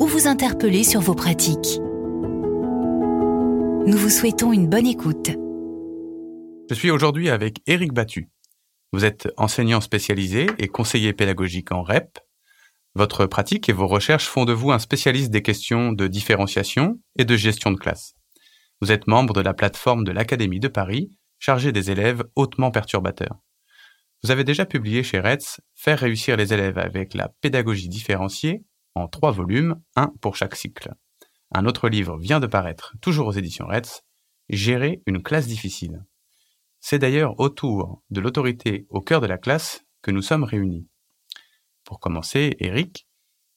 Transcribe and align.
ou 0.00 0.06
vous 0.06 0.26
interpeller 0.26 0.82
sur 0.82 1.00
vos 1.00 1.14
pratiques. 1.14 1.78
Nous 3.86 3.96
vous 3.96 4.08
souhaitons 4.08 4.50
une 4.52 4.66
bonne 4.66 4.86
écoute. 4.86 5.30
Je 6.70 6.74
suis 6.74 6.90
aujourd'hui 6.90 7.28
avec 7.28 7.60
Éric 7.66 7.92
Battu. 7.92 8.30
Vous 8.92 9.04
êtes 9.04 9.28
enseignant 9.36 9.82
spécialisé 9.82 10.46
et 10.58 10.68
conseiller 10.68 11.12
pédagogique 11.12 11.70
en 11.70 11.82
REP. 11.82 12.18
Votre 12.94 13.26
pratique 13.26 13.68
et 13.68 13.72
vos 13.72 13.86
recherches 13.86 14.26
font 14.26 14.46
de 14.46 14.54
vous 14.54 14.72
un 14.72 14.78
spécialiste 14.78 15.30
des 15.30 15.42
questions 15.42 15.92
de 15.92 16.06
différenciation 16.08 16.98
et 17.18 17.26
de 17.26 17.36
gestion 17.36 17.70
de 17.70 17.78
classe. 17.78 18.14
Vous 18.80 18.92
êtes 18.92 19.06
membre 19.06 19.34
de 19.34 19.42
la 19.42 19.52
plateforme 19.52 20.04
de 20.04 20.12
l'Académie 20.12 20.60
de 20.60 20.68
Paris, 20.68 21.10
chargée 21.38 21.72
des 21.72 21.90
élèves 21.90 22.24
hautement 22.36 22.70
perturbateurs. 22.70 23.36
Vous 24.22 24.30
avez 24.30 24.44
déjà 24.44 24.64
publié 24.64 25.02
chez 25.02 25.20
RETS 25.20 25.60
Faire 25.74 25.98
réussir 25.98 26.36
les 26.36 26.54
élèves 26.54 26.78
avec 26.78 27.12
la 27.14 27.28
pédagogie 27.40 27.88
différenciée 27.88 28.62
en 28.94 29.08
trois 29.08 29.32
volumes, 29.32 29.80
un 29.96 30.12
pour 30.20 30.36
chaque 30.36 30.56
cycle. 30.56 30.92
Un 31.52 31.66
autre 31.66 31.88
livre 31.88 32.18
vient 32.18 32.40
de 32.40 32.46
paraître, 32.46 32.94
toujours 33.00 33.26
aux 33.28 33.32
éditions 33.32 33.66
Retz, 33.66 34.02
Gérer 34.50 35.00
une 35.06 35.22
classe 35.22 35.46
difficile. 35.46 36.04
C'est 36.80 36.98
d'ailleurs 36.98 37.38
autour 37.38 38.02
de 38.10 38.20
l'autorité 38.20 38.86
au 38.88 39.00
cœur 39.00 39.20
de 39.20 39.28
la 39.28 39.38
classe 39.38 39.84
que 40.02 40.10
nous 40.10 40.22
sommes 40.22 40.42
réunis. 40.42 40.88
Pour 41.84 42.00
commencer, 42.00 42.56
Eric, 42.58 43.06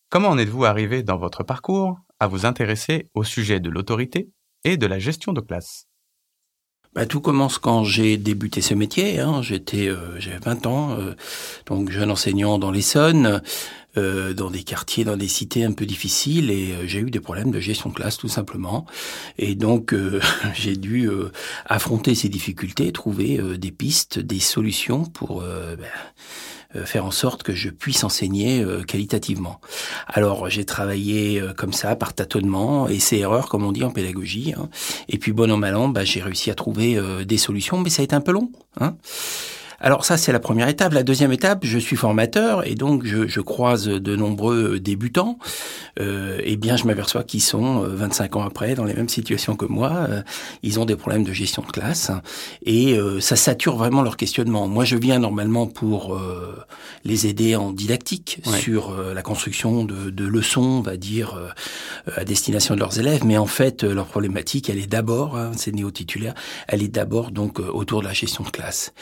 comment 0.09 0.29
en 0.29 0.37
êtes-vous 0.37 0.65
arrivé 0.65 1.01
dans 1.01 1.17
votre 1.17 1.43
parcours 1.43 1.97
à 2.19 2.27
vous 2.27 2.45
intéresser 2.45 3.09
au 3.15 3.23
sujet 3.23 3.59
de 3.59 3.71
l'autorité 3.71 4.29
et 4.65 4.77
de 4.77 4.85
la 4.85 4.99
gestion 4.99 5.33
de 5.33 5.41
classe? 5.41 5.87
Bah, 6.93 7.07
tout 7.07 7.21
commence 7.21 7.57
quand 7.57 7.83
j'ai 7.83 8.17
débuté 8.17 8.61
ce 8.61 8.75
métier. 8.75 9.19
Hein. 9.19 9.41
J'étais, 9.41 9.87
euh, 9.87 10.19
j'avais 10.19 10.37
20 10.37 10.67
ans, 10.67 10.91
euh, 10.91 11.15
donc 11.65 11.89
jeune 11.89 12.11
enseignant 12.11 12.59
dans 12.59 12.69
l'Essonne, 12.69 13.41
euh, 13.97 14.33
dans 14.33 14.49
des 14.49 14.63
quartiers, 14.63 15.03
dans 15.03 15.17
des 15.17 15.27
cités 15.27 15.63
un 15.63 15.71
peu 15.71 15.85
difficiles, 15.85 16.49
et 16.51 16.71
euh, 16.71 16.87
j'ai 16.87 16.99
eu 16.99 17.11
des 17.11 17.19
problèmes 17.19 17.51
de 17.51 17.59
gestion 17.59 17.89
de 17.89 17.95
classe 17.95 18.17
tout 18.17 18.27
simplement. 18.27 18.85
Et 19.37 19.55
donc 19.55 19.95
j'ai 20.53 20.75
dû 20.75 21.09
affronter 21.65 22.15
ces 22.15 22.29
difficultés, 22.29 22.91
trouver 22.91 23.39
des 23.57 23.71
pistes, 23.71 24.19
des 24.19 24.39
solutions 24.39 25.05
pour 25.05 25.41
ben, 25.41 25.77
euh, 26.75 26.85
faire 26.85 27.05
en 27.05 27.11
sorte 27.11 27.43
que 27.43 27.53
je 27.53 27.69
puisse 27.69 28.03
enseigner 28.03 28.61
euh, 28.61 28.81
qualitativement. 28.81 29.59
Alors 30.07 30.49
j'ai 30.49 30.65
travaillé 30.65 31.39
euh, 31.39 31.53
comme 31.53 31.71
ça 31.71 31.95
par 31.95 32.13
tâtonnement, 32.13 32.87
et 32.87 32.99
c'est 32.99 33.19
erreur 33.19 33.47
comme 33.47 33.63
on 33.63 33.71
dit 33.71 33.83
en 33.83 33.91
pédagogie. 33.91 34.55
Hein. 34.57 34.69
Et 35.07 35.19
puis 35.19 35.33
bon 35.33 35.51
an 35.51 35.57
mal 35.57 35.75
an, 35.75 35.87
bah, 35.89 36.03
j'ai 36.03 36.21
réussi 36.21 36.49
à 36.49 36.55
trouver 36.55 36.99
des 37.25 37.37
solutions, 37.37 37.79
mais 37.79 37.89
ça 37.89 38.01
a 38.01 38.05
été 38.05 38.15
un 38.15 38.21
peu 38.21 38.31
long. 38.31 38.51
Hein. 38.79 38.95
Alors 39.83 40.05
ça, 40.05 40.17
c'est 40.17 40.31
la 40.31 40.39
première 40.39 40.67
étape. 40.69 40.93
La 40.93 41.03
deuxième 41.03 41.31
étape, 41.31 41.65
je 41.65 41.77
suis 41.77 41.95
formateur 41.95 42.65
et 42.65 42.73
donc 42.73 43.05
je, 43.05 43.27
je 43.27 43.41
croise 43.41 43.85
de 43.85 44.15
nombreux 44.15 44.79
débutants. 44.79 45.37
Euh, 45.99 46.39
et 46.43 46.55
bien, 46.55 46.75
je 46.75 46.85
m'aperçois 46.85 47.23
qu'ils 47.23 47.43
sont 47.43 47.81
25 47.81 48.37
ans 48.37 48.43
après 48.43 48.73
dans 48.73 48.85
les 48.85 48.95
mêmes 48.95 49.09
situations 49.09 49.55
que 49.55 49.65
moi. 49.65 50.07
ils 50.63 50.79
ont 50.79 50.85
des 50.85 50.95
problèmes 50.95 51.23
de 51.23 51.33
gestion 51.33 51.63
de 51.63 51.71
classe 51.71 52.11
et 52.65 52.97
ça 53.19 53.35
sature 53.35 53.75
vraiment 53.75 54.01
leur 54.01 54.17
questionnement. 54.17 54.67
Moi, 54.67 54.85
je 54.85 54.95
viens 54.95 55.19
normalement 55.19 55.67
pour 55.67 56.17
les 57.05 57.27
aider 57.27 57.55
en 57.55 57.71
didactique 57.71 58.39
sur 58.45 58.91
euh, 58.91 59.13
la 59.13 59.21
construction 59.21 59.83
de, 59.83 60.09
de, 60.09 60.25
leçons, 60.25 60.61
on 60.61 60.81
va 60.81 60.95
dire, 60.95 61.35
euh, 61.35 62.11
à 62.15 62.23
destination 62.23 62.75
de 62.75 62.79
leurs 62.79 62.99
élèves. 62.99 63.25
Mais 63.25 63.37
en 63.37 63.45
fait, 63.45 63.83
euh, 63.83 63.93
leur 63.93 64.07
problématique, 64.07 64.69
elle 64.69 64.77
est 64.77 64.87
d'abord, 64.87 65.37
hein, 65.37 65.51
c'est 65.55 65.73
néo-titulaire, 65.73 66.33
elle 66.67 66.81
est 66.81 66.87
d'abord 66.87 67.31
donc 67.31 67.59
autour 67.59 68.01
de 68.01 68.07
la 68.07 68.13
gestion 68.13 68.43
de 68.43 68.49
classe. 68.49 68.93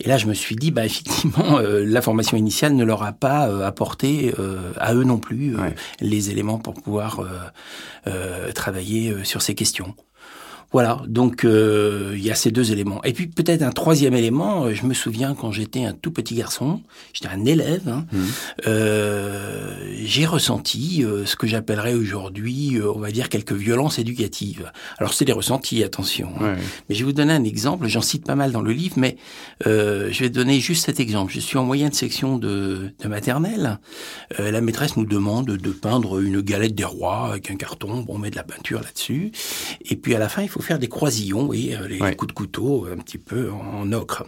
Et 0.00 0.08
là, 0.08 0.17
je 0.18 0.26
me 0.26 0.34
suis 0.34 0.56
dit, 0.56 0.70
bah 0.70 0.84
effectivement, 0.84 1.60
la 1.60 2.02
formation 2.02 2.36
initiale 2.36 2.74
ne 2.74 2.84
leur 2.84 3.02
a 3.02 3.12
pas 3.12 3.66
apporté 3.66 4.34
à 4.76 4.94
eux 4.94 5.04
non 5.04 5.18
plus 5.18 5.56
les 6.00 6.30
éléments 6.30 6.58
pour 6.58 6.74
pouvoir 6.74 7.20
travailler 8.54 9.24
sur 9.24 9.42
ces 9.42 9.54
questions. 9.54 9.94
Voilà, 10.70 11.00
donc 11.08 11.46
euh, 11.46 12.12
il 12.14 12.22
y 12.22 12.30
a 12.30 12.34
ces 12.34 12.50
deux 12.50 12.72
éléments. 12.72 13.02
Et 13.02 13.14
puis 13.14 13.26
peut-être 13.26 13.62
un 13.62 13.70
troisième 13.70 14.12
élément, 14.12 14.66
euh, 14.66 14.74
je 14.74 14.84
me 14.84 14.92
souviens 14.92 15.34
quand 15.34 15.50
j'étais 15.50 15.86
un 15.86 15.94
tout 15.94 16.10
petit 16.10 16.34
garçon, 16.34 16.82
j'étais 17.14 17.28
un 17.28 17.46
élève, 17.46 17.88
hein, 17.88 18.04
mmh. 18.12 18.18
euh, 18.66 19.74
j'ai 20.04 20.26
ressenti 20.26 21.02
euh, 21.02 21.24
ce 21.24 21.36
que 21.36 21.46
j'appellerais 21.46 21.94
aujourd'hui, 21.94 22.76
euh, 22.76 22.92
on 22.94 22.98
va 22.98 23.10
dire, 23.12 23.30
quelques 23.30 23.54
violences 23.54 23.98
éducatives. 23.98 24.70
Alors 24.98 25.14
c'est 25.14 25.24
des 25.24 25.32
ressentis, 25.32 25.82
attention. 25.82 26.32
Hein. 26.38 26.56
Mais 26.88 26.94
je 26.94 27.00
vais 27.00 27.06
vous 27.06 27.14
donner 27.14 27.32
un 27.32 27.44
exemple, 27.44 27.86
j'en 27.86 28.02
cite 28.02 28.26
pas 28.26 28.34
mal 28.34 28.52
dans 28.52 28.62
le 28.62 28.72
livre, 28.72 28.96
mais 28.98 29.16
je 29.64 30.18
vais 30.18 30.28
donner 30.28 30.60
juste 30.60 30.84
cet 30.84 31.00
exemple. 31.00 31.32
Je 31.32 31.40
suis 31.40 31.56
en 31.56 31.64
moyenne 31.64 31.92
section 31.92 32.36
de, 32.36 32.90
de 33.02 33.08
maternelle, 33.08 33.78
la 34.38 34.60
maîtresse 34.60 34.98
nous 34.98 35.06
demande 35.06 35.46
de 35.46 35.70
peindre 35.70 36.20
une 36.20 36.42
galette 36.42 36.74
des 36.74 36.84
rois 36.84 37.28
avec 37.30 37.50
un 37.50 37.56
carton, 37.56 38.02
bon, 38.02 38.16
on 38.16 38.18
met 38.18 38.30
de 38.30 38.36
la 38.36 38.42
peinture 38.42 38.82
là-dessus, 38.82 39.32
et 39.88 39.96
puis 39.96 40.14
à 40.14 40.18
la 40.18 40.28
fin 40.28 40.42
il 40.42 40.48
faut 40.48 40.57
faire 40.62 40.78
des 40.78 40.88
croisillons, 40.88 41.46
oui, 41.46 41.74
euh, 41.74 41.88
les 41.88 41.98
coups 42.16 42.28
de 42.28 42.32
couteau 42.32 42.86
un 42.90 42.96
petit 42.98 43.18
peu 43.18 43.50
en, 43.50 43.90
ocre. 43.92 44.24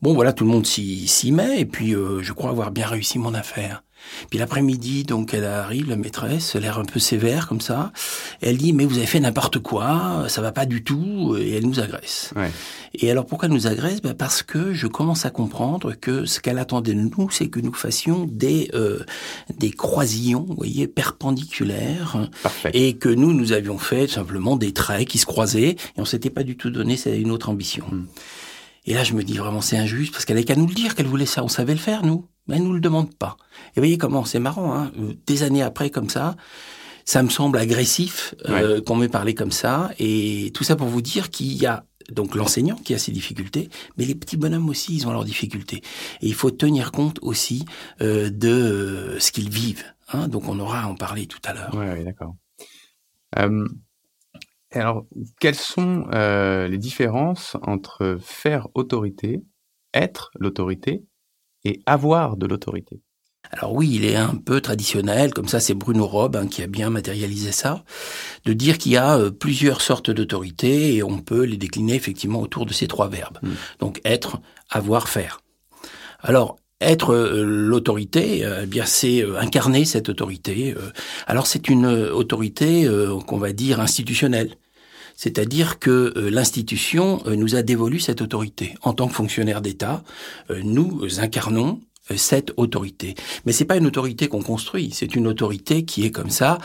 Bon, 0.00 0.14
voilà, 0.14 0.32
tout 0.32 0.44
le 0.44 0.50
monde 0.50 0.66
s'y 0.66 1.32
met, 1.32 1.60
et 1.60 1.66
puis 1.66 1.94
euh, 1.94 2.22
je 2.22 2.32
crois 2.32 2.50
avoir 2.50 2.70
bien 2.70 2.86
réussi 2.86 3.18
mon 3.18 3.34
affaire. 3.34 3.82
Puis 4.30 4.38
l'après-midi, 4.38 5.04
donc 5.04 5.34
elle 5.34 5.44
arrive, 5.44 5.88
la 5.88 5.96
maîtresse, 5.96 6.54
l'air 6.54 6.78
un 6.78 6.84
peu 6.84 7.00
sévère 7.00 7.48
comme 7.48 7.60
ça. 7.60 7.92
elle 8.40 8.56
dit 8.56 8.72
mais 8.72 8.84
vous 8.84 8.98
avez 8.98 9.06
fait 9.06 9.20
n'importe 9.20 9.58
quoi, 9.58 10.26
ça 10.28 10.40
va 10.40 10.52
pas 10.52 10.66
du 10.66 10.84
tout, 10.84 11.36
et 11.38 11.52
elle 11.52 11.66
nous 11.66 11.80
agresse. 11.80 12.32
Et 12.94 13.10
alors 13.10 13.26
pourquoi 13.26 13.48
elle 13.48 13.54
nous 13.54 13.66
agresse? 13.66 14.02
Ben 14.02 14.14
Parce 14.14 14.42
que 14.42 14.72
je 14.72 14.86
commence 14.86 15.24
à 15.24 15.30
comprendre 15.30 15.94
que 15.94 16.26
ce 16.26 16.40
qu'elle 16.40 16.58
attendait 16.58 16.94
de 16.94 17.00
nous, 17.00 17.30
c'est 17.30 17.48
que 17.48 17.60
nous 17.60 17.72
fassions 17.72 18.28
des 18.30 18.70
euh, 18.74 19.04
des 19.58 19.70
croisillons, 19.70 20.44
vous 20.48 20.54
voyez, 20.56 20.86
perpendiculaires, 20.86 22.28
et 22.72 22.94
que 22.94 23.08
nous 23.08 23.32
nous 23.32 23.52
avions 23.52 23.78
fait 23.78 24.08
simplement 24.08 24.56
des 24.56 24.72
traits 24.72 25.08
qui 25.08 25.18
se 25.18 25.26
croisaient, 25.26 25.70
et 25.70 25.76
on 25.96 26.04
s'était 26.04 26.30
pas 26.30 26.42
du 26.42 26.56
tout 26.56 26.70
donné 26.70 26.96
une 27.06 27.30
autre 27.30 27.48
ambition. 27.48 27.84
Hmm. 27.90 28.04
Et 28.84 28.94
là, 28.94 29.04
je 29.04 29.14
me 29.14 29.22
dis 29.22 29.36
vraiment, 29.36 29.60
c'est 29.60 29.76
injuste, 29.76 30.12
parce 30.12 30.24
qu'elle 30.24 30.36
avait 30.36 30.44
qu'à 30.44 30.56
nous 30.56 30.66
le 30.66 30.74
dire 30.74 30.94
qu'elle 30.94 31.06
voulait 31.06 31.26
ça. 31.26 31.44
On 31.44 31.48
savait 31.48 31.74
le 31.74 31.78
faire, 31.78 32.04
nous. 32.04 32.26
Mais 32.46 32.56
elle 32.56 32.64
nous 32.64 32.72
le 32.72 32.80
demande 32.80 33.14
pas. 33.14 33.36
Et 33.68 33.76
vous 33.76 33.82
voyez 33.82 33.98
comment, 33.98 34.24
c'est 34.24 34.38
marrant, 34.38 34.74
hein. 34.74 34.90
Des 35.26 35.42
années 35.42 35.62
après, 35.62 35.90
comme 35.90 36.10
ça, 36.10 36.36
ça 37.04 37.22
me 37.22 37.28
semble 37.28 37.58
agressif 37.58 38.34
euh, 38.48 38.80
qu'on 38.80 38.96
m'ait 38.96 39.08
parlé 39.08 39.34
comme 39.34 39.52
ça. 39.52 39.90
Et 39.98 40.50
tout 40.54 40.64
ça 40.64 40.76
pour 40.76 40.88
vous 40.88 41.02
dire 41.02 41.30
qu'il 41.30 41.52
y 41.52 41.66
a 41.66 41.84
donc 42.10 42.34
l'enseignant 42.34 42.76
qui 42.76 42.94
a 42.94 42.98
ses 42.98 43.12
difficultés, 43.12 43.70
mais 43.96 44.04
les 44.04 44.14
petits 44.14 44.36
bonhommes 44.36 44.68
aussi, 44.68 44.94
ils 44.94 45.06
ont 45.06 45.12
leurs 45.12 45.24
difficultés. 45.24 45.82
Et 46.20 46.26
il 46.26 46.34
faut 46.34 46.50
tenir 46.50 46.92
compte 46.92 47.18
aussi 47.22 47.64
euh, 48.00 48.28
de 48.30 48.48
euh, 48.48 49.18
ce 49.20 49.32
qu'ils 49.32 49.50
vivent. 49.50 49.84
Hein. 50.12 50.28
Donc 50.28 50.48
on 50.48 50.58
aura 50.58 50.82
à 50.82 50.86
en 50.86 50.94
parler 50.94 51.26
tout 51.26 51.40
à 51.44 51.54
l'heure. 51.54 51.70
Oui, 51.74 51.86
ouais, 51.86 52.04
d'accord. 52.04 52.34
Euh, 53.38 53.68
alors, 54.70 55.06
quelles 55.38 55.54
sont 55.54 56.06
euh, 56.12 56.66
les 56.66 56.78
différences 56.78 57.56
entre 57.62 58.18
faire 58.20 58.68
autorité, 58.74 59.42
être 59.92 60.30
l'autorité, 60.38 61.04
et 61.64 61.80
avoir 61.86 62.36
de 62.36 62.46
l'autorité 62.46 63.00
alors 63.50 63.74
oui, 63.74 63.90
il 63.94 64.04
est 64.04 64.16
un 64.16 64.36
peu 64.36 64.60
traditionnel, 64.60 65.34
comme 65.34 65.48
ça 65.48 65.60
c'est 65.60 65.74
Bruno 65.74 66.06
Robe 66.06 66.36
hein, 66.36 66.46
qui 66.46 66.62
a 66.62 66.66
bien 66.66 66.90
matérialisé 66.90 67.52
ça, 67.52 67.84
de 68.44 68.52
dire 68.52 68.78
qu'il 68.78 68.92
y 68.92 68.96
a 68.96 69.18
euh, 69.18 69.30
plusieurs 69.30 69.80
sortes 69.80 70.10
d'autorité 70.10 70.94
et 70.94 71.02
on 71.02 71.18
peut 71.18 71.42
les 71.42 71.56
décliner 71.56 71.94
effectivement 71.94 72.40
autour 72.40 72.66
de 72.66 72.72
ces 72.72 72.86
trois 72.86 73.08
verbes. 73.08 73.38
Hmm. 73.42 73.54
Donc 73.80 74.00
être, 74.04 74.40
avoir, 74.70 75.08
faire. 75.08 75.40
Alors 76.20 76.56
être 76.80 77.12
euh, 77.12 77.42
l'autorité, 77.44 78.48
eh 78.62 78.66
bien 78.66 78.86
c'est 78.86 79.24
incarner 79.36 79.84
cette 79.84 80.08
autorité. 80.08 80.74
alors 81.26 81.46
c'est 81.46 81.68
une 81.68 81.86
autorité 81.86 82.88
qu'on 83.26 83.38
va 83.38 83.52
dire 83.52 83.80
institutionnelle. 83.80 84.56
C'est-à-dire 85.22 85.78
que 85.78 86.12
euh, 86.16 86.30
l'institution 86.30 87.22
euh, 87.26 87.36
nous 87.36 87.54
a 87.54 87.62
dévolu 87.62 88.00
cette 88.00 88.20
autorité. 88.20 88.74
En 88.82 88.92
tant 88.92 89.06
que 89.06 89.14
fonctionnaire 89.14 89.60
d'État, 89.60 90.02
euh, 90.50 90.60
nous 90.64 91.20
incarnons 91.20 91.80
cette 92.16 92.52
autorité. 92.56 93.14
Mais 93.46 93.52
c'est 93.52 93.64
pas 93.64 93.76
une 93.76 93.86
autorité 93.86 94.26
qu'on 94.26 94.42
construit, 94.42 94.90
c'est 94.92 95.14
une 95.14 95.28
autorité 95.28 95.84
qui 95.84 96.04
est 96.04 96.10
comme 96.10 96.30
ça 96.30 96.58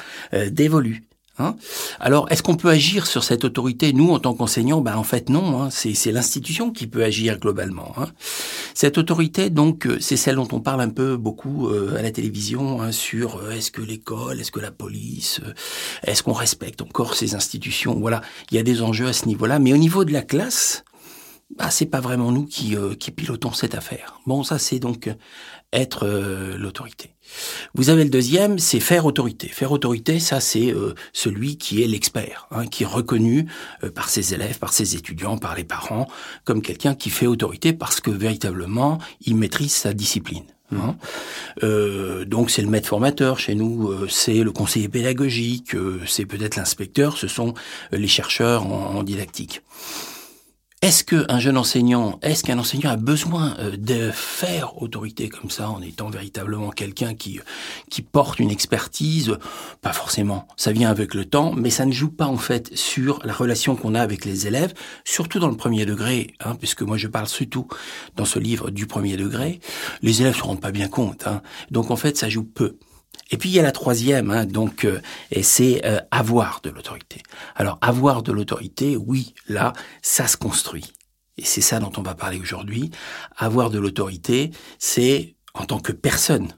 dévolue. 0.50 1.04
Hein 1.40 1.56
Alors, 2.00 2.32
est-ce 2.32 2.42
qu'on 2.42 2.56
peut 2.56 2.70
agir 2.70 3.06
sur 3.06 3.24
cette 3.24 3.46
autorité? 3.46 3.94
Nous, 3.94 4.10
en 4.10 4.20
tant 4.20 4.34
qu'enseignants, 4.34 4.82
ben, 4.82 4.96
en 4.96 5.04
fait, 5.04 5.30
non. 5.30 5.62
Hein. 5.62 5.70
C'est 5.70 6.12
l'institution 6.12 6.72
qui 6.72 6.88
peut 6.88 7.04
agir 7.04 7.40
globalement. 7.40 7.94
Hein. 7.98 8.08
Cette 8.74 8.98
autorité, 8.98 9.52
donc, 9.52 9.86
euh, 9.86 9.98
c'est 10.00 10.18
celle 10.18 10.36
dont 10.36 10.48
on 10.52 10.60
parle 10.62 10.82
un 10.82 10.90
peu 10.90 11.16
beaucoup 11.16 11.68
euh, 11.68 11.96
à 11.98 12.02
la 12.02 12.10
télévision 12.10 12.82
hein, 12.82 12.92
sur 12.92 13.38
euh, 13.38 13.52
est-ce 13.52 13.70
que 13.70 13.82
l'école, 13.82 14.40
est-ce 14.40 14.52
que 14.52 14.60
la 14.60 14.72
police, 14.72 15.42
est-ce 16.04 16.24
qu'on 16.24 16.34
respecte 16.34 16.82
encore 16.82 17.14
ces 17.14 17.36
institutions? 17.36 18.00
Voilà, 18.00 18.22
il 18.50 18.58
y 18.58 18.60
a 18.60 18.64
des 18.64 18.82
enjeux 18.82 19.08
à 19.08 19.14
ce 19.14 19.28
niveau-là. 19.28 19.60
Mais 19.60 19.74
au 19.74 19.78
niveau 19.78 20.06
de 20.06 20.14
la 20.14 20.24
classe, 20.24 20.84
bah, 21.56 21.70
c'est 21.70 21.86
pas 21.86 22.02
vraiment 22.02 22.32
nous 22.32 22.46
qui, 22.46 22.76
qui 23.00 23.12
pilotons 23.12 23.54
cette 23.54 23.76
affaire. 23.76 24.20
Bon, 24.26 24.44
ça, 24.44 24.58
c'est 24.58 24.80
donc 24.80 25.10
être 25.72 26.08
l'autorité. 26.58 27.17
Vous 27.74 27.90
avez 27.90 28.04
le 28.04 28.10
deuxième, 28.10 28.60
c'est 28.60 28.80
faire 28.80 29.06
autorité. 29.06 29.48
Faire 29.48 29.72
autorité, 29.72 30.20
ça 30.20 30.40
c'est 30.40 30.74
euh, 30.74 30.94
celui 31.14 31.58
qui 31.58 31.84
est 31.84 31.88
l'expert, 31.88 32.48
hein, 32.52 32.66
qui 32.68 32.84
est 32.84 32.88
reconnu 32.88 33.48
euh, 33.84 33.92
par 33.92 34.10
ses 34.10 34.34
élèves, 34.34 34.60
par 34.60 34.74
ses 34.74 34.96
étudiants, 34.96 35.38
par 35.38 35.56
les 35.56 35.64
parents, 35.64 36.08
comme 36.44 36.62
quelqu'un 36.62 36.96
qui 36.96 37.10
fait 37.10 37.28
autorité 37.28 37.74
parce 37.74 38.02
que 38.02 38.12
véritablement 38.12 39.00
il 39.22 39.36
maîtrise 39.36 39.74
sa 39.74 39.94
discipline. 39.94 40.46
Hein. 40.76 40.96
Euh, 41.64 42.26
donc 42.26 42.50
c'est 42.52 42.62
le 42.62 42.68
maître 42.68 42.90
formateur 42.90 43.40
chez 43.40 43.56
nous, 43.56 44.08
c'est 44.10 44.44
le 44.44 44.52
conseiller 44.52 44.90
pédagogique, 44.90 45.76
c'est 46.06 46.26
peut-être 46.26 46.58
l'inspecteur, 46.58 47.18
ce 47.18 47.28
sont 47.28 47.54
les 47.92 48.08
chercheurs 48.08 48.68
en 48.68 49.02
didactique. 49.04 49.62
Est-ce 50.84 51.04
qu'un 51.04 51.40
jeune 51.40 51.58
enseignant, 51.58 52.20
est-ce 52.22 52.44
qu'un 52.44 52.60
enseignant 52.60 52.92
a 52.92 52.98
besoin 52.98 53.58
euh, 53.58 53.76
de 53.76 54.12
faire 54.12 54.80
autorité 54.80 55.28
comme 55.28 55.50
ça 55.50 55.72
en 55.72 55.82
étant 55.82 56.12
véritablement 56.12 56.70
quelqu'un 56.70 57.16
qui, 57.16 57.40
qui 57.90 58.04
porte 58.04 58.38
une 58.38 58.52
expertise? 58.52 59.36
Pas 59.82 59.92
forcément. 59.92 60.48
Ça 60.56 60.72
vient 60.72 60.92
avec 60.92 61.16
le 61.16 61.26
temps, 61.26 61.52
mais 61.58 61.72
ça 61.72 61.88
ne 61.88 61.92
joue 61.92 62.12
pas 62.12 62.28
en 62.28 62.38
fait 62.38 62.78
sur 62.78 63.20
la 63.26 63.34
relation 63.34 63.76
qu'on 63.76 63.96
a 63.96 64.02
avec 64.02 64.24
les 64.24 64.46
élèves, 64.46 64.76
surtout 65.04 65.40
dans 65.40 65.50
le 65.50 65.58
premier 65.58 65.88
degré, 65.88 66.36
hein, 66.42 66.54
puisque 66.54 66.84
moi 66.84 66.98
je 66.98 67.08
parle 67.08 67.28
surtout 67.28 67.68
dans 68.16 68.26
ce 68.26 68.38
livre 68.38 68.70
du 68.70 68.86
premier 68.86 69.18
degré. 69.18 69.60
Les 70.04 70.22
élèves 70.22 70.38
se 70.38 70.44
rendent 70.44 70.62
pas 70.62 70.72
bien 70.72 70.90
compte. 70.90 71.26
Hein. 71.26 71.42
Donc 71.72 71.90
en 71.90 71.96
fait, 71.96 72.18
ça 72.18 72.30
joue 72.30 72.44
peu. 72.44 72.78
Et 73.32 73.38
puis 73.38 73.50
il 73.50 73.56
y 73.56 73.60
a 73.60 73.64
la 73.64 73.72
troisième, 73.72 74.32
hein, 74.32 74.46
donc, 74.46 74.86
euh, 74.86 75.02
et 75.32 75.44
c'est 75.44 75.86
euh, 75.86 76.00
avoir 76.12 76.62
de 76.64 76.70
l'autorité. 76.70 77.22
Alors 77.56 77.78
avoir 77.82 78.24
de 78.24 78.32
l'autorité, 78.32 78.96
oui, 78.96 79.34
là, 79.48 79.74
ça 80.02 80.28
se 80.28 80.38
construit. 80.38 80.94
Et 81.38 81.44
c'est 81.44 81.62
ça 81.62 81.80
dont 81.80 81.92
on 81.98 82.02
va 82.02 82.16
parler 82.16 82.40
aujourd'hui. 82.40 82.90
Avoir 83.36 83.70
de 83.70 83.80
l'autorité, 83.80 84.52
c'est 84.80 85.36
en 85.54 85.66
tant 85.66 85.80
que 85.80 85.92
personne 85.92 86.54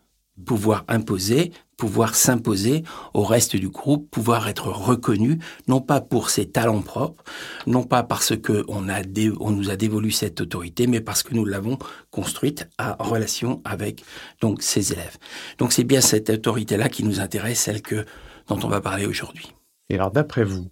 pouvoir 0.45 0.85
imposer, 0.87 1.51
pouvoir 1.79 2.13
s'imposer 2.13 2.83
au 3.13 3.23
reste 3.23 3.55
du 3.55 3.69
groupe, 3.69 4.11
pouvoir 4.11 4.49
être 4.49 4.67
reconnu, 4.67 5.39
non 5.67 5.79
pas 5.79 6.01
pour 6.01 6.29
ses 6.29 6.51
talents 6.51 6.81
propres, 6.81 7.23
non 7.65 7.83
pas 7.83 8.03
parce 8.03 8.35
que 8.37 8.65
on, 8.67 8.89
a 8.89 8.99
on 9.39 9.51
nous 9.51 9.69
a 9.69 9.77
dévolu 9.77 10.11
cette 10.11 10.41
autorité, 10.41 10.87
mais 10.87 10.99
parce 10.99 11.23
que 11.23 11.33
nous 11.33 11.45
l'avons 11.45 11.79
construite 12.11 12.67
en 12.77 13.01
relation 13.01 13.61
avec 13.63 14.03
donc 14.41 14.61
ses 14.61 14.91
élèves. 14.91 15.17
Donc 15.57 15.71
c'est 15.71 15.85
bien 15.85 16.01
cette 16.01 16.29
autorité-là 16.29 16.89
qui 16.89 17.03
nous 17.05 17.21
intéresse, 17.21 17.61
celle 17.61 17.81
que 17.81 18.05
dont 18.47 18.59
on 18.61 18.67
va 18.67 18.81
parler 18.81 19.05
aujourd'hui. 19.05 19.53
Et 19.89 19.95
alors 19.95 20.11
d'après 20.11 20.43
vous, 20.43 20.69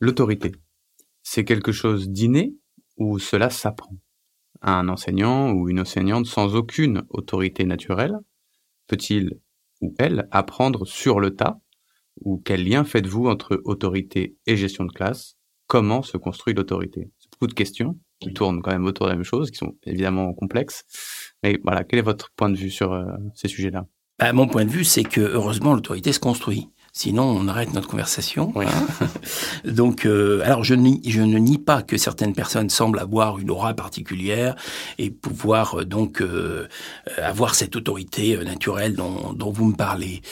l'autorité, 0.00 0.52
c'est 1.22 1.46
quelque 1.46 1.72
chose 1.72 2.10
d'inné 2.10 2.54
ou 2.98 3.18
cela 3.18 3.48
s'apprend? 3.48 3.96
Un 4.60 4.88
enseignant 4.88 5.50
ou 5.52 5.70
une 5.70 5.80
enseignante 5.80 6.26
sans 6.26 6.54
aucune 6.54 7.04
autorité 7.08 7.64
naturelle 7.64 8.18
peut-il 8.86 9.38
ou 9.80 9.94
elle 9.98 10.28
apprendre 10.30 10.86
sur 10.86 11.20
le 11.20 11.34
tas 11.34 11.60
Ou 12.20 12.40
quel 12.44 12.64
lien 12.66 12.84
faites-vous 12.84 13.26
entre 13.26 13.60
autorité 13.64 14.36
et 14.46 14.56
gestion 14.56 14.84
de 14.84 14.92
classe? 14.92 15.36
Comment 15.66 16.02
se 16.02 16.16
construit 16.16 16.54
l'autorité? 16.54 17.10
C'est 17.18 17.30
beaucoup 17.32 17.46
de 17.46 17.54
questions 17.54 17.98
qui 18.20 18.32
tournent 18.32 18.62
quand 18.62 18.70
même 18.70 18.86
autour 18.86 19.06
de 19.06 19.10
la 19.10 19.16
même 19.16 19.24
chose, 19.24 19.50
qui 19.50 19.58
sont 19.58 19.76
évidemment 19.84 20.32
complexes. 20.32 20.84
Mais 21.42 21.58
voilà, 21.62 21.84
quel 21.84 21.98
est 21.98 22.02
votre 22.02 22.30
point 22.36 22.50
de 22.50 22.56
vue 22.56 22.70
sur 22.70 22.92
euh, 22.92 23.04
ces 23.34 23.48
sujets-là? 23.48 23.86
Bah, 24.18 24.32
Mon 24.32 24.46
point 24.46 24.64
de 24.64 24.70
vue, 24.70 24.84
c'est 24.84 25.04
que 25.04 25.20
heureusement 25.20 25.74
l'autorité 25.74 26.12
se 26.12 26.20
construit. 26.20 26.68
Sinon, 26.96 27.24
on 27.24 27.48
arrête 27.48 27.74
notre 27.74 27.88
conversation. 27.88 28.52
Hein. 28.54 29.08
Donc, 29.64 30.06
euh, 30.06 30.40
alors 30.44 30.62
je, 30.62 30.74
je 30.74 31.20
ne 31.22 31.38
nie 31.38 31.58
pas 31.58 31.82
que 31.82 31.96
certaines 31.96 32.34
personnes 32.34 32.70
semblent 32.70 33.00
avoir 33.00 33.40
une 33.40 33.50
aura 33.50 33.74
particulière 33.74 34.54
et 34.98 35.10
pouvoir 35.10 35.80
euh, 35.80 35.84
donc 35.84 36.20
euh, 36.22 36.68
avoir 37.20 37.56
cette 37.56 37.74
autorité 37.74 38.38
naturelle 38.44 38.94
dont, 38.94 39.32
dont, 39.32 39.50
vous 39.50 39.64
me 39.64 39.74
parlez. 39.74 40.22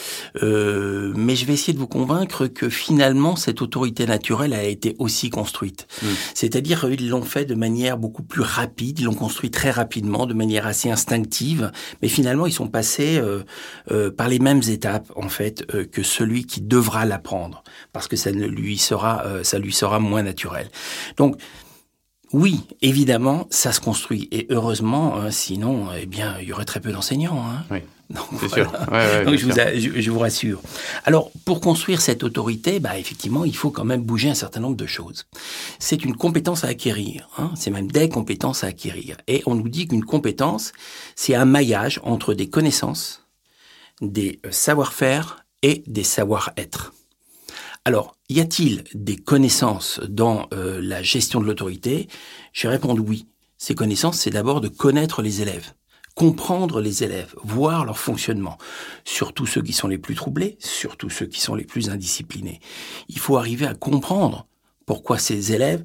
mais 0.41 1.35
je 1.35 1.45
vais 1.45 1.53
essayer 1.53 1.73
de 1.73 1.79
vous 1.79 1.87
convaincre 1.87 2.47
que 2.47 2.69
finalement, 2.69 3.35
cette 3.35 3.61
autorité 3.61 4.05
naturelle 4.05 4.53
a 4.53 4.63
été 4.63 4.95
aussi 4.99 5.29
construite. 5.29 5.85
Mm. 6.01 6.07
C'est-à-dire, 6.33 6.87
ils 6.89 7.09
l'ont 7.09 7.23
fait 7.23 7.43
de 7.43 7.55
manière 7.55 7.97
beaucoup 7.97 8.23
plus 8.23 8.41
rapide, 8.41 8.99
ils 8.99 9.05
l'ont 9.05 9.13
construit 9.13 9.51
très 9.51 9.71
rapidement, 9.71 10.25
de 10.25 10.33
manière 10.33 10.65
assez 10.65 10.89
instinctive, 10.89 11.73
mais 12.01 12.07
finalement, 12.07 12.45
ils 12.45 12.53
sont 12.53 12.69
passés 12.69 13.21
par 14.17 14.29
les 14.29 14.39
mêmes 14.39 14.61
étapes 14.69 15.11
en 15.17 15.27
fait 15.27 15.65
que 15.91 16.03
celui 16.03 16.45
qui 16.52 16.52
qui 16.53 16.61
devra 16.61 17.03
l'apprendre 17.05 17.63
parce 17.93 18.07
que 18.07 18.15
ça 18.15 18.31
ne 18.31 18.45
lui 18.45 18.77
sera, 18.77 19.25
euh, 19.25 19.43
ça 19.43 19.57
lui 19.57 19.73
sera 19.73 19.99
moins 19.99 20.21
naturel. 20.21 20.69
Donc 21.17 21.37
oui, 22.31 22.61
évidemment, 22.83 23.47
ça 23.49 23.71
se 23.71 23.79
construit 23.79 24.27
et 24.31 24.45
heureusement, 24.51 25.15
hein, 25.15 25.31
sinon, 25.31 25.87
eh 25.99 26.05
bien, 26.05 26.35
il 26.39 26.47
y 26.47 26.53
aurait 26.53 26.65
très 26.65 26.79
peu 26.79 26.91
d'enseignants. 26.91 27.43
Hein. 27.43 27.63
Oui. 27.71 27.79
c'est 28.39 28.49
sûr. 28.49 28.71
Donc 29.25 29.35
je, 29.35 29.45
Vous, 29.47 30.01
je, 30.01 30.11
vous 30.11 30.19
rassure. 30.19 30.61
Alors, 31.05 31.31
pour 31.43 31.59
construire 31.59 32.01
cette 32.01 32.23
autorité, 32.23 32.79
bah, 32.79 32.99
effectivement, 32.99 33.45
il 33.45 33.55
faut 33.55 33.71
quand 33.71 33.85
même 33.85 34.03
bouger 34.03 34.29
un 34.29 34.35
certain 34.35 34.59
nombre 34.59 34.77
de 34.77 34.85
choses. 34.85 35.25
C'est 35.79 36.03
une 36.05 36.15
compétence 36.15 36.63
à 36.63 36.67
acquérir. 36.67 37.29
Hein. 37.39 37.51
C'est 37.55 37.71
même 37.71 37.91
des 37.91 38.09
compétences 38.09 38.63
à 38.63 38.67
acquérir. 38.67 39.17
Et 39.27 39.41
on 39.47 39.55
nous 39.55 39.69
dit 39.69 39.87
qu'une 39.87 40.05
compétence, 40.05 40.71
c'est 41.15 41.33
un 41.33 41.45
maillage 41.45 41.99
entre 42.03 42.35
des 42.35 42.47
connaissances, 42.47 43.25
des 44.01 44.39
euh, 44.45 44.51
savoir-faire 44.51 45.42
et 45.63 45.83
des 45.87 46.03
savoir-être. 46.03 46.93
Alors, 47.85 48.15
y 48.29 48.39
a-t-il 48.39 48.83
des 48.93 49.17
connaissances 49.17 49.99
dans 50.07 50.47
euh, 50.53 50.79
la 50.81 51.01
gestion 51.03 51.41
de 51.41 51.45
l'autorité? 51.45 52.07
Je 52.53 52.67
réponds 52.67 52.95
oui. 52.97 53.25
Ces 53.57 53.75
connaissances, 53.75 54.19
c'est 54.19 54.29
d'abord 54.29 54.61
de 54.61 54.67
connaître 54.67 55.21
les 55.21 55.41
élèves, 55.41 55.73
comprendre 56.15 56.79
les 56.79 57.03
élèves, 57.03 57.33
voir 57.43 57.85
leur 57.85 57.97
fonctionnement, 57.97 58.57
surtout 59.03 59.45
ceux 59.45 59.61
qui 59.61 59.73
sont 59.73 59.87
les 59.87 59.97
plus 59.97 60.15
troublés, 60.15 60.57
surtout 60.59 61.09
ceux 61.09 61.25
qui 61.25 61.41
sont 61.41 61.55
les 61.55 61.63
plus 61.65 61.89
indisciplinés. 61.89 62.59
Il 63.09 63.19
faut 63.19 63.37
arriver 63.37 63.65
à 63.65 63.73
comprendre 63.73 64.47
pourquoi 64.85 65.17
ces 65.17 65.53
élèves 65.53 65.83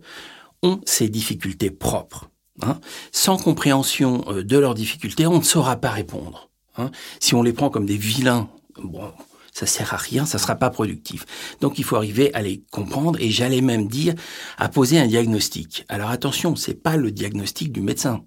ont 0.63 0.81
ces 0.87 1.09
difficultés 1.09 1.71
propres. 1.71 2.31
Hein. 2.63 2.81
Sans 3.13 3.39
compréhension 3.39 4.25
euh, 4.29 4.43
de 4.43 4.59
leurs 4.59 4.75
difficultés, 4.75 5.27
on 5.27 5.39
ne 5.39 5.45
saura 5.45 5.77
pas 5.77 5.91
répondre. 5.91 6.51
Hein. 6.77 6.91
Si 7.21 7.35
on 7.35 7.43
les 7.43 7.53
prend 7.53 7.71
comme 7.71 7.87
des 7.87 7.97
vilains, 7.97 8.49
bon, 8.83 9.13
ça 9.59 9.67
sert 9.67 9.93
à 9.93 9.97
rien, 9.97 10.25
ça 10.25 10.39
sera 10.39 10.55
pas 10.55 10.71
productif. 10.71 11.27
Donc 11.61 11.79
il 11.79 11.85
faut 11.85 11.97
arriver 11.97 12.33
à 12.33 12.43
les 12.43 12.63
comprendre 12.71 13.19
et 13.21 13.31
j'allais 13.31 13.61
même 13.61 13.89
dire 13.89 14.15
à 14.57 14.69
poser 14.69 15.01
un 15.01 15.07
diagnostic. 15.09 15.85
Alors 15.89 16.11
attention, 16.11 16.55
c'est 16.55 16.81
pas 16.81 16.97
le 16.97 17.11
diagnostic 17.11 17.73
du 17.73 17.81
médecin. 17.81 18.25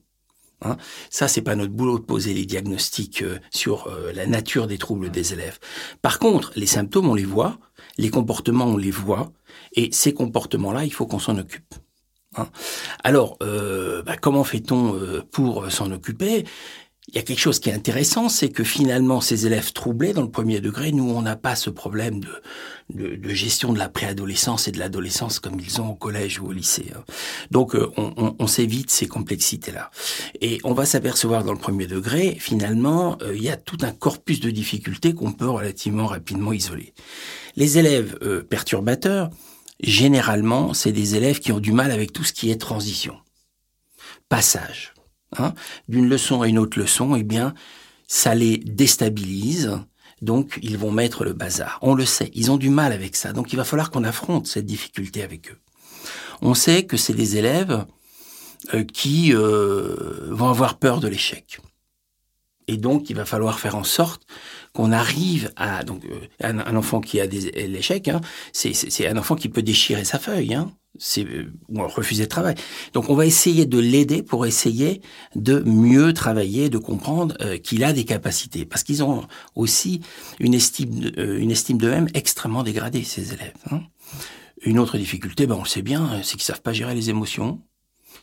Hein 0.63 0.75
ça, 1.09 1.29
c'est 1.29 1.41
pas 1.41 1.55
notre 1.55 1.71
boulot 1.71 1.99
de 1.99 2.03
poser 2.03 2.33
les 2.33 2.45
diagnostics 2.45 3.23
euh, 3.23 3.39
sur 3.49 3.87
euh, 3.87 4.11
la 4.13 4.27
nature 4.27 4.67
des 4.67 4.77
troubles 4.77 5.09
des 5.09 5.31
élèves. 5.31 5.57
Par 6.01 6.19
contre, 6.19 6.51
les 6.55 6.67
symptômes, 6.67 7.09
on 7.09 7.15
les 7.15 7.25
voit, 7.25 7.57
les 7.97 8.09
comportements, 8.09 8.65
on 8.65 8.77
les 8.77 8.91
voit, 8.91 9.31
et 9.73 9.89
ces 9.93 10.13
comportements-là, 10.13 10.83
il 10.83 10.93
faut 10.93 11.07
qu'on 11.07 11.17
s'en 11.17 11.37
occupe. 11.37 11.73
Hein 12.35 12.49
Alors, 13.03 13.37
euh, 13.41 14.03
bah, 14.03 14.17
comment 14.17 14.43
fait-on 14.43 14.99
pour 15.31 15.71
s'en 15.71 15.91
occuper? 15.91 16.45
Il 17.11 17.17
y 17.17 17.19
a 17.19 17.23
quelque 17.23 17.39
chose 17.39 17.59
qui 17.59 17.69
est 17.69 17.73
intéressant, 17.73 18.29
c'est 18.29 18.49
que 18.49 18.63
finalement, 18.63 19.19
ces 19.19 19.45
élèves 19.45 19.73
troublés 19.73 20.13
dans 20.13 20.21
le 20.21 20.31
premier 20.31 20.61
degré, 20.61 20.93
nous, 20.93 21.09
on 21.09 21.21
n'a 21.21 21.35
pas 21.35 21.57
ce 21.57 21.69
problème 21.69 22.21
de, 22.89 23.17
de, 23.17 23.29
gestion 23.33 23.73
de 23.73 23.79
la 23.79 23.89
préadolescence 23.89 24.69
et 24.69 24.71
de 24.71 24.79
l'adolescence 24.79 25.39
comme 25.39 25.59
ils 25.59 25.81
ont 25.81 25.89
au 25.89 25.95
collège 25.95 26.39
ou 26.39 26.47
au 26.47 26.51
lycée. 26.53 26.87
Hein. 26.95 27.03
Donc, 27.51 27.75
euh, 27.75 27.91
on, 27.97 28.13
on, 28.15 28.35
on 28.39 28.47
s'évite 28.47 28.89
ces 28.89 29.07
complexités-là. 29.07 29.91
Et 30.39 30.59
on 30.63 30.73
va 30.73 30.85
s'apercevoir 30.85 31.43
dans 31.43 31.51
le 31.51 31.59
premier 31.59 31.85
degré, 31.85 32.37
finalement, 32.39 33.17
euh, 33.21 33.35
il 33.35 33.43
y 33.43 33.49
a 33.49 33.57
tout 33.57 33.79
un 33.81 33.91
corpus 33.91 34.39
de 34.39 34.49
difficultés 34.49 35.13
qu'on 35.13 35.33
peut 35.33 35.49
relativement 35.49 36.07
rapidement 36.07 36.53
isoler. 36.53 36.93
Les 37.57 37.77
élèves 37.77 38.17
euh, 38.21 38.41
perturbateurs, 38.41 39.29
généralement, 39.83 40.73
c'est 40.73 40.93
des 40.93 41.15
élèves 41.15 41.39
qui 41.39 41.51
ont 41.51 41.59
du 41.59 41.73
mal 41.73 41.91
avec 41.91 42.13
tout 42.13 42.23
ce 42.23 42.31
qui 42.31 42.51
est 42.51 42.61
transition, 42.61 43.17
passage 44.29 44.93
Hein, 45.37 45.53
d'une 45.87 46.09
leçon 46.09 46.41
à 46.41 46.47
une 46.47 46.59
autre 46.59 46.77
leçon, 46.77 47.15
eh 47.15 47.23
bien, 47.23 47.53
ça 48.07 48.35
les 48.35 48.57
déstabilise. 48.57 49.79
Donc, 50.21 50.59
ils 50.61 50.77
vont 50.77 50.91
mettre 50.91 51.23
le 51.23 51.33
bazar. 51.33 51.79
On 51.81 51.93
le 51.93 52.05
sait, 52.05 52.29
ils 52.33 52.51
ont 52.51 52.57
du 52.57 52.69
mal 52.69 52.91
avec 52.91 53.15
ça. 53.15 53.31
Donc, 53.33 53.53
il 53.53 53.55
va 53.55 53.63
falloir 53.63 53.91
qu'on 53.91 54.03
affronte 54.03 54.47
cette 54.47 54.65
difficulté 54.65 55.23
avec 55.23 55.49
eux. 55.49 55.57
On 56.41 56.53
sait 56.53 56.83
que 56.83 56.97
c'est 56.97 57.13
des 57.13 57.37
élèves 57.37 57.85
euh, 58.73 58.83
qui 58.83 59.33
euh, 59.33 60.27
vont 60.29 60.49
avoir 60.49 60.77
peur 60.77 60.99
de 60.99 61.07
l'échec. 61.07 61.59
Et 62.67 62.77
donc, 62.77 63.09
il 63.09 63.15
va 63.15 63.25
falloir 63.25 63.59
faire 63.59 63.75
en 63.75 63.83
sorte 63.83 64.23
qu'on 64.73 64.91
arrive 64.91 65.51
à 65.55 65.83
donc 65.83 66.03
euh, 66.05 66.27
un, 66.41 66.75
enfant 66.75 67.01
qui 67.01 67.19
a 67.19 67.27
des 67.27 67.51
l'échec, 67.67 68.07
hein, 68.07 68.21
c'est 68.53 69.07
un 69.07 69.17
enfant 69.17 69.35
qui 69.35 69.49
peut 69.49 69.63
déchirer 69.63 70.05
sa 70.05 70.19
feuille, 70.19 70.53
hein, 70.53 70.71
ou 71.69 71.87
refuser 71.87 72.23
de 72.23 72.29
travail. 72.29 72.55
Donc, 72.93 73.09
on 73.09 73.15
va 73.15 73.25
essayer 73.25 73.65
de 73.65 73.79
l'aider 73.79 74.23
pour 74.23 74.45
essayer 74.45 75.01
de 75.35 75.59
mieux 75.59 76.13
travailler, 76.13 76.69
de 76.69 76.77
comprendre 76.77 77.35
euh, 77.41 77.57
qu'il 77.57 77.83
a 77.83 77.93
des 77.93 78.03
capacités, 78.05 78.65
parce 78.65 78.83
qu'ils 78.83 79.03
ont 79.03 79.25
aussi 79.55 80.01
une 80.39 80.53
estime 80.53 81.11
une 81.17 81.51
estime 81.51 81.77
d'eux-mêmes 81.77 82.09
extrêmement 82.13 82.63
dégradée 82.63 83.03
ces 83.03 83.33
élèves. 83.33 83.53
Hein. 83.71 83.81
Une 84.63 84.79
autre 84.79 84.97
difficulté, 84.97 85.47
ben 85.47 85.55
on 85.55 85.65
sait 85.65 85.81
bien, 85.81 86.21
c'est 86.23 86.33
qu'ils 86.33 86.43
savent 86.43 86.61
pas 86.61 86.73
gérer 86.73 86.93
les 86.93 87.09
émotions, 87.09 87.61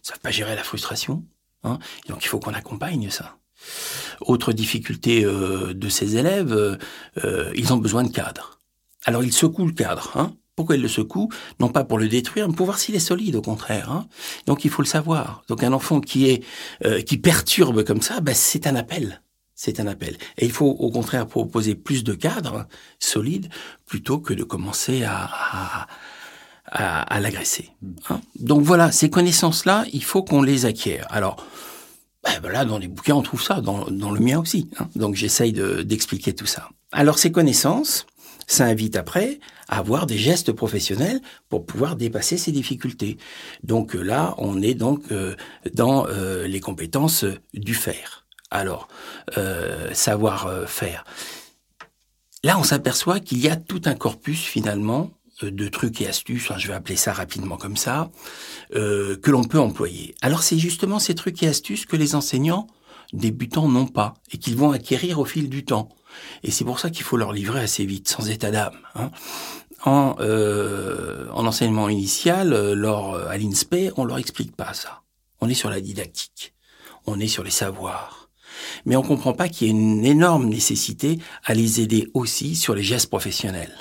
ils 0.05 0.09
savent 0.09 0.21
pas 0.21 0.31
gérer 0.31 0.55
la 0.55 0.63
frustration. 0.63 1.25
Hein, 1.65 1.79
donc, 2.09 2.25
il 2.25 2.29
faut 2.29 2.39
qu'on 2.39 2.55
accompagne 2.55 3.11
ça. 3.11 3.39
Autre 4.21 4.53
difficulté 4.53 5.25
euh, 5.25 5.75
de 5.75 5.89
ces 5.89 6.17
élèves, 6.17 6.53
euh, 6.53 6.77
euh, 7.25 7.53
ils 7.57 7.73
ont 7.73 7.77
besoin 7.77 8.03
de 8.03 8.11
cadre. 8.11 8.59
Alors 9.05 9.25
ils 9.25 9.33
secouent 9.33 9.67
le 9.67 9.73
cadre. 9.73 10.13
Hein 10.17 10.35
pourquoi 10.59 10.75
ils 10.75 10.83
le 10.83 10.88
secouent 10.88 11.31
Non 11.61 11.69
pas 11.69 11.85
pour 11.85 11.99
le 11.99 12.09
détruire, 12.09 12.49
mais 12.49 12.55
pour 12.55 12.67
voir 12.67 12.81
s'il 12.81 12.97
est 12.97 12.99
solide, 12.99 13.37
au 13.37 13.43
contraire. 13.43 13.93
Hein 13.93 14.09
Donc 14.47 14.65
il 14.65 14.71
faut 14.71 14.83
le 14.83 14.88
savoir. 14.88 15.45
Donc 15.49 15.62
un 15.62 15.73
enfant 15.73 16.00
qui 16.00 16.29
est 16.29 16.43
qui 17.07 17.17
perturbe 17.17 17.85
comme 17.85 18.03
ça, 18.03 18.21
ben, 18.21 18.35
c'est 18.35 18.67
un 18.67 18.75
appel. 18.75 19.23
C'est 19.55 19.79
un 19.79 19.87
appel. 19.87 20.17
Et 20.37 20.47
il 20.47 20.53
faut 20.53 20.67
au 20.67 20.91
contraire 20.91 21.29
proposer 21.29 21.77
plus 21.77 22.03
de 22.03 22.15
cadres 22.15 22.67
solides 22.99 23.49
plutôt 23.87 24.19
que 24.19 24.35
de 24.35 24.43
commencer 24.43 25.05
à, 25.05 25.87
à, 26.71 27.21
l'agresser. 27.21 27.71
Hein 28.11 28.21
Donc 28.38 28.62
voilà, 28.62 28.93
ces 28.93 29.11
connaissances-là, 29.11 29.85
il 29.93 30.05
faut 30.05 30.23
qu'on 30.23 30.43
les 30.43 30.67
acquiert. 30.67 31.07
Alors, 31.11 31.45
ben 32.25 32.50
là, 32.50 32.65
dans 32.65 32.79
les 32.79 32.88
bouquins, 32.88 33.15
on 33.15 33.23
trouve 33.23 33.43
ça, 33.43 33.61
dans, 33.61 33.87
le 33.88 34.21
mien 34.21 34.38
aussi. 34.38 34.69
Hein. 34.79 34.88
Donc 34.97 35.15
j'essaye 35.15 35.53
d'expliquer 35.53 36.35
tout 36.35 36.47
ça. 36.47 36.69
Alors 36.93 37.19
ces 37.19 37.33
connaissances, 37.33 38.07
ça 38.47 38.65
invite 38.65 38.97
après 38.97 39.41
avoir 39.69 40.07
des 40.07 40.19
gestes 40.19 40.53
professionnels 40.53 41.21
pour 41.49 41.67
pouvoir 41.67 41.95
dépasser 41.95 42.39
ces 42.39 42.53
difficultés. 42.53 43.19
Donc 43.63 43.95
euh, 43.95 44.03
là, 44.03 44.35
on 44.39 44.63
est 44.63 44.75
donc 44.75 45.13
euh, 45.13 45.37
dans 45.75 46.07
euh, 46.07 46.47
les 46.47 46.61
compétences 46.61 47.25
du 47.55 47.75
faire. 47.75 48.25
Alors, 48.51 48.89
savoir 49.93 50.67
faire. 50.67 51.05
Là, 52.43 52.59
on 52.59 52.63
s'aperçoit 52.63 53.21
qu'il 53.21 53.41
y 53.41 53.49
a 53.51 53.57
tout 53.57 53.83
un 53.85 53.95
corpus 53.95 54.43
finalement 54.43 55.11
de 55.43 55.69
trucs 55.69 56.01
et 56.01 56.09
astuces, 56.09 56.51
je 56.57 56.69
vais 56.69 56.73
appeler 56.73 56.97
ça 56.97 57.13
rapidement 57.13 57.59
comme 57.59 57.77
ça, 57.77 58.11
que 58.73 59.31
l'on 59.31 59.45
peut 59.45 59.61
employer. 59.61 60.15
Alors 60.23 60.43
c'est 60.43 60.59
justement 60.59 60.99
ces 60.99 61.15
trucs 61.15 61.43
et 61.43 61.49
astuces 61.49 61.85
que 61.85 61.97
les 61.97 62.15
enseignants 62.15 62.69
débutants 63.13 63.69
n'ont 63.69 63.87
pas 63.87 64.15
et 64.33 64.39
qu'ils 64.39 64.57
vont 64.57 64.73
acquérir 64.73 65.19
au 65.19 65.27
fil 65.27 65.51
du 65.51 65.67
temps. 65.67 65.91
Et 66.43 66.51
c'est 66.51 66.65
pour 66.65 66.81
ça 66.81 66.91
qu'il 66.91 67.05
faut 67.05 67.17
leur 67.17 67.33
livrer 67.33 67.61
assez 67.61 67.85
vite, 67.85 68.09
sans 68.09 68.29
état 68.29 68.51
d'âme. 68.51 68.79
Hein. 68.95 69.11
En, 69.85 70.17
euh, 70.21 71.29
en 71.33 71.47
enseignement 71.47 71.89
initial, 71.89 72.53
euh, 72.53 72.75
lors 72.75 73.15
à 73.15 73.37
l'INSPE, 73.39 73.93
on 73.97 74.05
leur 74.05 74.19
explique 74.19 74.57
pas 74.57 74.75
ça. 74.75 75.03
On 75.41 75.49
est 75.49 75.55
sur 75.55 75.71
la 75.71 75.81
didactique, 75.81 76.55
on 77.07 77.21
est 77.21 77.29
sur 77.29 77.45
les 77.45 77.51
savoirs. 77.51 78.29
Mais 78.87 78.97
on 78.97 79.03
comprend 79.03 79.33
pas 79.33 79.49
qu'il 79.49 79.69
y 79.69 79.71
a 79.71 79.73
une 79.73 80.05
énorme 80.05 80.47
nécessité 80.47 81.19
à 81.45 81.55
les 81.55 81.81
aider 81.81 82.09
aussi 82.15 82.57
sur 82.57 82.75
les 82.75 82.83
gestes 82.83 83.09
professionnels. 83.09 83.73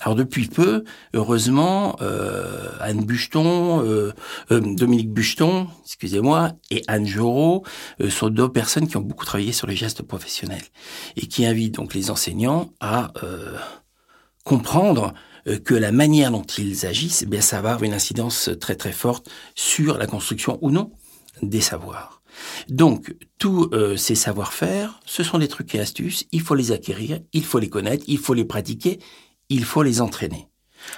Alors 0.00 0.14
depuis 0.14 0.46
peu, 0.46 0.84
heureusement, 1.12 1.96
euh, 2.00 2.68
Anne 2.80 3.04
Bucheton, 3.04 3.84
euh, 3.84 4.12
euh, 4.52 4.60
Dominique 4.60 5.12
Bucheton, 5.12 5.66
excusez-moi, 5.84 6.52
et 6.70 6.84
Anne 6.86 7.06
Jorot 7.06 7.64
sont 8.08 8.28
deux 8.28 8.48
personnes 8.48 8.86
qui 8.86 8.96
ont 8.96 9.02
beaucoup 9.02 9.24
travaillé 9.24 9.52
sur 9.52 9.66
les 9.66 9.74
gestes 9.74 10.02
professionnels 10.02 10.62
et 11.16 11.26
qui 11.26 11.44
invitent 11.46 11.74
donc 11.74 11.94
les 11.94 12.10
enseignants 12.10 12.70
à 12.80 13.12
comprendre 14.44 15.14
que 15.64 15.74
la 15.74 15.92
manière 15.92 16.30
dont 16.30 16.42
ils 16.42 16.86
agissent, 16.86 17.22
eh 17.22 17.26
bien, 17.26 17.40
ça 17.40 17.60
va 17.60 17.70
avoir 17.70 17.82
une 17.82 17.94
incidence 17.94 18.50
très 18.60 18.76
très 18.76 18.92
forte 18.92 19.28
sur 19.54 19.98
la 19.98 20.06
construction 20.06 20.58
ou 20.62 20.70
non 20.70 20.92
des 21.42 21.60
savoirs. 21.60 22.22
Donc, 22.68 23.14
tous 23.38 23.70
ces 23.96 24.14
savoir-faire, 24.14 25.00
ce 25.06 25.22
sont 25.24 25.38
des 25.38 25.48
trucs 25.48 25.74
et 25.74 25.80
astuces, 25.80 26.26
il 26.30 26.40
faut 26.40 26.54
les 26.54 26.70
acquérir, 26.70 27.20
il 27.32 27.44
faut 27.44 27.58
les 27.58 27.68
connaître, 27.68 28.04
il 28.06 28.18
faut 28.18 28.34
les 28.34 28.44
pratiquer, 28.44 29.00
il 29.48 29.64
faut 29.64 29.82
les 29.82 30.00
entraîner. 30.00 30.48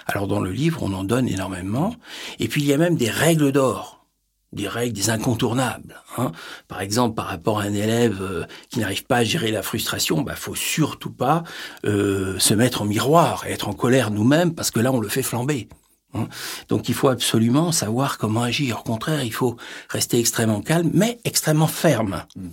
Alors 0.07 0.27
dans 0.27 0.41
le 0.41 0.51
livre, 0.51 0.83
on 0.83 0.93
en 0.93 1.05
donne 1.05 1.29
énormément. 1.29 1.95
Et 2.39 2.49
puis 2.49 2.63
il 2.63 2.69
y 2.69 2.73
a 2.73 2.79
même 2.79 2.97
des 2.97 3.11
règles 3.11 3.53
d'or, 3.53 4.07
des 4.53 4.69
règles, 4.69 4.95
des 4.95 5.11
incontournables. 5.11 6.01
Hein. 6.19 6.33
Par 6.69 6.81
exemple, 6.81 7.15
par 7.15 7.27
rapport 7.27 7.61
à 7.61 7.65
un 7.65 7.75
élève 7.75 8.21
euh, 8.21 8.45
qui 8.69 8.81
n'arrive 8.81 9.05
pas 9.05 9.19
à 9.19 9.25
gérer 9.25 9.51
la 9.51 9.63
frustration, 9.63 10.23
bah 10.23 10.37
faut 10.37 10.55
surtout 10.55 11.13
pas 11.13 11.45
euh, 11.85 12.39
se 12.39 12.55
mettre 12.55 12.83
en 12.83 12.85
miroir 12.85 13.47
et 13.47 13.53
être 13.53 13.69
en 13.69 13.73
colère 13.73 14.11
nous-mêmes 14.11 14.55
parce 14.55 14.71
que 14.71 14.81
là 14.81 14.93
on 14.93 15.01
le 15.01 15.09
fait 15.09 15.23
flamber. 15.23 15.69
Hein. 16.15 16.29
Donc 16.69 16.89
il 16.89 16.95
faut 16.95 17.09
absolument 17.09 17.73
savoir 17.73 18.19
comment 18.19 18.43
agir. 18.43 18.81
Au 18.81 18.83
contraire, 18.83 19.23
il 19.23 19.33
faut 19.33 19.57
rester 19.89 20.19
extrêmement 20.19 20.61
calme, 20.61 20.91
mais 20.93 21.19
extrêmement 21.25 21.69
ferme. 21.69 22.25
Hmm. 22.37 22.49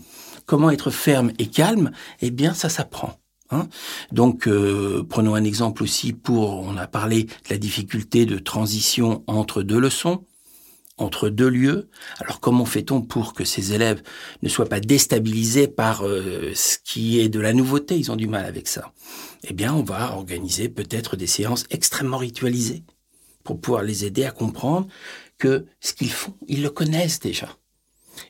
Comment 0.45 0.69
être 0.69 0.91
ferme 0.91 1.31
et 1.39 1.47
calme? 1.47 1.91
Eh 2.21 2.31
bien, 2.31 2.53
ça 2.53 2.69
s'apprend. 2.69 3.19
Hein 3.49 3.67
Donc, 4.11 4.47
euh, 4.47 5.05
prenons 5.07 5.35
un 5.35 5.43
exemple 5.43 5.83
aussi 5.83 6.13
pour, 6.13 6.59
on 6.59 6.75
a 6.77 6.87
parlé 6.87 7.23
de 7.23 7.49
la 7.49 7.57
difficulté 7.57 8.25
de 8.25 8.39
transition 8.39 9.23
entre 9.27 9.63
deux 9.63 9.79
leçons, 9.79 10.25
entre 10.97 11.29
deux 11.29 11.49
lieux. 11.49 11.89
Alors, 12.19 12.39
comment 12.39 12.65
fait-on 12.65 13.01
pour 13.01 13.33
que 13.33 13.45
ces 13.45 13.73
élèves 13.73 14.01
ne 14.41 14.49
soient 14.49 14.67
pas 14.67 14.79
déstabilisés 14.79 15.67
par 15.67 16.05
euh, 16.05 16.51
ce 16.55 16.77
qui 16.83 17.19
est 17.19 17.29
de 17.29 17.39
la 17.39 17.53
nouveauté? 17.53 17.97
Ils 17.97 18.11
ont 18.11 18.15
du 18.15 18.27
mal 18.27 18.45
avec 18.45 18.67
ça. 18.67 18.91
Eh 19.43 19.53
bien, 19.53 19.73
on 19.73 19.83
va 19.83 20.13
organiser 20.13 20.69
peut-être 20.69 21.15
des 21.15 21.27
séances 21.27 21.65
extrêmement 21.69 22.17
ritualisées 22.17 22.83
pour 23.43 23.61
pouvoir 23.61 23.83
les 23.83 24.05
aider 24.05 24.25
à 24.25 24.31
comprendre 24.31 24.87
que 25.37 25.67
ce 25.79 25.93
qu'ils 25.93 26.11
font, 26.11 26.35
ils 26.47 26.63
le 26.63 26.69
connaissent 26.69 27.19
déjà. 27.19 27.55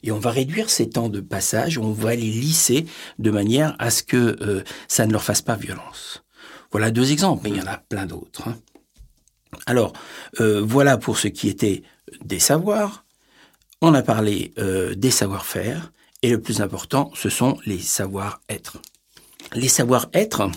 Et 0.04 0.12
on 0.12 0.20
va 0.20 0.32
réduire 0.32 0.70
ces 0.70 0.90
temps 0.90 1.10
de 1.10 1.22
passage, 1.22 1.78
on 1.78 1.92
va 1.92 2.16
les 2.16 2.32
lisser 2.32 2.86
de 3.20 3.32
manière 3.32 3.76
à 3.80 3.90
ce 3.90 4.04
que 4.04 4.38
euh, 4.42 4.64
ça 4.88 5.06
ne 5.06 5.12
leur 5.12 5.24
fasse 5.24 5.42
pas 5.42 5.56
violence. 5.56 6.24
Voilà 6.72 6.92
deux 6.92 7.12
exemples, 7.12 7.44
mais 7.44 7.50
il 7.52 7.58
y 7.58 7.62
en 7.62 7.72
a 7.72 7.78
plein 7.78 8.06
d'autres. 8.06 8.48
Hein. 8.48 8.58
Alors, 9.66 9.94
euh, 10.40 10.62
voilà 10.64 10.98
pour 10.98 11.18
ce 11.18 11.28
qui 11.28 11.48
était 11.48 11.84
des 12.24 12.40
savoirs. 12.40 13.06
On 13.82 13.94
a 13.94 14.02
parlé 14.02 14.54
euh, 14.58 14.96
des 14.96 15.12
savoir-faire, 15.12 15.92
et 16.24 16.30
le 16.30 16.42
plus 16.42 16.62
important, 16.62 17.12
ce 17.14 17.30
sont 17.30 17.58
les 17.66 17.80
savoir-être. 17.80 18.82
Les 19.54 19.68
savoir-être, 19.68 20.50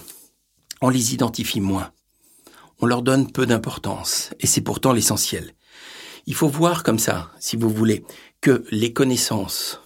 on 0.80 0.88
les 0.88 1.14
identifie 1.14 1.60
moins. 1.60 1.92
On 2.80 2.86
leur 2.86 3.02
donne 3.02 3.30
peu 3.30 3.46
d'importance, 3.46 4.30
et 4.40 4.46
c'est 4.46 4.62
pourtant 4.62 4.92
l'essentiel. 4.92 5.54
Il 6.26 6.34
faut 6.34 6.48
voir 6.48 6.82
comme 6.82 6.98
ça, 6.98 7.30
si 7.38 7.56
vous 7.56 7.68
voulez, 7.68 8.04
que 8.40 8.64
les 8.70 8.92
connaissances, 8.92 9.80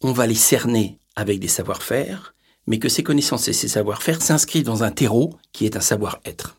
on 0.00 0.12
va 0.12 0.26
les 0.26 0.34
cerner 0.34 0.98
avec 1.16 1.38
des 1.38 1.48
savoir-faire, 1.48 2.34
mais 2.66 2.78
que 2.78 2.88
ces 2.88 3.02
connaissances 3.02 3.48
et 3.48 3.52
ces 3.52 3.68
savoir-faire 3.68 4.22
s'inscrivent 4.22 4.64
dans 4.64 4.84
un 4.84 4.90
terreau 4.90 5.38
qui 5.52 5.66
est 5.66 5.76
un 5.76 5.80
savoir-être, 5.80 6.56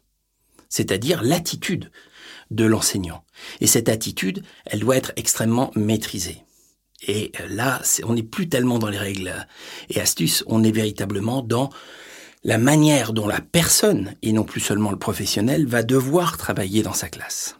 c'est-à-dire 0.69 1.23
l'attitude 1.23 1.91
de 2.51 2.65
l'enseignant. 2.65 3.23
Et 3.59 3.67
cette 3.67 3.89
attitude, 3.89 4.43
elle 4.65 4.81
doit 4.81 4.97
être 4.97 5.13
extrêmement 5.15 5.71
maîtrisée. 5.75 6.43
Et 7.07 7.31
là, 7.49 7.81
on 8.03 8.13
n'est 8.13 8.23
plus 8.23 8.47
tellement 8.47 8.77
dans 8.77 8.89
les 8.89 8.99
règles 8.99 9.47
et 9.89 9.99
astuces, 9.99 10.43
on 10.47 10.63
est 10.63 10.71
véritablement 10.71 11.41
dans 11.41 11.71
la 12.43 12.59
manière 12.59 13.13
dont 13.13 13.27
la 13.27 13.41
personne, 13.41 14.15
et 14.21 14.31
non 14.31 14.43
plus 14.43 14.61
seulement 14.61 14.91
le 14.91 14.99
professionnel, 14.99 15.65
va 15.65 15.81
devoir 15.81 16.37
travailler 16.37 16.83
dans 16.83 16.93
sa 16.93 17.09
classe. 17.09 17.57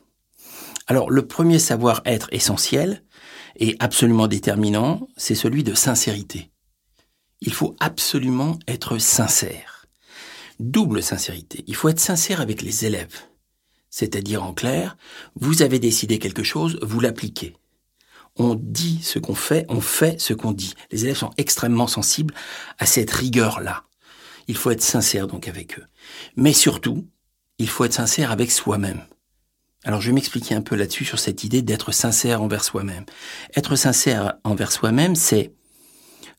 Alors, 0.87 1.09
le 1.09 1.25
premier 1.25 1.59
savoir-être 1.59 2.29
essentiel 2.31 3.03
et 3.57 3.75
absolument 3.79 4.27
déterminant, 4.27 5.07
c'est 5.17 5.35
celui 5.35 5.63
de 5.63 5.73
sincérité. 5.73 6.51
Il 7.41 7.53
faut 7.53 7.75
absolument 7.79 8.59
être 8.67 8.97
sincère. 8.97 9.87
Double 10.59 11.01
sincérité. 11.01 11.63
Il 11.67 11.75
faut 11.75 11.89
être 11.89 11.99
sincère 11.99 12.39
avec 12.39 12.61
les 12.61 12.85
élèves. 12.85 13.15
C'est-à-dire, 13.89 14.43
en 14.43 14.53
clair, 14.53 14.97
vous 15.35 15.61
avez 15.61 15.79
décidé 15.79 16.19
quelque 16.19 16.43
chose, 16.43 16.77
vous 16.81 16.99
l'appliquez. 16.99 17.55
On 18.37 18.55
dit 18.55 18.99
ce 19.01 19.19
qu'on 19.19 19.35
fait, 19.35 19.65
on 19.69 19.81
fait 19.81 20.19
ce 20.19 20.33
qu'on 20.33 20.51
dit. 20.51 20.73
Les 20.91 21.05
élèves 21.05 21.17
sont 21.17 21.31
extrêmement 21.37 21.87
sensibles 21.87 22.33
à 22.77 22.85
cette 22.85 23.11
rigueur-là. 23.11 23.85
Il 24.47 24.57
faut 24.57 24.71
être 24.71 24.81
sincère 24.81 25.27
donc 25.27 25.47
avec 25.47 25.79
eux. 25.79 25.85
Mais 26.35 26.53
surtout, 26.53 27.07
il 27.57 27.69
faut 27.69 27.85
être 27.85 27.93
sincère 27.93 28.31
avec 28.31 28.51
soi-même. 28.51 29.01
Alors 29.85 30.01
je 30.01 30.07
vais 30.07 30.13
m'expliquer 30.13 30.55
un 30.55 30.61
peu 30.61 30.75
là-dessus 30.75 31.05
sur 31.05 31.19
cette 31.19 31.43
idée 31.43 31.61
d'être 31.61 31.91
sincère 31.91 32.41
envers 32.41 32.63
soi-même. 32.63 33.05
Être 33.55 33.75
sincère 33.75 34.33
envers 34.43 34.71
soi-même, 34.71 35.15
c'est 35.15 35.53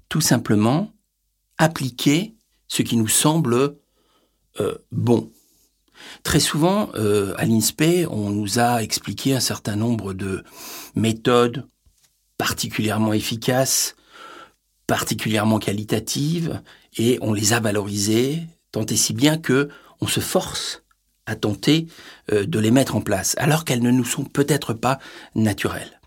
tout 0.08 0.20
simplement 0.20 0.92
appliquer 1.56 2.34
ce 2.68 2.82
qui 2.82 2.96
nous 2.96 3.08
semble 3.08 3.76
euh, 4.60 4.74
bon. 4.90 5.30
Très 6.22 6.40
souvent, 6.40 6.90
euh, 6.94 7.34
à 7.38 7.46
l'INSPE, 7.46 8.06
on 8.10 8.30
nous 8.30 8.58
a 8.58 8.82
expliqué 8.82 9.34
un 9.34 9.40
certain 9.40 9.76
nombre 9.76 10.12
de 10.12 10.44
méthodes 10.94 11.66
particulièrement 12.36 13.14
efficaces 13.14 13.96
particulièrement 14.86 15.58
qualitatives 15.58 16.62
et 16.96 17.18
on 17.20 17.32
les 17.32 17.52
a 17.52 17.60
valorisées 17.60 18.42
tant 18.72 18.86
et 18.86 18.96
si 18.96 19.14
bien 19.14 19.36
que 19.36 19.68
on 20.00 20.06
se 20.06 20.20
force 20.20 20.84
à 21.26 21.36
tenter 21.36 21.86
euh, 22.32 22.46
de 22.46 22.58
les 22.58 22.70
mettre 22.70 22.96
en 22.96 23.00
place, 23.00 23.34
alors 23.38 23.64
qu'elles 23.64 23.82
ne 23.82 23.90
nous 23.90 24.04
sont 24.04 24.24
peut-être 24.24 24.72
pas 24.72 24.98
naturelles. 25.34 26.00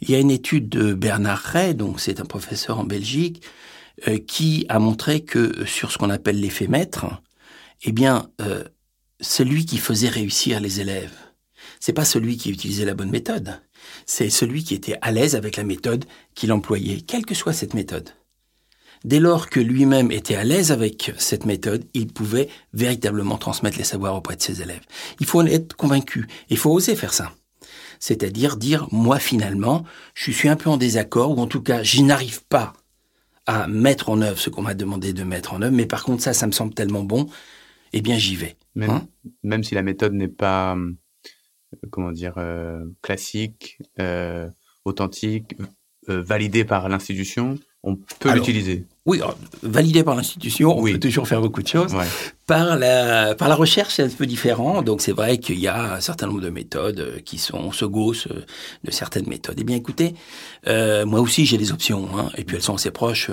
Il 0.00 0.10
y 0.10 0.14
a 0.14 0.18
une 0.18 0.30
étude 0.30 0.68
de 0.68 0.94
Bernard 0.94 1.38
Rey, 1.38 1.74
donc 1.74 2.00
c'est 2.00 2.20
un 2.20 2.24
professeur 2.24 2.78
en 2.78 2.84
Belgique, 2.84 3.42
euh, 4.08 4.18
qui 4.18 4.66
a 4.68 4.78
montré 4.78 5.20
que 5.20 5.64
sur 5.64 5.90
ce 5.90 5.98
qu'on 5.98 6.10
appelle 6.10 6.40
l'effet 6.40 6.68
maître, 6.68 7.06
eh 7.82 7.92
bien, 7.92 8.30
euh, 8.40 8.64
celui 9.20 9.64
qui 9.64 9.78
faisait 9.78 10.08
réussir 10.08 10.60
les 10.60 10.80
élèves, 10.80 11.14
c'est 11.80 11.92
pas 11.92 12.04
celui 12.04 12.36
qui 12.36 12.50
utilisait 12.50 12.84
la 12.84 12.94
bonne 12.94 13.10
méthode, 13.10 13.60
c'est 14.04 14.30
celui 14.30 14.64
qui 14.64 14.74
était 14.74 14.98
à 15.00 15.12
l'aise 15.12 15.34
avec 15.34 15.56
la 15.56 15.64
méthode 15.64 16.04
qu'il 16.34 16.52
employait, 16.52 17.00
quelle 17.00 17.24
que 17.24 17.34
soit 17.34 17.52
cette 17.52 17.74
méthode. 17.74 18.10
Dès 19.04 19.20
lors 19.20 19.48
que 19.50 19.60
lui-même 19.60 20.10
était 20.10 20.34
à 20.36 20.44
l'aise 20.44 20.72
avec 20.72 21.12
cette 21.18 21.44
méthode, 21.46 21.84
il 21.94 22.08
pouvait 22.08 22.48
véritablement 22.72 23.38
transmettre 23.38 23.78
les 23.78 23.84
savoirs 23.84 24.14
auprès 24.16 24.36
de 24.36 24.42
ses 24.42 24.62
élèves. 24.62 24.82
Il 25.20 25.26
faut 25.26 25.40
en 25.40 25.46
être 25.46 25.76
convaincu. 25.76 26.26
Il 26.48 26.56
faut 26.56 26.72
oser 26.72 26.96
faire 26.96 27.12
ça. 27.12 27.32
C'est-à-dire 28.00 28.56
dire, 28.56 28.88
moi 28.92 29.18
finalement, 29.18 29.84
je 30.14 30.30
suis 30.30 30.48
un 30.48 30.56
peu 30.56 30.68
en 30.70 30.76
désaccord, 30.76 31.36
ou 31.36 31.40
en 31.40 31.46
tout 31.46 31.62
cas, 31.62 31.82
je 31.82 32.02
n'arrive 32.02 32.44
pas 32.44 32.72
à 33.46 33.68
mettre 33.68 34.08
en 34.10 34.20
œuvre 34.22 34.38
ce 34.38 34.50
qu'on 34.50 34.62
m'a 34.62 34.74
demandé 34.74 35.12
de 35.12 35.22
mettre 35.22 35.54
en 35.54 35.62
œuvre, 35.62 35.74
mais 35.74 35.86
par 35.86 36.02
contre 36.04 36.22
ça, 36.22 36.32
ça 36.34 36.46
me 36.46 36.52
semble 36.52 36.74
tellement 36.74 37.04
bon, 37.04 37.28
eh 37.92 38.02
bien 38.02 38.18
j'y 38.18 38.34
vais. 38.36 38.56
Même, 38.74 38.90
Hein? 38.90 39.06
même 39.44 39.62
si 39.64 39.74
la 39.74 39.82
méthode 39.82 40.12
n'est 40.14 40.28
pas, 40.28 40.76
euh, 40.76 40.92
comment 41.90 42.10
dire, 42.12 42.34
euh, 42.38 42.84
classique, 43.02 43.78
euh, 44.00 44.48
authentique, 44.84 45.56
euh, 46.08 46.22
validée 46.22 46.64
par 46.64 46.88
l'institution, 46.88 47.58
on 47.86 47.96
peut 48.18 48.32
l'utiliser. 48.34 48.84
Oui, 49.06 49.20
validé 49.62 50.02
par 50.02 50.14
l'institution, 50.16 50.76
on 50.78 50.82
Oui. 50.82 50.92
peut 50.92 50.98
toujours 50.98 51.26
faire 51.28 51.40
beaucoup 51.40 51.62
de 51.62 51.68
choses. 51.68 51.94
Ouais. 51.94 52.04
Par 52.46 52.76
la, 52.76 53.34
par 53.34 53.48
la 53.48 53.56
recherche, 53.56 53.94
c'est 53.94 54.04
un 54.04 54.08
peu 54.08 54.24
différent. 54.24 54.82
Donc, 54.82 55.00
c'est 55.00 55.10
vrai 55.10 55.38
qu'il 55.38 55.58
y 55.58 55.66
a 55.66 55.94
un 55.94 56.00
certain 56.00 56.28
nombre 56.28 56.40
de 56.40 56.48
méthodes 56.48 57.00
euh, 57.00 57.18
qui 57.18 57.38
sont, 57.38 57.58
on 57.58 57.72
se 57.72 57.84
gausse 57.84 58.28
euh, 58.28 58.44
de 58.84 58.92
certaines 58.92 59.28
méthodes. 59.28 59.56
Eh 59.58 59.64
bien, 59.64 59.74
écoutez, 59.74 60.14
euh, 60.68 61.04
moi 61.04 61.18
aussi, 61.18 61.44
j'ai 61.44 61.58
des 61.58 61.72
options. 61.72 62.08
Hein, 62.16 62.30
et 62.36 62.44
puis, 62.44 62.54
elles 62.54 62.62
sont 62.62 62.76
assez 62.76 62.92
proches 62.92 63.32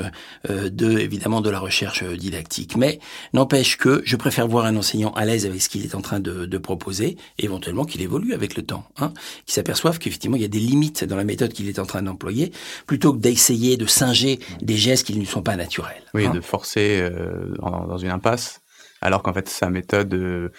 euh, 0.49 0.69
de, 0.71 0.97
évidemment, 0.97 1.41
de 1.41 1.51
la 1.51 1.59
recherche 1.59 2.01
euh, 2.01 2.17
didactique. 2.17 2.75
Mais 2.75 2.97
n'empêche 3.33 3.77
que 3.77 4.01
je 4.03 4.15
préfère 4.15 4.47
voir 4.47 4.65
un 4.65 4.75
enseignant 4.75 5.11
à 5.11 5.25
l'aise 5.25 5.45
avec 5.45 5.61
ce 5.61 5.69
qu'il 5.69 5.83
est 5.83 5.93
en 5.93 6.01
train 6.01 6.19
de, 6.19 6.47
de 6.47 6.57
proposer, 6.57 7.17
et 7.37 7.45
éventuellement 7.45 7.85
qu'il 7.85 8.01
évolue 8.01 8.33
avec 8.33 8.57
le 8.57 8.63
temps. 8.63 8.85
Hein, 8.97 9.13
qu'il 9.45 9.53
s'aperçoive 9.53 9.99
qu'effectivement, 9.99 10.37
il 10.37 10.41
y 10.41 10.45
a 10.45 10.49
des 10.49 10.57
limites 10.59 11.03
dans 11.03 11.17
la 11.17 11.23
méthode 11.23 11.53
qu'il 11.53 11.69
est 11.69 11.77
en 11.77 11.85
train 11.85 12.01
d'employer, 12.01 12.51
plutôt 12.87 13.13
que 13.13 13.19
d'essayer 13.19 13.77
de 13.77 13.85
singer 13.85 14.39
des 14.63 14.75
gestes 14.75 15.05
qui 15.05 15.13
ne 15.13 15.19
lui 15.19 15.27
sont 15.27 15.43
pas 15.43 15.55
naturels. 15.55 16.01
Oui, 16.15 16.25
hein. 16.25 16.33
de 16.33 16.41
forcer 16.41 16.99
euh, 16.99 17.53
dans 17.59 17.99
une 17.99 18.09
impasse, 18.09 18.61
alors 19.03 19.21
qu'en 19.21 19.33
fait 19.33 19.47
sa 19.49 19.69
méthode 19.69 20.13
euh, 20.15 20.49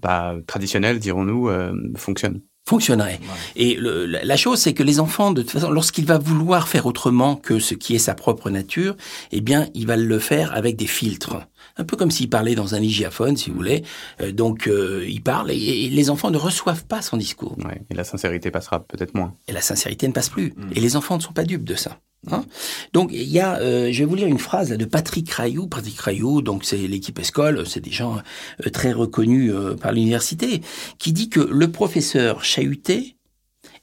pas 0.00 0.34
traditionnelle, 0.46 0.98
dirons-nous, 0.98 1.48
euh, 1.48 1.72
fonctionne. 1.96 2.40
fonctionnerait. 2.68 3.20
Et 3.56 3.74
le- 3.76 4.06
la 4.06 4.36
chose, 4.36 4.58
c'est 4.60 4.72
que 4.74 4.82
les 4.84 4.98
enfants, 5.00 5.32
de 5.32 5.42
toute 5.42 5.50
façon, 5.50 5.70
lorsqu'il 5.70 6.06
va 6.06 6.18
vouloir 6.18 6.68
faire 6.68 6.86
autrement 6.86 7.34
que 7.36 7.58
ce 7.58 7.74
qui 7.74 7.94
est 7.96 7.98
sa 7.98 8.14
propre 8.14 8.50
nature, 8.50 8.96
eh 9.32 9.40
bien, 9.40 9.68
il 9.74 9.86
va 9.86 9.96
le 9.96 10.18
faire 10.18 10.54
avec 10.56 10.76
des 10.76 10.86
filtres. 10.86 11.36
Un 11.76 11.84
peu 11.84 11.96
comme 11.96 12.10
s'il 12.10 12.28
parlait 12.30 12.54
dans 12.54 12.74
un 12.74 12.80
hygiaphone, 12.80 13.36
si 13.36 13.50
vous 13.50 13.56
voulez. 13.56 13.82
Euh, 14.20 14.30
donc, 14.32 14.66
euh, 14.68 15.04
il 15.08 15.22
parle 15.22 15.50
et, 15.50 15.56
et 15.56 15.88
les 15.90 16.10
enfants 16.10 16.30
ne 16.30 16.36
reçoivent 16.38 16.84
pas 16.86 17.02
son 17.02 17.16
discours. 17.16 17.56
Ouais. 17.64 17.82
Et 17.90 17.94
la 17.94 18.04
sincérité 18.04 18.50
passera 18.50 18.80
peut-être 18.84 19.14
moins. 19.14 19.34
Et 19.48 19.52
la 19.52 19.60
sincérité 19.62 20.06
ne 20.08 20.12
passe 20.12 20.28
plus. 20.28 20.52
Et 20.74 20.80
les 20.80 20.96
enfants 20.96 21.16
ne 21.16 21.22
sont 21.22 21.32
pas 21.32 21.44
dupes 21.44 21.64
de 21.64 21.74
ça. 21.74 21.98
Hein 22.30 22.44
donc 22.92 23.10
il 23.12 23.28
y 23.28 23.40
a, 23.40 23.56
euh, 23.56 23.90
je 23.90 23.98
vais 23.98 24.04
vous 24.04 24.14
lire 24.14 24.28
une 24.28 24.38
phrase 24.38 24.70
là, 24.70 24.76
de 24.76 24.84
Patrick 24.84 25.28
Rayou. 25.30 25.66
Patrick 25.66 25.98
Rayou, 25.98 26.40
donc 26.40 26.64
c'est 26.64 26.76
l'équipe 26.76 27.18
Escole, 27.18 27.66
c'est 27.66 27.80
des 27.80 27.90
gens 27.90 28.18
euh, 28.64 28.70
très 28.70 28.92
reconnus 28.92 29.52
euh, 29.52 29.74
par 29.74 29.92
l'université, 29.92 30.62
qui 30.98 31.12
dit 31.12 31.28
que 31.28 31.40
le 31.40 31.70
professeur 31.72 32.44
chahuté 32.44 33.16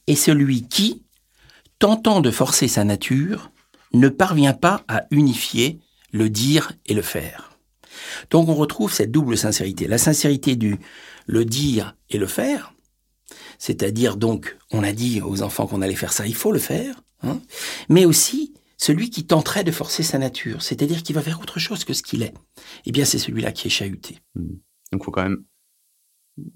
est 0.08 0.16
celui 0.16 0.68
qui, 0.68 1.04
tentant 1.80 2.22
de 2.22 2.32
forcer 2.32 2.68
sa 2.68 2.84
nature, 2.84 3.52
ne 3.94 4.08
parvient 4.08 4.54
pas 4.54 4.84
à 4.88 5.04
unifier 5.12 5.80
le 6.12 6.30
dire 6.30 6.72
et 6.86 6.94
le 6.94 7.02
faire. 7.02 7.58
Donc 8.30 8.48
on 8.48 8.56
retrouve 8.56 8.94
cette 8.94 9.12
double 9.12 9.38
sincérité. 9.38 9.88
La 9.88 9.98
sincérité 9.98 10.56
du 10.56 10.78
le 11.28 11.44
dire 11.46 11.96
et 12.10 12.18
le 12.18 12.26
faire, 12.26 12.74
c'est-à-dire 13.58 14.16
donc, 14.16 14.58
on 14.72 14.84
a 14.84 14.94
dit 14.94 15.22
aux 15.22 15.42
enfants 15.42 15.68
qu'on 15.68 15.82
allait 15.82 15.96
faire 15.96 16.14
ça, 16.14 16.26
il 16.26 16.36
faut 16.36 16.52
le 16.52 16.60
faire, 16.60 17.04
hein, 17.24 17.40
mais 17.90 18.06
aussi 18.06 18.54
celui 18.78 19.10
qui 19.10 19.26
tenterait 19.26 19.64
de 19.64 19.72
forcer 19.72 20.04
sa 20.04 20.18
nature, 20.18 20.62
c'est-à-dire 20.62 21.04
qui 21.04 21.14
va 21.14 21.22
faire 21.22 21.40
autre 21.42 21.60
chose 21.60 21.84
que 21.84 21.94
ce 21.94 22.02
qu'il 22.02 22.24
est. 22.24 22.34
Eh 22.86 22.92
bien, 22.92 23.04
c'est 23.04 23.20
celui-là 23.20 23.52
qui 23.52 23.68
est 23.68 23.72
chahuté. 23.72 24.20
Donc, 24.92 25.04
faut 25.04 25.12
quand 25.12 25.24
même 25.24 25.44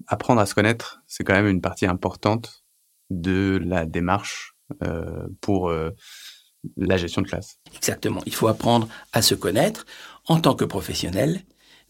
apprendre 0.06 0.40
à 0.40 0.46
se 0.46 0.54
connaître. 0.54 1.02
C'est 1.06 1.22
quand 1.22 1.34
même 1.34 1.48
une 1.48 1.60
partie 1.60 1.86
importante 1.86 2.64
de 3.10 3.60
la 3.62 3.84
démarche 3.84 4.56
euh, 4.82 5.28
pour 5.42 5.68
euh, 5.68 5.90
la 6.76 6.96
gestion 6.96 7.20
de 7.22 7.28
classe. 7.28 7.58
Exactement. 7.76 8.22
Il 8.24 8.34
faut 8.34 8.48
apprendre 8.48 8.88
à 9.12 9.20
se 9.20 9.34
connaître 9.34 9.84
en 10.26 10.40
tant 10.40 10.54
que 10.54 10.64
professionnel, 10.64 11.42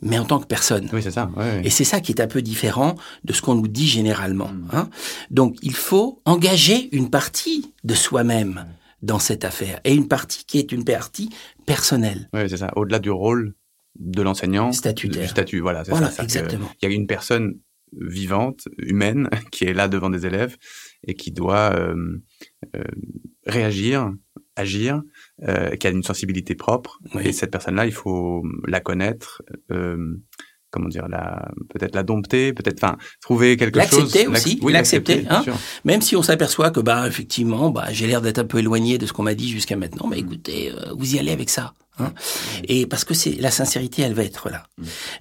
mais 0.02 0.18
en 0.18 0.24
tant 0.24 0.38
que 0.38 0.46
personne. 0.46 0.88
Oui, 0.92 1.02
c'est 1.02 1.10
ça. 1.10 1.30
Ouais, 1.36 1.44
ouais. 1.44 1.62
Et 1.64 1.70
c'est 1.70 1.84
ça 1.84 2.00
qui 2.00 2.12
est 2.12 2.20
un 2.20 2.26
peu 2.26 2.42
différent 2.42 2.96
de 3.24 3.32
ce 3.32 3.42
qu'on 3.42 3.54
nous 3.54 3.68
dit 3.68 3.86
généralement. 3.86 4.48
Mm. 4.48 4.68
hein. 4.72 4.90
Donc, 5.30 5.56
il 5.62 5.74
faut 5.74 6.20
engager 6.24 6.94
une 6.94 7.10
partie 7.10 7.72
de 7.84 7.94
soi-même 7.94 8.66
dans 9.02 9.18
cette 9.18 9.44
affaire, 9.44 9.80
et 9.84 9.94
une 9.94 10.08
partie 10.08 10.46
qui 10.46 10.58
est 10.58 10.72
une 10.72 10.84
partie 10.84 11.28
personnelle. 11.66 12.30
Ouais, 12.32 12.48
c'est 12.48 12.56
ça. 12.56 12.72
Au-delà 12.74 12.98
du 12.98 13.10
rôle 13.10 13.54
de 13.98 14.22
l'enseignant, 14.22 14.72
Statutaire. 14.72 15.22
du 15.22 15.28
statut, 15.28 15.60
voilà, 15.60 15.82
Voilà, 15.82 16.10
ça. 16.10 16.22
Exactement. 16.22 16.70
Il 16.80 16.88
y 16.88 16.92
a 16.92 16.94
une 16.94 17.06
personne 17.06 17.58
vivante, 17.92 18.66
humaine, 18.78 19.28
qui 19.52 19.64
est 19.64 19.74
là 19.74 19.88
devant 19.88 20.10
des 20.10 20.26
élèves 20.26 20.56
et 21.06 21.14
qui 21.14 21.32
doit 21.32 21.74
euh, 21.74 21.94
euh, 22.76 22.84
réagir, 23.46 24.10
agir, 24.56 25.02
euh, 25.42 25.76
qui 25.76 25.86
a 25.86 25.90
une 25.90 26.02
sensibilité 26.02 26.54
propre. 26.54 26.98
Oui. 27.14 27.22
Et 27.26 27.32
cette 27.32 27.50
personne-là, 27.50 27.86
il 27.86 27.92
faut 27.92 28.42
la 28.66 28.80
connaître, 28.80 29.42
euh, 29.70 30.16
comment 30.70 30.88
dire, 30.88 31.08
la 31.08 31.50
peut-être 31.70 31.94
la 31.94 32.02
dompter, 32.02 32.52
peut-être, 32.52 32.82
enfin, 32.82 32.96
trouver 33.20 33.56
quelque 33.56 33.80
chose. 33.80 34.00
L'accepter 34.00 34.26
aussi, 34.26 34.58
oui, 34.62 34.72
l'accepter, 34.72 35.24
hein. 35.30 35.44
Même 35.84 36.02
si 36.02 36.16
on 36.16 36.22
s'aperçoit 36.22 36.70
que, 36.70 36.80
bah, 36.80 37.06
effectivement, 37.06 37.70
bah, 37.70 37.86
j'ai 37.92 38.06
l'air 38.06 38.20
d'être 38.20 38.38
un 38.38 38.44
peu 38.44 38.58
éloigné 38.58 38.98
de 38.98 39.06
ce 39.06 39.12
qu'on 39.12 39.22
m'a 39.22 39.34
dit 39.34 39.48
jusqu'à 39.48 39.76
maintenant, 39.76 40.08
mais 40.08 40.18
écoutez, 40.18 40.72
euh, 40.72 40.92
vous 40.96 41.14
y 41.14 41.18
allez 41.18 41.32
avec 41.32 41.50
ça. 41.50 41.74
Hein 42.00 42.12
Et 42.66 42.86
parce 42.86 43.04
que 43.04 43.14
c'est 43.14 43.36
la 43.40 43.52
sincérité, 43.52 44.02
elle 44.02 44.14
va 44.14 44.24
être 44.24 44.50
là. 44.50 44.64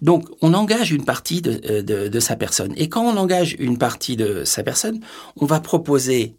Donc, 0.01 0.27
on 0.41 0.55
engage 0.55 0.91
une 0.91 1.05
partie 1.05 1.43
de, 1.43 1.61
euh, 1.69 1.81
de, 1.83 2.07
de 2.07 2.19
sa 2.19 2.35
personne. 2.35 2.73
Et 2.77 2.89
quand 2.89 3.03
on 3.03 3.15
engage 3.15 3.55
une 3.59 3.77
partie 3.77 4.15
de 4.15 4.43
sa 4.43 4.63
personne, 4.63 4.99
on 5.35 5.45
va 5.45 5.59
proposer 5.59 6.35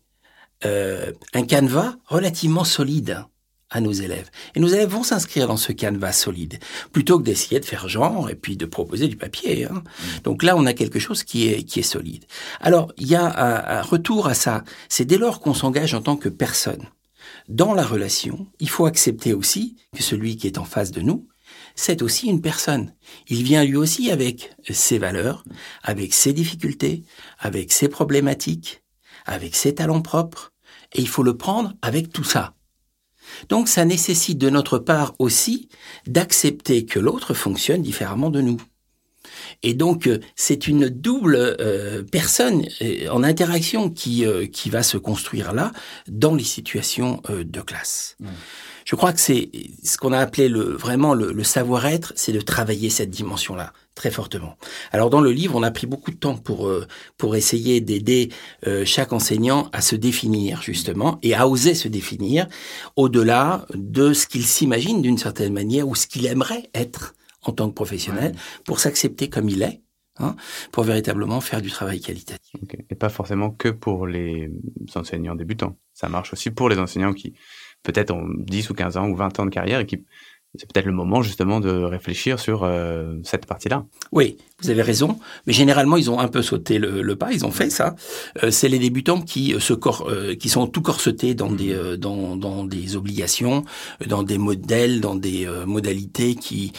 euh, 0.64 1.12
un 1.32 1.44
canevas 1.44 1.94
relativement 2.06 2.64
solide 2.64 3.24
à 3.70 3.80
nos 3.80 3.92
élèves. 3.92 4.30
Et 4.54 4.60
nos 4.60 4.68
élèves 4.68 4.90
vont 4.90 5.02
s'inscrire 5.02 5.48
dans 5.48 5.56
ce 5.56 5.72
canevas 5.72 6.12
solide, 6.12 6.58
plutôt 6.92 7.18
que 7.18 7.24
d'essayer 7.24 7.58
de 7.58 7.64
faire 7.64 7.88
genre 7.88 8.30
et 8.30 8.36
puis 8.36 8.56
de 8.56 8.66
proposer 8.66 9.08
du 9.08 9.16
papier. 9.16 9.64
hein. 9.64 9.82
Donc 10.22 10.42
là, 10.42 10.56
on 10.56 10.64
a 10.64 10.74
quelque 10.74 11.00
chose 11.00 11.24
qui 11.24 11.48
est, 11.48 11.64
qui 11.64 11.80
est 11.80 11.82
solide. 11.82 12.24
Alors, 12.60 12.92
il 12.96 13.08
y 13.08 13.16
a 13.16 13.24
un, 13.24 13.78
un 13.78 13.82
retour 13.82 14.28
à 14.28 14.34
ça. 14.34 14.62
C'est 14.88 15.04
dès 15.04 15.18
lors 15.18 15.40
qu'on 15.40 15.54
s'engage 15.54 15.94
en 15.94 16.02
tant 16.02 16.16
que 16.16 16.28
personne. 16.28 16.84
Dans 17.48 17.74
la 17.74 17.84
relation, 17.84 18.46
il 18.60 18.68
faut 18.68 18.86
accepter 18.86 19.32
aussi 19.32 19.76
que 19.94 20.02
celui 20.02 20.36
qui 20.36 20.46
est 20.46 20.58
en 20.58 20.64
face 20.64 20.92
de 20.92 21.00
nous, 21.00 21.26
c'est 21.74 22.02
aussi 22.02 22.28
une 22.28 22.40
personne. 22.40 22.94
Il 23.28 23.42
vient 23.42 23.64
lui 23.64 23.76
aussi 23.76 24.10
avec 24.10 24.54
ses 24.70 24.98
valeurs, 24.98 25.44
avec 25.82 26.14
ses 26.14 26.32
difficultés, 26.32 27.02
avec 27.40 27.72
ses 27.72 27.88
problématiques, 27.88 28.83
avec 29.24 29.54
ses 29.56 29.74
talents 29.74 30.02
propres, 30.02 30.52
et 30.92 31.00
il 31.00 31.08
faut 31.08 31.22
le 31.22 31.36
prendre 31.36 31.74
avec 31.82 32.12
tout 32.12 32.24
ça. 32.24 32.54
Donc 33.48 33.68
ça 33.68 33.84
nécessite 33.84 34.38
de 34.38 34.50
notre 34.50 34.78
part 34.78 35.14
aussi 35.18 35.68
d'accepter 36.06 36.84
que 36.84 36.98
l'autre 36.98 37.34
fonctionne 37.34 37.82
différemment 37.82 38.30
de 38.30 38.40
nous. 38.40 38.60
Et 39.62 39.72
donc 39.74 40.06
euh, 40.06 40.20
c'est 40.36 40.68
une 40.68 40.88
double 40.88 41.36
euh, 41.36 42.02
personne 42.02 42.66
euh, 42.82 43.08
en 43.08 43.24
interaction 43.24 43.90
qui 43.90 44.26
euh, 44.26 44.46
qui 44.46 44.68
va 44.68 44.82
se 44.82 44.98
construire 44.98 45.52
là 45.54 45.72
dans 46.06 46.34
les 46.34 46.44
situations 46.44 47.22
euh, 47.30 47.44
de 47.44 47.60
classe. 47.62 48.16
Je 48.84 48.96
crois 48.96 49.14
que 49.14 49.20
c'est 49.20 49.50
ce 49.82 49.96
qu'on 49.96 50.12
a 50.12 50.18
appelé 50.18 50.50
le 50.50 50.62
vraiment 50.62 51.14
le, 51.14 51.32
le 51.32 51.44
savoir-être, 51.44 52.12
c'est 52.16 52.32
de 52.32 52.40
travailler 52.42 52.90
cette 52.90 53.10
dimension-là 53.10 53.72
très 53.94 54.10
fortement. 54.10 54.56
Alors 54.92 55.10
dans 55.10 55.20
le 55.20 55.30
livre, 55.30 55.54
on 55.56 55.62
a 55.62 55.70
pris 55.70 55.86
beaucoup 55.86 56.10
de 56.10 56.16
temps 56.16 56.36
pour 56.36 56.68
euh, 56.68 56.86
pour 57.16 57.36
essayer 57.36 57.80
d'aider 57.80 58.30
euh, 58.66 58.84
chaque 58.84 59.12
enseignant 59.12 59.68
à 59.72 59.80
se 59.80 59.96
définir 59.96 60.62
justement 60.62 61.18
et 61.22 61.34
à 61.34 61.48
oser 61.48 61.74
se 61.74 61.88
définir 61.88 62.46
au-delà 62.96 63.66
de 63.74 64.12
ce 64.12 64.26
qu'il 64.26 64.44
s'imagine 64.44 65.02
d'une 65.02 65.18
certaine 65.18 65.52
manière 65.52 65.88
ou 65.88 65.94
ce 65.94 66.06
qu'il 66.06 66.26
aimerait 66.26 66.70
être 66.74 67.14
en 67.44 67.52
tant 67.52 67.68
que 67.68 67.74
professionnel 67.74 68.34
pour 68.64 68.80
s'accepter 68.80 69.28
comme 69.28 69.48
il 69.48 69.62
est, 69.62 69.82
hein, 70.18 70.34
pour 70.72 70.84
véritablement 70.84 71.40
faire 71.40 71.62
du 71.62 71.70
travail 71.70 72.00
qualitatif. 72.00 72.54
Et 72.90 72.94
pas 72.94 73.08
forcément 73.08 73.50
que 73.50 73.68
pour 73.68 74.06
les 74.06 74.50
enseignants 74.94 75.34
débutants. 75.34 75.76
Ça 75.92 76.08
marche 76.08 76.32
aussi 76.32 76.50
pour 76.50 76.68
les 76.68 76.78
enseignants 76.78 77.12
qui 77.12 77.34
peut-être 77.82 78.12
ont 78.12 78.26
10 78.38 78.70
ou 78.70 78.74
15 78.74 78.96
ans 78.96 79.08
ou 79.08 79.14
20 79.14 79.40
ans 79.40 79.44
de 79.44 79.50
carrière 79.50 79.80
et 79.80 79.86
qui 79.86 80.04
c'est 80.56 80.70
peut-être 80.72 80.86
le 80.86 80.92
moment 80.92 81.22
justement 81.22 81.60
de 81.60 81.70
réfléchir 81.70 82.38
sur 82.38 82.62
euh, 82.62 83.16
cette 83.24 83.46
partie-là. 83.46 83.84
Oui, 84.12 84.36
vous 84.62 84.70
avez 84.70 84.82
raison, 84.82 85.18
mais 85.46 85.52
généralement 85.52 85.96
ils 85.96 86.10
ont 86.10 86.20
un 86.20 86.28
peu 86.28 86.42
sauté 86.42 86.78
le, 86.78 87.16
pas, 87.16 87.32
ils 87.32 87.44
ont 87.44 87.50
fait 87.50 87.70
ça. 87.70 87.96
Euh, 88.42 88.50
c'est 88.50 88.68
les 88.68 88.78
débutants 88.78 89.20
qui 89.20 89.54
se 89.58 89.72
cor 89.74 90.10
qui 90.38 90.48
sont 90.48 90.66
tout 90.66 90.82
corsetés 90.82 91.34
dans 91.34 91.50
des 91.50 91.96
dans, 91.98 92.36
dans 92.36 92.64
des 92.64 92.96
obligations, 92.96 93.64
dans 94.06 94.22
des 94.22 94.38
modèles, 94.38 95.00
dans 95.00 95.14
des 95.14 95.48
modalités 95.66 96.34
qui 96.34 96.72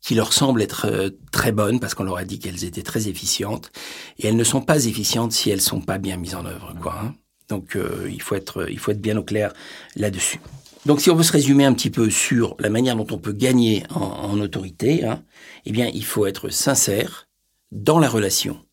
qui 0.00 0.14
leur 0.14 0.32
semblent 0.32 0.62
être 0.62 1.12
très 1.32 1.52
bonnes 1.52 1.80
parce 1.80 1.94
qu'on 1.94 2.04
leur 2.04 2.16
a 2.16 2.24
dit 2.24 2.38
qu'elles 2.38 2.64
étaient 2.64 2.82
très 2.82 3.08
efficientes 3.08 3.70
et 4.18 4.28
elles 4.28 4.36
ne 4.36 4.44
sont 4.44 4.62
pas 4.62 4.86
efficientes 4.86 5.32
si 5.32 5.50
elles 5.50 5.60
sont 5.60 5.80
pas 5.80 5.98
bien 5.98 6.16
mises 6.16 6.34
en 6.34 6.46
œuvre, 6.46 6.74
quoi. 6.80 6.98
Hein. 7.02 7.14
Donc 7.48 7.76
il 8.08 8.22
faut 8.22 8.34
être 8.34 8.70
il 8.70 8.78
faut 8.78 8.92
être 8.92 9.00
bien 9.00 9.16
au 9.16 9.22
clair 9.22 9.52
là-dessus. 9.96 10.40
Donc 10.88 11.02
si 11.02 11.10
on 11.10 11.14
veut 11.14 11.22
se 11.22 11.32
résumer 11.32 11.66
un 11.66 11.74
petit 11.74 11.90
peu 11.90 12.08
sur 12.08 12.56
la 12.58 12.70
manière 12.70 12.96
dont 12.96 13.06
on 13.10 13.18
peut 13.18 13.34
gagner 13.34 13.82
en, 13.90 14.40
autorité, 14.40 15.04
hein, 15.04 15.22
eh 15.66 15.70
bien 15.70 15.90
il 15.92 16.02
faut 16.02 16.24
être 16.24 16.48
sincère 16.48 17.28
dans 17.70 17.98
la 17.98 18.08
relation. 18.08 18.64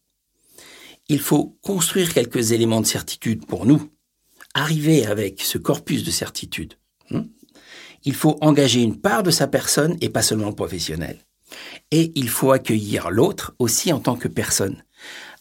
Il 1.09 1.19
faut 1.19 1.57
construire 1.61 2.13
quelques 2.13 2.53
éléments 2.53 2.79
de 2.79 2.85
certitude 2.85 3.45
pour 3.45 3.65
nous, 3.65 3.89
arriver 4.53 5.05
avec 5.05 5.41
ce 5.41 5.57
corpus 5.57 6.05
de 6.05 6.11
certitude. 6.11 6.75
Hein. 7.11 7.25
Il 8.05 8.13
faut 8.13 8.37
engager 8.39 8.81
une 8.81 9.01
part 9.01 9.21
de 9.21 9.31
sa 9.31 9.47
personne 9.47 9.97
et 9.99 10.07
pas 10.07 10.21
seulement 10.21 10.47
le 10.47 10.55
professionnel. 10.55 11.17
Et 11.91 12.13
il 12.15 12.29
faut 12.29 12.53
accueillir 12.53 13.09
l'autre 13.09 13.55
aussi 13.59 13.91
en 13.91 13.99
tant 13.99 14.15
que 14.15 14.29
personne, 14.29 14.85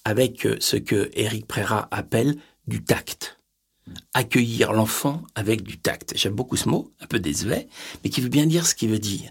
avec 0.05 0.49
ce 0.59 0.75
que 0.75 1.09
Eric 1.15 1.47
Préra 1.47 1.87
appelle 1.93 2.35
du 2.67 2.83
tact 2.83 3.34
accueillir 4.13 4.73
l'enfant 4.73 5.23
avec 5.35 5.63
du 5.63 5.79
tact. 5.79 6.15
J'aime 6.17 6.35
beaucoup 6.35 6.57
ce 6.57 6.69
mot, 6.69 6.93
un 7.01 7.07
peu 7.07 7.19
désuet, 7.19 7.69
mais 8.03 8.11
qui 8.11 8.21
veut 8.21 8.29
bien 8.29 8.47
dire 8.47 8.67
ce 8.67 8.75
qu'il 8.75 8.91
veut 8.91 8.99
dire. 8.99 9.31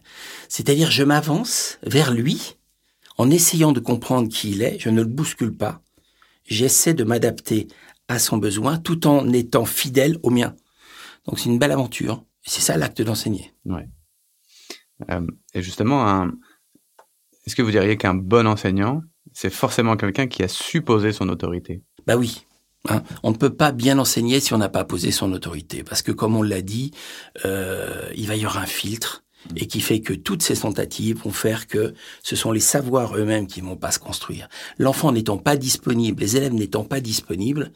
C'est-à-dire, 0.49 0.91
je 0.91 1.03
m'avance 1.03 1.79
vers 1.83 2.13
lui 2.13 2.55
en 3.17 3.29
essayant 3.29 3.71
de 3.71 3.79
comprendre 3.79 4.29
qui 4.29 4.51
il 4.51 4.61
est, 4.61 4.79
je 4.79 4.89
ne 4.89 5.01
le 5.01 5.07
bouscule 5.07 5.55
pas, 5.55 5.81
j'essaie 6.45 6.93
de 6.93 7.03
m'adapter 7.03 7.67
à 8.07 8.19
son 8.19 8.37
besoin 8.37 8.77
tout 8.77 9.07
en 9.07 9.31
étant 9.31 9.65
fidèle 9.65 10.17
au 10.23 10.29
mien. 10.29 10.55
Donc 11.25 11.39
c'est 11.39 11.49
une 11.49 11.59
belle 11.59 11.71
aventure. 11.71 12.23
C'est 12.41 12.61
ça 12.61 12.75
l'acte 12.75 13.01
d'enseigner. 13.01 13.53
Ouais. 13.65 13.87
Euh, 15.09 15.25
et 15.53 15.61
justement, 15.61 16.27
est-ce 17.45 17.55
que 17.55 17.61
vous 17.61 17.71
diriez 17.71 17.97
qu'un 17.97 18.13
bon 18.13 18.47
enseignant, 18.47 19.01
c'est 19.31 19.49
forcément 19.49 19.95
quelqu'un 19.95 20.27
qui 20.27 20.43
a 20.43 20.47
supposé 20.47 21.13
son 21.13 21.29
autorité? 21.29 21.81
Bah 22.05 22.17
oui, 22.17 22.45
Hein, 22.89 23.01
on 23.23 23.31
ne 23.31 23.37
peut 23.37 23.53
pas 23.53 23.71
bien 23.71 23.97
enseigner 23.97 24.41
si 24.41 24.53
on 24.53 24.57
n'a 24.57 24.67
pas 24.67 24.83
posé 24.83 25.11
son 25.11 25.31
autorité, 25.31 25.83
parce 25.83 26.01
que 26.01 26.11
comme 26.11 26.35
on 26.35 26.41
l'a 26.41 26.61
dit, 26.61 26.91
euh, 27.45 28.11
il 28.13 28.27
va 28.27 28.35
y 28.35 28.39
avoir 28.39 28.57
un 28.57 28.65
filtre 28.65 29.23
et 29.55 29.67
qui 29.67 29.79
fait 29.79 30.01
que 30.01 30.11
toutes 30.11 30.43
ces 30.43 30.57
tentatives 30.57 31.19
vont 31.23 31.31
faire 31.31 31.67
que 31.67 31.93
ce 32.23 32.35
sont 32.35 32.51
les 32.51 32.59
savoirs 32.59 33.15
eux-mêmes 33.15 33.47
qui 33.47 33.61
vont 33.61 33.77
pas 33.77 33.91
se 33.91 33.99
construire. 33.99 34.49
L'enfant 34.79 35.13
n'étant 35.13 35.37
pas 35.37 35.55
disponible, 35.55 36.21
les 36.21 36.35
élèves 36.35 36.53
n'étant 36.53 36.83
pas 36.83 36.99
disponibles 36.99 37.71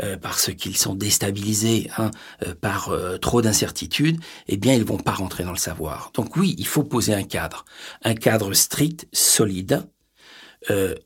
euh, 0.00 0.16
parce 0.16 0.54
qu'ils 0.54 0.76
sont 0.76 0.94
déstabilisés 0.94 1.90
hein, 1.98 2.12
euh, 2.46 2.54
par 2.54 2.92
trop 3.20 3.42
d'incertitudes, 3.42 4.20
eh 4.46 4.56
bien 4.56 4.74
ils 4.74 4.84
vont 4.84 4.98
pas 4.98 5.12
rentrer 5.12 5.42
dans 5.42 5.50
le 5.50 5.56
savoir. 5.56 6.12
Donc 6.14 6.36
oui, 6.36 6.54
il 6.58 6.66
faut 6.66 6.84
poser 6.84 7.12
un 7.14 7.24
cadre, 7.24 7.64
un 8.04 8.14
cadre 8.14 8.52
strict, 8.54 9.08
solide 9.12 9.82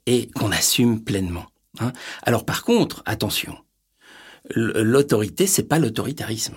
et 0.06 0.30
qu'on 0.36 0.52
assume 0.52 1.02
pleinement. 1.02 1.46
Hein. 1.80 1.92
Alors 2.22 2.44
par 2.44 2.62
contre, 2.62 3.02
attention, 3.06 3.56
l'autorité, 4.54 5.46
c'est 5.46 5.64
pas 5.64 5.78
l'autoritarisme. 5.78 6.56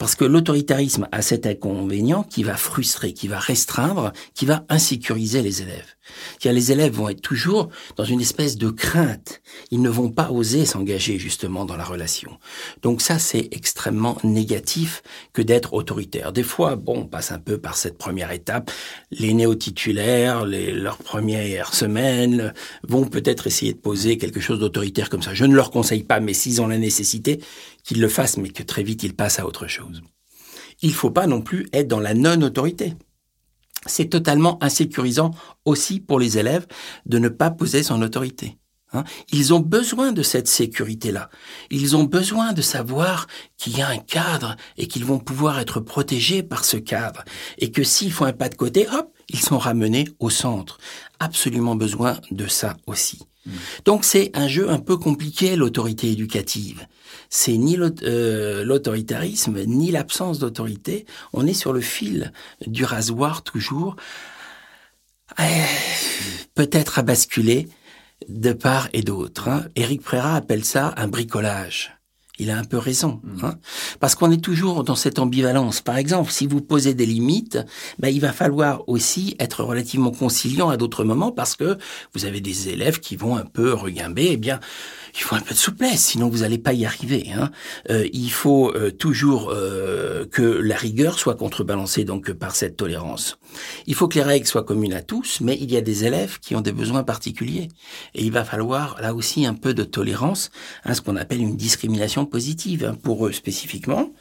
Parce 0.00 0.14
que 0.14 0.24
l'autoritarisme 0.24 1.08
a 1.12 1.20
cet 1.20 1.44
inconvénient 1.44 2.22
qui 2.22 2.42
va 2.42 2.56
frustrer, 2.56 3.12
qui 3.12 3.28
va 3.28 3.38
restreindre, 3.38 4.14
qui 4.34 4.46
va 4.46 4.64
insécuriser 4.70 5.42
les 5.42 5.60
élèves. 5.60 5.94
Les 6.42 6.72
élèves 6.72 6.94
vont 6.94 7.10
être 7.10 7.20
toujours 7.20 7.68
dans 7.96 8.04
une 8.04 8.22
espèce 8.22 8.56
de 8.56 8.70
crainte. 8.70 9.42
Ils 9.70 9.82
ne 9.82 9.90
vont 9.90 10.08
pas 10.08 10.30
oser 10.30 10.64
s'engager 10.64 11.18
justement 11.18 11.66
dans 11.66 11.76
la 11.76 11.84
relation. 11.84 12.38
Donc 12.82 13.02
ça, 13.02 13.18
c'est 13.18 13.48
extrêmement 13.52 14.16
négatif 14.24 15.02
que 15.34 15.42
d'être 15.42 15.74
autoritaire. 15.74 16.32
Des 16.32 16.42
fois, 16.42 16.76
bon, 16.76 17.00
on 17.00 17.06
passe 17.06 17.30
un 17.30 17.38
peu 17.38 17.58
par 17.58 17.76
cette 17.76 17.98
première 17.98 18.32
étape. 18.32 18.70
Les 19.10 19.34
néo-titulaires, 19.34 20.46
les, 20.46 20.72
leurs 20.72 20.96
premières 20.96 21.74
semaines, 21.74 22.54
vont 22.88 23.04
peut-être 23.04 23.46
essayer 23.46 23.74
de 23.74 23.78
poser 23.78 24.16
quelque 24.16 24.40
chose 24.40 24.58
d'autoritaire 24.58 25.10
comme 25.10 25.22
ça. 25.22 25.34
Je 25.34 25.44
ne 25.44 25.54
leur 25.54 25.70
conseille 25.70 26.04
pas, 26.04 26.20
mais 26.20 26.32
s'ils 26.32 26.62
ont 26.62 26.68
la 26.68 26.78
nécessité, 26.78 27.40
qu'ils 27.84 28.00
le 28.00 28.08
fassent, 28.08 28.36
mais 28.36 28.50
que 28.50 28.62
très 28.62 28.82
vite 28.82 29.02
ils 29.02 29.14
passent 29.14 29.38
à 29.38 29.46
autre 29.46 29.66
chose. 29.66 30.02
Il 30.82 30.94
faut 30.94 31.10
pas 31.10 31.26
non 31.26 31.42
plus 31.42 31.68
être 31.72 31.88
dans 31.88 32.00
la 32.00 32.14
non-autorité 32.14 32.94
c'est 33.86 34.10
totalement 34.10 34.62
insécurisant 34.62 35.30
aussi 35.64 36.00
pour 36.00 36.18
les 36.18 36.38
élèves 36.38 36.66
de 37.06 37.18
ne 37.18 37.28
pas 37.28 37.50
poser 37.50 37.82
son 37.82 38.02
autorité. 38.02 38.58
Hein. 38.92 39.04
Ils 39.32 39.54
ont 39.54 39.60
besoin 39.60 40.12
de 40.12 40.22
cette 40.22 40.48
sécurité-là. 40.48 41.30
Ils 41.70 41.96
ont 41.96 42.04
besoin 42.04 42.52
de 42.52 42.60
savoir 42.60 43.28
qu'il 43.56 43.78
y 43.78 43.82
a 43.82 43.88
un 43.88 43.98
cadre 43.98 44.56
et 44.76 44.86
qu'ils 44.88 45.04
vont 45.04 45.20
pouvoir 45.20 45.60
être 45.60 45.80
protégés 45.80 46.42
par 46.42 46.64
ce 46.64 46.76
cadre. 46.76 47.24
Et 47.58 47.70
que 47.70 47.84
s'ils 47.84 48.12
font 48.12 48.24
un 48.24 48.32
pas 48.32 48.48
de 48.48 48.56
côté, 48.56 48.88
hop, 48.88 49.12
ils 49.28 49.40
sont 49.40 49.58
ramenés 49.58 50.08
au 50.18 50.28
centre. 50.28 50.78
Absolument 51.20 51.76
besoin 51.76 52.18
de 52.32 52.48
ça 52.48 52.76
aussi. 52.86 53.20
Mmh. 53.46 53.50
Donc 53.84 54.04
c'est 54.04 54.30
un 54.34 54.48
jeu 54.48 54.68
un 54.68 54.80
peu 54.80 54.96
compliqué, 54.96 55.54
l'autorité 55.56 56.10
éducative 56.10 56.86
c'est 57.30 57.56
ni 57.56 57.78
euh, 57.78 58.64
l'autoritarisme, 58.64 59.62
ni 59.64 59.92
l'absence 59.92 60.40
d'autorité. 60.40 61.06
On 61.32 61.46
est 61.46 61.54
sur 61.54 61.72
le 61.72 61.80
fil 61.80 62.32
du 62.66 62.84
rasoir 62.84 63.42
toujours, 63.42 63.96
euh, 65.38 65.44
peut-être 66.54 66.98
à 66.98 67.02
basculer 67.02 67.68
de 68.28 68.52
part 68.52 68.88
et 68.92 69.02
d'autre. 69.02 69.48
Hein. 69.48 69.64
Éric 69.76 70.02
Préra 70.02 70.34
appelle 70.34 70.64
ça 70.64 70.92
un 70.96 71.06
bricolage. 71.06 71.96
Il 72.40 72.50
a 72.50 72.58
un 72.58 72.64
peu 72.64 72.78
raison, 72.78 73.20
mm. 73.22 73.44
hein. 73.44 73.58
parce 74.00 74.14
qu'on 74.14 74.32
est 74.32 74.42
toujours 74.42 74.82
dans 74.82 74.96
cette 74.96 75.18
ambivalence. 75.18 75.82
Par 75.82 75.98
exemple, 75.98 76.32
si 76.32 76.46
vous 76.46 76.62
posez 76.62 76.94
des 76.94 77.04
limites, 77.04 77.58
ben, 77.98 78.08
il 78.08 78.20
va 78.20 78.32
falloir 78.32 78.88
aussi 78.88 79.36
être 79.38 79.62
relativement 79.62 80.10
conciliant 80.10 80.70
à 80.70 80.78
d'autres 80.78 81.04
moments, 81.04 81.32
parce 81.32 81.54
que 81.54 81.76
vous 82.14 82.24
avez 82.24 82.40
des 82.40 82.70
élèves 82.70 82.98
qui 82.98 83.14
vont 83.14 83.36
un 83.36 83.44
peu 83.44 83.74
regimber. 83.74 84.30
Eh 84.32 84.36
bien, 84.38 84.58
il 85.14 85.20
faut 85.20 85.34
un 85.34 85.40
peu 85.40 85.54
de 85.54 85.58
souplesse, 85.58 86.00
sinon 86.00 86.28
vous 86.28 86.38
n'allez 86.38 86.58
pas 86.58 86.72
y 86.72 86.86
arriver. 86.86 87.30
Hein. 87.34 87.50
Euh, 87.90 88.08
il 88.12 88.30
faut 88.30 88.74
euh, 88.74 88.90
toujours 88.90 89.50
euh, 89.50 90.26
que 90.26 90.42
la 90.42 90.76
rigueur 90.76 91.18
soit 91.18 91.34
contrebalancée 91.34 92.04
donc 92.04 92.32
par 92.32 92.54
cette 92.54 92.76
tolérance. 92.76 93.38
Il 93.86 93.94
faut 93.94 94.08
que 94.08 94.16
les 94.16 94.22
règles 94.22 94.46
soient 94.46 94.64
communes 94.64 94.92
à 94.92 95.02
tous, 95.02 95.40
mais 95.40 95.56
il 95.60 95.70
y 95.70 95.76
a 95.76 95.80
des 95.80 96.04
élèves 96.04 96.38
qui 96.40 96.54
ont 96.54 96.60
des 96.60 96.72
besoins 96.72 97.02
particuliers. 97.02 97.68
Et 98.14 98.24
il 98.24 98.32
va 98.32 98.44
falloir 98.44 99.00
là 99.00 99.14
aussi 99.14 99.46
un 99.46 99.54
peu 99.54 99.74
de 99.74 99.84
tolérance 99.84 100.50
à 100.84 100.94
ce 100.94 101.00
qu'on 101.00 101.16
appelle 101.16 101.40
une 101.40 101.56
discrimination 101.56 102.26
positive. 102.26 102.84
Hein. 102.84 102.96
Pour 103.02 103.26
eux 103.26 103.32
spécifiquement, 103.32 104.12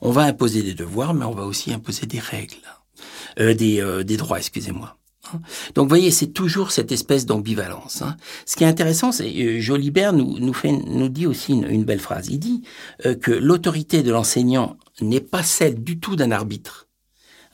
on 0.00 0.10
va 0.10 0.22
imposer 0.22 0.62
des 0.62 0.74
devoirs, 0.74 1.14
mais 1.14 1.24
on 1.24 1.34
va 1.34 1.44
aussi 1.44 1.72
imposer 1.72 2.06
des 2.06 2.20
règles. 2.20 2.56
des, 3.36 4.04
des 4.04 4.16
droits, 4.16 4.38
excusez-moi. 4.38 4.98
Hein. 5.34 5.40
Donc 5.74 5.84
vous 5.84 5.88
voyez, 5.88 6.10
c'est 6.10 6.28
toujours 6.28 6.70
cette 6.70 6.92
espèce 6.92 7.26
d'ambivalence. 7.26 8.02
Hein. 8.02 8.16
Ce 8.46 8.56
qui 8.56 8.64
est 8.64 8.66
intéressant, 8.66 9.12
c'est 9.12 9.28
euh, 9.28 9.60
Jolibert 9.60 10.12
nous, 10.12 10.38
nous, 10.38 10.52
fait, 10.52 10.72
nous 10.72 11.08
dit 11.08 11.26
aussi 11.26 11.52
une, 11.52 11.84
belle 11.84 12.00
phrase. 12.00 12.28
Il 12.28 12.38
dit 12.38 12.62
euh, 13.06 13.14
que 13.14 13.30
l'autorité 13.30 14.02
de 14.02 14.10
l'enseignant 14.10 14.76
n'est 15.00 15.20
pas 15.20 15.42
celle 15.42 15.82
du 15.82 15.98
tout 15.98 16.16
d'un 16.16 16.30
arbitre. 16.30 16.88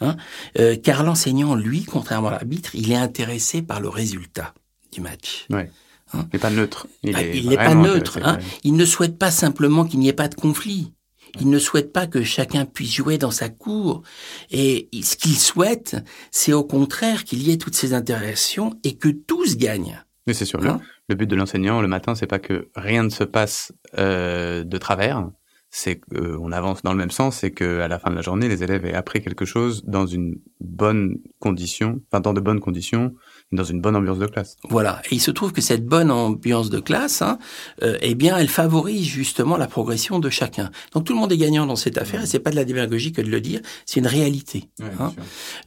Hein, 0.01 0.17
euh, 0.59 0.77
car 0.77 1.05
l'enseignant, 1.05 1.55
lui, 1.55 1.85
contrairement 1.85 2.29
à 2.29 2.33
l'arbitre, 2.33 2.75
il 2.75 2.91
est 2.91 2.97
intéressé 2.97 3.63
par 3.63 3.81
le 3.81 3.89
résultat 3.89 4.55
du 4.93 5.01
match. 5.01 5.47
Ouais. 5.51 5.71
Hein. 6.13 6.27
Il 6.33 6.37
n'est 6.37 6.41
pas 6.41 6.51
neutre. 6.51 6.87
Il 7.03 7.49
n'est 7.49 7.57
ah, 7.59 7.65
pas 7.65 7.75
neutre. 7.75 8.19
Hein. 8.23 8.39
Il 8.65 8.75
ne 8.75 8.85
souhaite 8.85 9.19
pas 9.19 9.31
simplement 9.31 9.85
qu'il 9.85 10.01
n'y 10.01 10.09
ait 10.09 10.13
pas 10.13 10.29
de 10.29 10.35
conflit. 10.35 10.93
Il 11.41 11.51
ne 11.51 11.59
souhaite 11.59 11.93
pas 11.93 12.07
que 12.07 12.23
chacun 12.23 12.65
puisse 12.65 12.95
jouer 12.95 13.19
dans 13.19 13.31
sa 13.31 13.49
cour. 13.49 14.03
Et 14.51 14.89
ce 15.03 15.17
qu'il 15.17 15.37
souhaite, 15.37 15.97
c'est 16.31 16.53
au 16.53 16.65
contraire 16.65 17.25
qu'il 17.25 17.43
y 17.43 17.51
ait 17.51 17.59
toutes 17.59 17.75
ces 17.75 17.93
interactions 17.93 18.79
et 18.85 18.97
que 18.97 19.09
tous 19.09 19.57
gagnent. 19.57 20.01
Mais 20.27 20.35
c'est 20.35 20.45
sûr. 20.45 20.61
le, 20.61 20.71
hein 20.71 20.81
but 21.09 21.27
de 21.27 21.37
l'enseignant 21.37 21.83
le 21.83 21.89
matin, 21.89 22.15
c'est 22.15 22.27
pas 22.27 22.39
que 22.39 22.69
rien 22.75 23.03
ne 23.03 23.11
se 23.11 23.25
passe 23.25 23.73
euh, 23.99 24.65
de 24.65 24.79
travers. 24.79 25.29
C'est 25.71 25.97
qu'on 25.97 26.53
avance 26.53 26.83
dans 26.83 26.93
le 26.93 26.99
même 26.99 27.11
sens, 27.11 27.39
c'est 27.39 27.51
qu'à 27.51 27.89
la 27.89 27.99
fin 27.99 28.11
de 28.11 28.15
la 28.15 28.23
journée, 28.23 28.49
les 28.49 28.63
élèves 28.63 28.87
aient 28.87 28.95
appris 28.95 29.21
quelque 29.21 29.45
chose 29.45 29.83
dans 29.85 30.07
une 30.07 30.37
bonne 30.61 31.17
condition, 31.41 32.01
enfin 32.07 32.21
dans 32.21 32.33
de 32.33 32.41
bonnes 32.41 32.61
conditions, 32.61 33.13
dans 33.53 33.65
une 33.65 33.81
bonne 33.81 33.95
ambiance 33.95 34.19
de 34.19 34.27
classe. 34.27 34.57
Voilà. 34.69 35.01
Et 35.11 35.17
il 35.17 35.21
se 35.21 35.31
trouve 35.31 35.53
que 35.53 35.61
cette 35.61 35.85
bonne 35.87 36.11
ambiance 36.11 36.71
de 36.71 36.81
classe, 36.81 37.23
hein, 37.23 37.39
euh, 37.83 37.97
eh 38.01 38.15
bien, 38.15 38.37
elle 38.37 38.49
favorise 38.49 39.07
justement 39.07 39.57
la 39.57 39.67
progression 39.69 40.19
de 40.19 40.29
chacun. 40.31 40.71
Donc 40.93 41.05
tout 41.05 41.13
le 41.13 41.21
monde 41.21 41.31
est 41.33 41.37
gagnant 41.37 41.67
dans 41.67 41.77
cette 41.77 41.99
affaire, 41.99 42.23
et 42.23 42.27
c'est 42.27 42.41
pas 42.41 42.51
de 42.51 42.57
la 42.57 42.65
démagogie 42.65 43.13
que 43.13 43.23
de 43.23 43.31
le 43.31 43.41
dire, 43.41 43.61
c'est 43.87 44.01
une 44.01 44.07
réalité. 44.07 44.71
hein. 44.99 45.13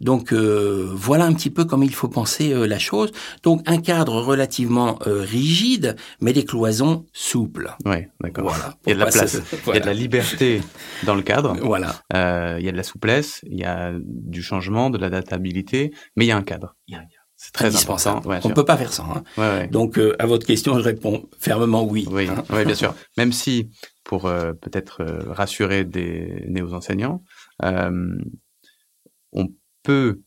Donc 0.01 0.33
euh, 0.33 0.89
voilà 0.93 1.25
un 1.25 1.33
petit 1.33 1.49
peu 1.49 1.65
comme 1.65 1.83
il 1.83 1.93
faut 1.93 2.09
penser 2.09 2.51
euh, 2.51 2.67
la 2.67 2.79
chose. 2.79 3.11
Donc 3.43 3.61
un 3.65 3.77
cadre 3.79 4.21
relativement 4.21 4.99
rigide, 5.05 5.95
mais 6.21 6.33
des 6.33 6.45
cloisons 6.45 7.05
souples. 7.13 7.75
Oui, 7.85 7.97
d'accord. 8.21 8.49
Voilà. 8.49 8.75
Il 8.85 8.89
y 8.89 8.91
a 8.91 8.95
de 8.95 8.99
la 8.99 9.05
place, 9.07 9.39
il 9.67 9.73
y 9.73 9.77
a 9.77 9.79
de 9.79 9.85
la 9.85 9.93
liberté 10.05 10.61
dans 11.03 11.15
le 11.15 11.21
cadre. 11.21 11.55
Voilà. 11.61 11.95
Il 12.13 12.65
y 12.65 12.69
a 12.69 12.71
de 12.71 12.77
la 12.77 12.83
souplesse, 12.83 13.41
il 13.49 13.57
y 13.59 13.63
a 13.63 13.93
du 14.03 14.41
changement, 14.43 14.89
de 14.89 14.97
l'adaptabilité, 14.97 15.91
mais 16.15 16.25
il 16.25 16.27
y 16.27 16.31
a 16.31 16.37
un 16.37 16.43
cadre. 16.43 16.75
Il 16.87 16.93
y 16.93 16.95
a 16.95 16.99
un 16.99 17.03
cadre. 17.03 17.16
C'est 17.39 17.53
très 17.53 17.67
Indispensable. 17.67 18.17
important. 18.17 18.29
Ouais, 18.31 18.37
On 18.43 18.47
sûr. 18.47 18.53
peut 18.55 18.65
pas 18.65 18.77
faire 18.77 18.91
ça. 18.91 19.03
hein. 19.03 19.23
Ouais, 19.37 19.43
ouais. 19.47 19.67
Donc 19.67 19.99
euh, 19.99 20.15
à 20.17 20.25
votre 20.25 20.45
question, 20.45 20.73
je 20.77 20.83
réponds 20.83 21.29
fermement 21.39 21.83
oui. 21.85 22.07
Oui, 22.09 22.27
hein. 22.27 22.43
oui, 22.49 22.65
bien 22.65 22.73
sûr. 22.75 22.95
Même 23.17 23.31
si, 23.31 23.69
pour 24.03 24.25
euh, 24.25 24.53
peut-être 24.53 25.01
euh, 25.03 25.31
rassurer 25.31 25.83
des 25.85 26.43
néo-enseignants, 26.47 27.23
on 27.63 29.47
peut 29.83 30.19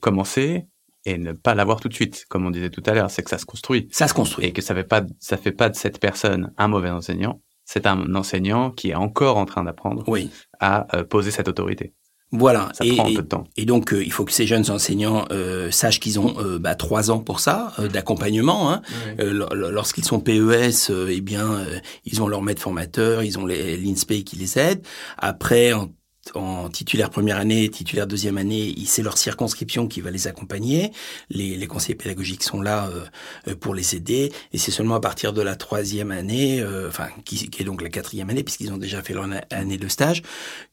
commencer 0.00 0.66
et 1.04 1.18
ne 1.18 1.32
pas 1.32 1.54
l'avoir 1.54 1.80
tout 1.80 1.88
de 1.88 1.94
suite, 1.94 2.24
comme 2.28 2.46
on 2.46 2.50
disait 2.50 2.70
tout 2.70 2.82
à 2.86 2.94
l'heure, 2.94 3.10
c'est 3.10 3.22
que 3.22 3.28
ça 3.30 3.38
se 3.38 3.44
construit 3.44 3.88
Ça 3.92 4.08
se 4.08 4.14
construit. 4.14 4.46
et 4.46 4.52
que 4.52 4.62
ça 4.62 4.74
fait 4.74 4.84
pas, 4.84 5.02
ça 5.20 5.36
fait 5.36 5.52
pas 5.52 5.68
de 5.68 5.76
cette 5.76 6.00
personne 6.00 6.52
un 6.56 6.68
mauvais 6.68 6.90
enseignant. 6.90 7.42
C'est 7.66 7.86
un 7.86 8.14
enseignant 8.14 8.70
qui 8.70 8.90
est 8.90 8.94
encore 8.94 9.36
en 9.36 9.44
train 9.44 9.64
d'apprendre 9.64 10.04
Oui. 10.06 10.30
à 10.60 10.86
poser 11.10 11.30
cette 11.30 11.48
autorité. 11.48 11.92
Voilà. 12.36 12.70
Ça 12.74 12.84
et, 12.84 12.94
prend 12.96 13.06
un 13.06 13.08
et- 13.08 13.14
peu 13.14 13.22
de 13.22 13.28
temps. 13.28 13.44
et 13.56 13.64
donc, 13.64 13.92
euh, 13.94 14.02
il 14.04 14.12
faut 14.12 14.24
que 14.24 14.32
ces 14.32 14.46
jeunes 14.46 14.68
enseignants 14.70 15.24
euh, 15.30 15.70
sachent 15.70 16.00
qu'ils 16.00 16.18
ont 16.18 16.34
euh, 16.40 16.58
bah, 16.58 16.74
trois 16.74 17.10
ans 17.10 17.18
pour 17.20 17.40
ça, 17.40 17.72
euh, 17.78 17.88
d'accompagnement. 17.88 18.72
Hein. 18.72 18.82
Euh, 19.20 19.32
lor- 19.32 19.54
lorsqu'ils 19.54 20.04
sont 20.04 20.20
PES, 20.20 20.90
euh, 20.90 21.08
eh 21.10 21.20
bien, 21.20 21.50
euh, 21.52 21.78
ils 22.04 22.22
ont 22.22 22.28
leur 22.28 22.42
maître 22.42 22.60
formateur, 22.62 23.22
ils 23.22 23.38
ont 23.38 23.46
l'INSPE 23.46 24.24
qui 24.24 24.36
les 24.36 24.58
aide. 24.58 24.82
Après, 25.18 25.72
en, 25.72 25.90
en 26.34 26.68
titulaire 26.70 27.10
première 27.10 27.36
année, 27.36 27.68
titulaire 27.68 28.06
deuxième 28.06 28.38
année, 28.38 28.74
c'est 28.86 29.02
leur 29.02 29.18
circonscription 29.18 29.86
qui 29.86 30.00
va 30.00 30.10
les 30.10 30.26
accompagner. 30.26 30.90
Les, 31.30 31.56
les 31.56 31.66
conseillers 31.66 31.94
pédagogiques 31.94 32.42
sont 32.42 32.62
là 32.62 32.88
euh, 32.88 33.04
euh, 33.48 33.54
pour 33.56 33.74
les 33.74 33.94
aider. 33.94 34.32
Et 34.52 34.58
c'est 34.58 34.70
seulement 34.70 34.94
à 34.94 35.00
partir 35.00 35.32
de 35.32 35.42
la 35.42 35.56
troisième 35.56 36.10
année, 36.10 36.60
euh, 36.60 36.88
enfin, 36.88 37.08
qui, 37.24 37.50
qui 37.50 37.62
est 37.62 37.64
donc 37.64 37.82
la 37.82 37.90
quatrième 37.90 38.30
année, 38.30 38.42
puisqu'ils 38.42 38.72
ont 38.72 38.78
déjà 38.78 39.02
fait 39.02 39.12
leur 39.12 39.28
année 39.50 39.76
de 39.76 39.88
stage, 39.88 40.22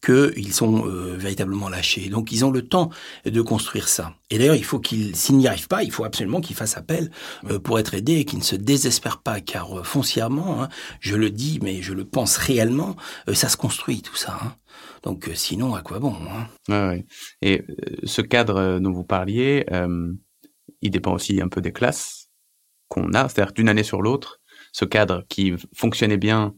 qu'ils 0.06 0.54
sont 0.54 0.86
euh, 0.88 1.16
véritablement 1.18 1.70
lâchés. 1.70 2.10
Donc, 2.10 2.32
ils 2.32 2.46
ont 2.46 2.52
le 2.52 2.62
temps 2.62 2.90
de 3.26 3.42
construire 3.42 3.88
ça. 3.88 4.16
Et 4.30 4.38
d'ailleurs, 4.38 4.56
il 4.56 4.64
faut 4.64 4.80
qu'ils, 4.80 5.16
s'ils 5.16 5.38
n'y 5.38 5.48
arrivent 5.48 5.68
pas, 5.68 5.84
il 5.84 5.92
faut 5.92 6.06
absolument 6.06 6.40
qu'ils 6.40 6.56
fassent 6.56 6.78
appel 6.78 7.12
pour 7.64 7.80
être 7.80 7.94
aidés 7.94 8.16
et 8.16 8.26
qu'ils 8.26 8.40
ne 8.40 8.44
se 8.44 8.56
désespèrent 8.56 9.22
pas, 9.22 9.42
car 9.42 9.86
foncièrement, 9.86 10.64
hein, 10.64 10.70
je 11.02 11.16
le 11.16 11.30
dis, 11.30 11.60
mais 11.62 11.82
je 11.82 11.94
le 11.94 12.06
pense 12.06 12.38
réellement, 12.38 12.96
ça 13.34 13.50
se 13.50 13.58
construit 13.58 14.02
tout 14.02 14.16
ça. 14.16 14.40
hein. 14.42 14.56
Donc, 15.04 15.28
euh, 15.28 15.36
sinon, 15.36 15.76
à 15.76 15.82
quoi 15.82 16.00
bon 16.00 16.16
ouais. 16.70 17.06
Et 17.42 17.62
euh, 17.62 17.76
ce 18.04 18.22
cadre 18.22 18.58
euh, 18.58 18.80
dont 18.80 18.92
vous 18.92 19.04
parliez, 19.04 19.66
il 20.82 20.92
dépend 20.92 21.14
aussi 21.14 21.42
un 21.42 21.48
peu 21.48 21.62
des 21.62 21.72
classes 21.72 22.30
qu'on 22.88 23.14
a, 23.14 23.30
c'est-à-dire 23.30 23.54
d'une 23.54 23.70
année 23.70 23.84
sur 23.84 24.02
l'autre, 24.02 24.40
ce 24.72 24.86
cadre 24.86 25.24
qui 25.30 25.54
fonctionnait 25.76 26.18
bien 26.18 26.54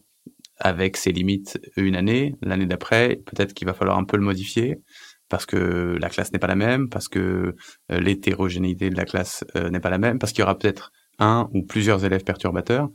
avec 0.58 0.98
ses 0.98 1.12
limites 1.12 1.60
une 1.76 1.96
année, 1.96 2.36
l'année 2.42 2.66
d'après, 2.66 3.18
peut-être 3.26 3.54
qu'il 3.54 3.68
va 3.68 3.74
falloir 3.74 3.98
un 3.98 4.04
peu 4.04 4.18
le 4.18 4.24
modifier 4.24 4.82
parce 5.30 5.46
que 5.46 5.98
la 6.00 6.10
classe 6.10 6.32
n'est 6.32 6.40
pas 6.40 6.48
la 6.48 6.56
même, 6.56 6.90
parce 6.90 7.08
que 7.08 7.56
l'hétérogénéité 7.90 8.92
de 8.92 8.96
la 8.96 9.06
classe 9.06 9.44
n'est 9.56 9.80
pas 9.80 9.90
la 9.90 9.98
même, 9.98 10.20
parce 10.20 10.32
qu'il 10.32 10.42
y 10.42 10.44
aura 10.44 10.58
peut-être 10.58 10.92
un 11.20 11.50
ou 11.54 11.64
plusieurs 11.64 12.06
élèves 12.06 12.24
perturbateurs 12.24 12.90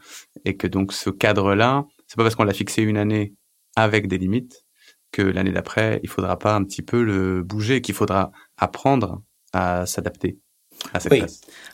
et 0.44 0.56
que 0.56 0.66
donc 0.66 0.92
ce 0.92 1.10
cadre-là, 1.10 1.84
c'est 2.06 2.16
pas 2.16 2.22
parce 2.22 2.34
qu'on 2.34 2.44
l'a 2.44 2.54
fixé 2.54 2.82
une 2.82 2.96
année 2.96 3.34
avec 3.76 4.08
des 4.08 4.18
limites 4.18 4.64
que 5.12 5.22
l'année 5.22 5.52
d'après, 5.52 6.00
il 6.02 6.08
faudra 6.08 6.38
pas 6.38 6.54
un 6.54 6.64
petit 6.64 6.82
peu 6.82 7.02
le 7.02 7.42
bouger, 7.42 7.80
qu'il 7.80 7.94
faudra 7.94 8.30
apprendre 8.56 9.22
à 9.52 9.86
s'adapter 9.86 10.38
à 10.92 11.00
cette 11.00 11.12
Oui. 11.12 11.22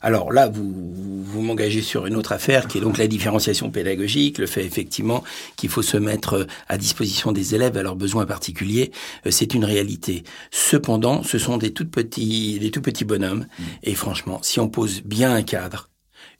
Alors 0.00 0.32
là, 0.32 0.48
vous, 0.48 1.22
vous, 1.22 1.42
m'engagez 1.42 1.82
sur 1.82 2.06
une 2.06 2.16
autre 2.16 2.32
affaire 2.32 2.66
qui 2.66 2.78
est 2.78 2.80
donc 2.80 2.98
la 2.98 3.06
différenciation 3.06 3.70
pédagogique, 3.70 4.38
le 4.38 4.46
fait 4.46 4.64
effectivement 4.64 5.22
qu'il 5.56 5.68
faut 5.68 5.82
se 5.82 5.96
mettre 5.96 6.34
euh, 6.34 6.46
à 6.68 6.78
disposition 6.78 7.32
des 7.32 7.54
élèves 7.54 7.76
à 7.76 7.82
leurs 7.82 7.96
besoins 7.96 8.26
particuliers, 8.26 8.92
euh, 9.26 9.30
c'est 9.30 9.54
une 9.54 9.64
réalité. 9.64 10.24
Cependant, 10.50 11.22
ce 11.22 11.38
sont 11.38 11.58
des 11.58 11.72
tout 11.72 11.88
petits, 11.88 12.58
des 12.58 12.70
tout 12.70 12.82
petits 12.82 13.04
bonhommes, 13.04 13.46
et 13.82 13.94
franchement, 13.94 14.40
si 14.42 14.60
on 14.60 14.68
pose 14.68 15.02
bien 15.02 15.34
un 15.34 15.42
cadre 15.42 15.90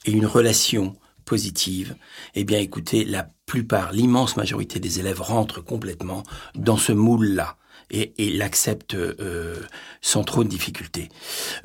et 0.06 0.12
une 0.12 0.26
relation 0.26 0.94
positive, 1.24 1.96
eh 2.34 2.44
bien 2.44 2.58
écoutez, 2.58 3.04
la 3.04 3.28
plupart, 3.46 3.92
l'immense 3.92 4.36
majorité 4.36 4.80
des 4.80 5.00
élèves 5.00 5.20
rentrent 5.20 5.60
complètement 5.62 6.22
dans 6.54 6.76
ce 6.76 6.92
moule-là 6.92 7.56
et, 7.90 8.14
et 8.18 8.32
l'acceptent 8.32 8.94
euh, 8.94 9.60
sans 10.00 10.24
trop 10.24 10.42
de 10.42 10.48
difficultés. 10.48 11.10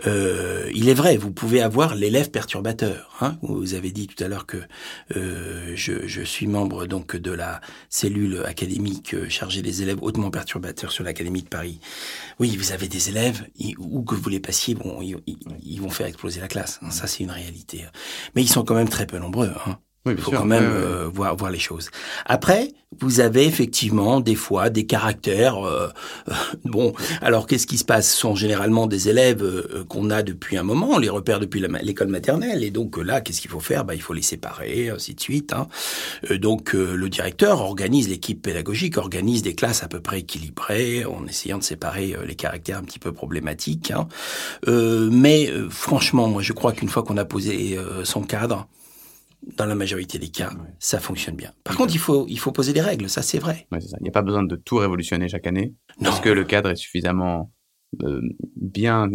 Euh, 0.06 0.70
il 0.74 0.90
est 0.90 0.94
vrai, 0.94 1.18
vous 1.18 1.32
pouvez 1.32 1.62
avoir 1.62 1.96
l'élève 1.96 2.30
perturbateur. 2.30 3.16
Hein 3.22 3.38
vous 3.42 3.74
avez 3.74 3.92
dit 3.92 4.08
tout 4.08 4.22
à 4.22 4.28
l'heure 4.28 4.46
que 4.46 4.58
euh, 5.16 5.72
je, 5.76 6.08
je 6.08 6.22
suis 6.22 6.48
membre 6.48 6.86
donc 6.86 7.16
de 7.16 7.32
la 7.32 7.62
cellule 7.90 8.44
académique 8.46 9.14
euh, 9.14 9.30
chargée 9.30 9.62
des 9.62 9.82
élèves 9.82 10.00
hautement 10.02 10.30
perturbateurs 10.30 10.92
sur 10.92 11.04
l'Académie 11.04 11.44
de 11.44 11.48
Paris. 11.48 11.80
Oui, 12.40 12.58
vous 12.58 12.72
avez 12.72 12.88
des 12.88 13.10
élèves, 13.10 13.48
où 13.78 14.04
que 14.04 14.16
vous 14.16 14.30
les 14.30 14.40
passiez, 14.40 14.76
bon, 14.76 15.02
ils 15.02 15.82
vont 15.82 15.90
faire 15.90 16.08
exploser 16.08 16.42
la 16.42 16.48
classe. 16.48 16.80
hein, 16.82 16.92
ça, 16.92 17.08
c'est 17.08 17.24
une 17.24 17.32
réalité. 17.32 17.86
Mais 18.36 18.42
ils 18.42 18.50
sont 18.50 18.64
quand 18.64 18.76
même 18.76 18.90
très 18.90 19.08
peu 19.08 19.18
nombreux. 19.18 19.52
Hein. 19.66 19.80
Oui, 20.06 20.14
Il 20.18 20.22
faut 20.22 20.32
sûr. 20.32 20.40
quand 20.40 20.46
même 20.46 20.64
Ouais, 20.64 20.70
ouais. 20.70 20.84
euh, 20.86 21.10
voir, 21.14 21.36
voir 21.36 21.52
les 21.52 21.60
choses. 21.60 21.90
Après, 22.26 22.70
vous 23.02 23.20
avez 23.20 23.46
effectivement 23.46 24.22
des 24.22 24.36
fois 24.36 24.70
des 24.70 24.86
caractères. 24.86 25.58
euh, 25.66 25.90
euh, 26.30 26.34
bon, 26.64 26.94
alors 27.22 27.46
qu'est-ce 27.48 27.68
qui 27.68 27.78
se 27.78 27.84
passe? 27.84 28.10
Ce 28.12 28.18
sont 28.18 28.34
généralement 28.34 28.88
des 28.88 29.10
élèves 29.10 29.44
euh, 29.44 29.84
qu'on 29.90 30.10
a 30.10 30.24
depuis 30.24 30.58
un 30.58 30.64
moment, 30.64 30.92
on 30.94 30.98
les 31.00 31.10
repère 31.10 31.40
depuis 31.42 31.62
l'école 31.84 32.08
maternelle, 32.08 32.64
et 32.64 32.72
donc 32.72 32.98
euh, 32.98 33.02
là, 33.04 33.20
qu'est-ce 33.20 33.42
qu'il 33.42 33.52
faut 33.52 33.60
faire? 33.60 33.84
Bah, 33.84 33.94
Il 33.94 34.02
faut 34.02 34.14
les 34.14 34.22
séparer, 34.22 34.90
ainsi 34.90 35.14
de 35.16 35.20
suite. 35.20 35.52
Hein. 35.52 35.68
Euh, 36.32 36.38
donc 36.38 36.74
euh, 36.76 36.96
le 36.96 37.10
directeur 37.10 37.60
organise, 37.62 38.08
l'équipe 38.08 38.42
pédagogique 38.42 38.98
organise 38.98 39.42
des 39.42 39.54
classes 39.54 39.84
à 39.84 39.90
peu 39.90 40.00
près 40.00 40.20
équilibrées, 40.20 41.04
en 41.06 41.28
essayant 41.28 41.58
de 41.58 41.64
séparer 41.64 42.16
euh, 42.16 42.26
les 42.26 42.36
caractères 42.36 42.78
un 42.78 42.84
petit 42.84 43.00
peu 43.00 43.12
problématiques. 43.12 43.92
Hein. 43.92 44.08
Euh, 44.70 45.10
mais 45.12 45.50
euh, 45.52 45.70
franchement, 45.70 46.28
moi 46.30 46.42
je 46.42 46.54
crois 46.54 46.72
qu'une 46.72 46.90
fois 46.90 47.04
qu'on 47.04 47.18
a 47.18 47.26
posé 47.26 47.78
euh, 47.78 48.06
son 48.06 48.22
cadre, 48.22 48.68
dans 49.58 49.66
la 49.66 49.76
majorité 49.76 50.20
des 50.20 50.30
cas, 50.30 50.50
Ouais. 50.50 50.74
ça 50.80 51.00
fonctionne 51.00 51.36
bien. 51.36 51.54
Par 51.64 51.76
contre, 51.76 51.94
il 51.94 52.00
faut, 52.00 52.26
il 52.28 52.38
faut 52.40 52.52
poser 52.52 52.74
des 52.74 52.82
règles, 52.82 53.10
ça 53.10 53.22
c'est 53.22 53.40
vrai. 53.40 53.68
Ouais, 53.72 53.80
ça. 53.82 53.98
Il 54.00 54.04
n'y 54.04 54.10
a 54.10 54.12
pas 54.12 54.22
besoin 54.22 54.44
de 54.44 54.56
tout 54.56 54.78
révolutionner 54.78 55.28
chaque 55.30 55.48
année, 55.48 55.74
Non. 56.00 56.10
parce 56.10 56.20
que 56.20 56.30
le 56.30 56.44
cadre 56.44 56.70
est 56.72 56.76
suffisamment 56.76 57.52
bien 58.56 59.10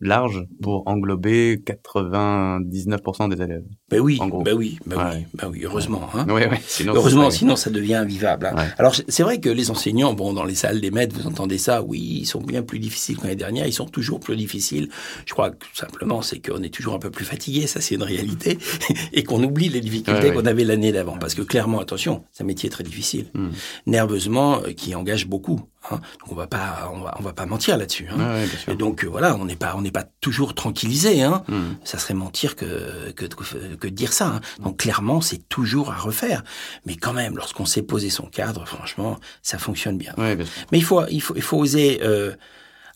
large 0.00 0.44
pour 0.62 0.82
englober 0.86 1.56
99% 1.56 3.28
des 3.34 3.42
élèves. 3.42 3.64
Ben 3.90 4.00
oui, 4.00 4.18
ben 4.44 4.52
oui, 4.54 4.78
ben 4.86 4.96
Ouais. 4.96 5.02
oui, 5.14 5.24
ben 5.34 5.48
oui, 5.50 5.60
heureusement. 5.64 6.08
Hein. 6.14 6.26
Oui, 6.28 6.42
oui. 6.50 6.56
Sinon, 6.66 6.94
Heureusement, 6.94 7.30
sinon 7.30 7.56
ça 7.56 7.70
devient 7.70 7.94
invivable. 7.94 8.46
hein. 8.46 8.54
Ouais. 8.56 8.68
Alors 8.78 8.94
c'est 8.94 9.22
vrai 9.22 9.40
que 9.40 9.48
les 9.48 9.70
enseignants, 9.70 10.12
bon, 10.14 10.32
dans 10.34 10.44
les 10.44 10.54
salles 10.54 10.80
des 10.80 10.90
maîtres, 10.90 11.16
vous 11.18 11.26
entendez 11.26 11.58
ça, 11.58 11.82
oui, 11.82 12.18
ils 12.20 12.26
sont 12.26 12.40
bien 12.40 12.62
plus 12.62 12.78
difficiles 12.78 13.16
que 13.16 13.22
l'année 13.22 13.36
dernière, 13.36 13.66
ils 13.66 13.72
sont 13.72 13.86
toujours 13.86 14.20
plus 14.20 14.36
difficiles. 14.36 14.88
Je 15.26 15.32
crois 15.32 15.50
que 15.50 15.56
tout 15.56 15.74
simplement, 15.74 16.22
c'est 16.22 16.38
qu'on 16.46 16.62
est 16.62 16.72
toujours 16.72 16.94
un 16.94 16.98
peu 16.98 17.10
plus 17.10 17.24
fatigué, 17.24 17.66
ça 17.66 17.80
c'est 17.80 17.94
une 17.94 18.02
réalité, 18.02 18.58
et 19.12 19.22
qu'on 19.24 19.42
oublie 19.42 19.68
les 19.68 19.80
difficultés 19.80 20.20
Ouais, 20.20 20.28
ouais. 20.28 20.34
qu'on 20.34 20.46
avait 20.46 20.64
l'année 20.64 20.92
d'avant. 20.92 21.16
Parce 21.18 21.34
que 21.34 21.42
clairement, 21.42 21.80
attention, 21.80 22.24
c'est 22.32 22.42
un 22.42 22.46
métier 22.46 22.68
très 22.70 22.84
difficile, 22.84 23.26
Hmm. 23.34 23.48
nerveusement, 23.86 24.62
euh, 24.62 24.72
qui 24.72 24.94
engage 24.94 25.26
beaucoup. 25.26 25.60
Hein. 25.90 26.00
On 26.28 26.34
va 26.34 26.46
pas, 26.46 26.90
on 26.92 27.00
va, 27.00 27.14
on 27.18 27.22
va 27.22 27.32
pas 27.32 27.46
mentir 27.46 27.78
là-dessus. 27.78 28.08
Hein. 28.10 28.18
Ouais, 28.18 28.44
ouais. 28.44 28.72
Et 28.72 28.76
donc 28.76 29.04
euh, 29.04 29.08
voilà, 29.08 29.34
on 29.36 29.44
n'est 29.44 29.56
pas, 29.56 29.74
on 29.76 29.80
n'est 29.82 29.90
pas 29.90 30.04
toujours 30.20 30.54
tranquillisé. 30.54 31.22
Hein. 31.22 31.42
Hmm. 31.48 31.74
Ça 31.84 31.98
serait 31.98 32.14
mentir 32.14 32.56
que 32.56 33.10
que, 33.12 33.24
que, 33.26 33.88
dire 33.88 34.12
ça. 34.12 34.26
hein. 34.26 34.40
Donc 34.60 34.78
clairement, 34.78 35.20
c'est 35.20 35.48
toujours 35.48 35.90
à 35.92 35.96
refaire. 35.96 36.42
Mais 36.84 36.96
quand 36.96 37.12
même, 37.12 37.36
lorsqu'on 37.36 37.64
sait 37.66 37.82
poser 37.82 38.10
son 38.10 38.26
cadre, 38.26 38.66
franchement, 38.66 39.18
ça 39.42 39.58
fonctionne 39.58 39.96
bien. 39.98 40.12
Ouais, 40.18 40.36
bien 40.36 40.46
sûr. 40.46 40.62
Mais 40.72 40.78
il 40.78 40.84
faut, 40.84 41.06
il 41.08 41.20
faut, 41.20 41.34
il 41.36 41.42
faut 41.42 41.56
oser 41.58 42.00
euh, 42.02 42.34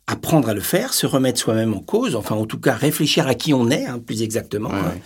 apprendre 0.08 0.48
à 0.48 0.54
le 0.54 0.60
faire, 0.60 0.92
se 0.94 1.06
remettre 1.06 1.38
soi-même 1.38 1.74
en 1.74 1.80
cause, 1.80 2.16
enfin 2.16 2.34
en 2.34 2.44
tout 2.44 2.58
cas 2.58 2.74
réfléchir 2.74 3.28
à 3.28 3.34
qui 3.34 3.54
on 3.54 3.70
est, 3.70 3.86
hein, 3.86 4.00
plus 4.04 4.22
exactement. 4.22 4.68
Ouais, 4.68 4.74
hein. 4.74 4.92
ouais. 4.94 5.02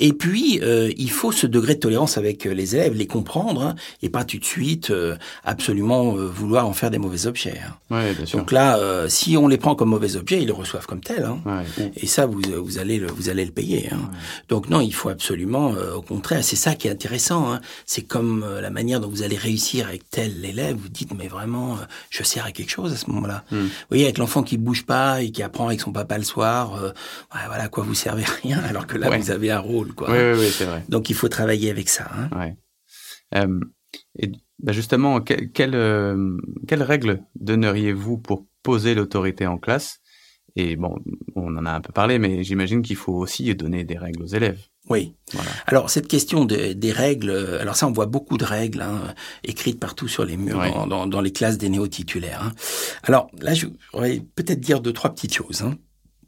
Et 0.00 0.12
puis, 0.12 0.60
euh, 0.62 0.90
il 0.96 1.10
faut 1.10 1.30
ce 1.30 1.46
degré 1.46 1.76
de 1.76 1.80
tolérance 1.80 2.18
avec 2.18 2.46
euh, 2.46 2.52
les 2.52 2.74
élèves, 2.74 2.94
les 2.94 3.06
comprendre, 3.06 3.62
hein, 3.62 3.74
et 4.02 4.08
pas 4.08 4.24
tout 4.24 4.38
de 4.38 4.44
suite 4.44 4.90
euh, 4.90 5.16
absolument 5.44 6.16
euh, 6.16 6.26
vouloir 6.26 6.66
en 6.66 6.72
faire 6.72 6.90
des 6.90 6.98
mauvais 6.98 7.26
objets. 7.26 7.60
Ouais, 7.90 8.12
bien 8.12 8.26
sûr. 8.26 8.40
Donc 8.40 8.50
là, 8.50 8.78
si 9.08 9.36
on 9.36 9.46
les 9.46 9.56
prend 9.56 9.74
comme 9.74 9.90
mauvais 9.90 10.16
objets, 10.16 10.42
ils 10.42 10.46
les 10.46 10.52
reçoivent 10.52 10.86
comme 10.86 11.00
tels. 11.00 11.28
Ouais. 11.46 11.90
Et 11.96 12.06
ça, 12.06 12.26
vous, 12.26 12.40
vous 12.56 12.78
allez 12.78 12.98
le, 12.98 13.06
vous 13.08 13.28
allez 13.28 13.44
le 13.44 13.52
payer. 13.52 13.90
Donc 14.48 14.68
non, 14.68 14.80
il 14.80 14.94
faut 14.94 15.08
absolument, 15.08 15.74
au 15.96 16.02
contraire, 16.02 16.42
c'est 16.42 16.56
ça 16.56 16.74
qui 16.74 16.88
est 16.88 16.90
intéressant. 16.90 17.58
C'est 17.86 18.02
comme 18.02 18.44
la 18.60 18.70
manière 18.70 19.00
dont 19.00 19.08
vous 19.08 19.22
allez 19.22 19.36
réussir 19.36 19.88
avec 19.88 20.08
tel 20.08 20.44
élève. 20.44 20.76
Vous 20.76 20.88
dites, 20.88 21.12
mais 21.16 21.28
vraiment, 21.28 21.78
je 22.10 22.22
sers 22.22 22.44
à 22.44 22.52
quelque 22.52 22.70
chose 22.70 22.92
à 22.92 22.96
ce 22.96 23.10
moment-là. 23.10 23.44
Hmm. 23.50 23.56
Vous 23.56 23.68
voyez, 23.90 24.04
avec 24.04 24.18
l'enfant 24.18 24.39
qui 24.42 24.50
qui 24.50 24.58
bouge 24.58 24.84
pas 24.84 25.22
et 25.22 25.30
qui 25.30 25.42
apprend 25.42 25.68
avec 25.68 25.80
son 25.80 25.92
papa 25.92 26.18
le 26.18 26.24
soir, 26.24 26.74
euh, 26.74 26.90
voilà 27.46 27.68
quoi 27.68 27.84
vous 27.84 27.94
servez 27.94 28.24
rien, 28.42 28.58
alors 28.58 28.86
que 28.86 28.98
là 28.98 29.16
vous 29.16 29.30
avez 29.30 29.50
un 29.50 29.60
rôle 29.60 29.92
quoi. 29.94 30.10
Oui, 30.10 30.18
oui, 30.18 30.38
oui 30.40 30.50
c'est 30.50 30.64
vrai. 30.64 30.84
Donc 30.88 31.08
il 31.08 31.14
faut 31.14 31.28
travailler 31.28 31.70
avec 31.70 31.88
ça. 31.88 32.08
Hein. 32.12 32.28
Ouais. 32.36 32.56
Euh, 33.36 33.60
et 34.18 34.32
bah 34.62 34.72
justement, 34.72 35.20
quelle, 35.20 35.74
euh, 35.74 36.36
quelle 36.68 36.82
règle 36.82 37.22
donneriez-vous 37.36 38.18
pour 38.18 38.46
poser 38.62 38.94
l'autorité 38.94 39.46
en 39.46 39.56
classe? 39.56 40.00
Et 40.56 40.76
bon, 40.76 40.96
on 41.36 41.56
en 41.56 41.64
a 41.64 41.70
un 41.70 41.80
peu 41.80 41.92
parlé, 41.92 42.18
mais 42.18 42.42
j'imagine 42.42 42.82
qu'il 42.82 42.96
faut 42.96 43.14
aussi 43.14 43.54
donner 43.54 43.84
des 43.84 43.96
règles 43.96 44.22
aux 44.22 44.26
élèves. 44.26 44.60
Oui. 44.90 45.14
Voilà. 45.32 45.50
Alors 45.66 45.88
cette 45.88 46.08
question 46.08 46.44
des 46.44 46.92
règles, 46.92 47.30
alors 47.60 47.76
ça 47.76 47.86
on 47.86 47.92
voit 47.92 48.06
beaucoup 48.06 48.36
de 48.36 48.44
règles 48.44 48.82
hein, 48.82 49.14
écrites 49.44 49.78
partout 49.78 50.08
sur 50.08 50.24
les 50.24 50.36
murs 50.36 50.86
dans, 50.88 51.06
dans, 51.06 51.20
les 51.20 51.32
classes 51.32 51.56
des 51.56 51.68
néo-titulaires. 51.68 52.42
Hein. 52.42 52.52
Alors 53.04 53.30
là, 53.40 53.54
je 53.54 53.66
voudrais 53.92 54.20
peut-être 54.34 54.60
dire 54.60 54.80
deux 54.80 54.92
trois 54.92 55.10
petites 55.10 55.32
choses. 55.32 55.62
Hein. 55.62 55.76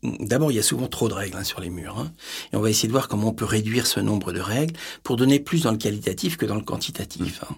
D'abord, 0.02 0.50
il 0.50 0.56
y 0.56 0.58
a 0.58 0.64
souvent 0.64 0.88
trop 0.88 1.08
de 1.08 1.14
règles 1.14 1.36
hein, 1.36 1.44
sur 1.44 1.60
les 1.60 1.70
murs. 1.70 1.98
Hein. 1.98 2.12
Et 2.52 2.56
on 2.56 2.60
va 2.60 2.70
essayer 2.70 2.88
de 2.88 2.92
voir 2.92 3.08
comment 3.08 3.28
on 3.28 3.32
peut 3.32 3.44
réduire 3.44 3.86
ce 3.86 4.00
nombre 4.00 4.32
de 4.32 4.40
règles 4.40 4.74
pour 5.04 5.16
donner 5.16 5.38
plus 5.38 5.62
dans 5.62 5.70
le 5.70 5.76
qualitatif 5.76 6.36
que 6.36 6.46
dans 6.46 6.56
le 6.56 6.62
quantitatif. 6.62 7.44
Hein. 7.48 7.54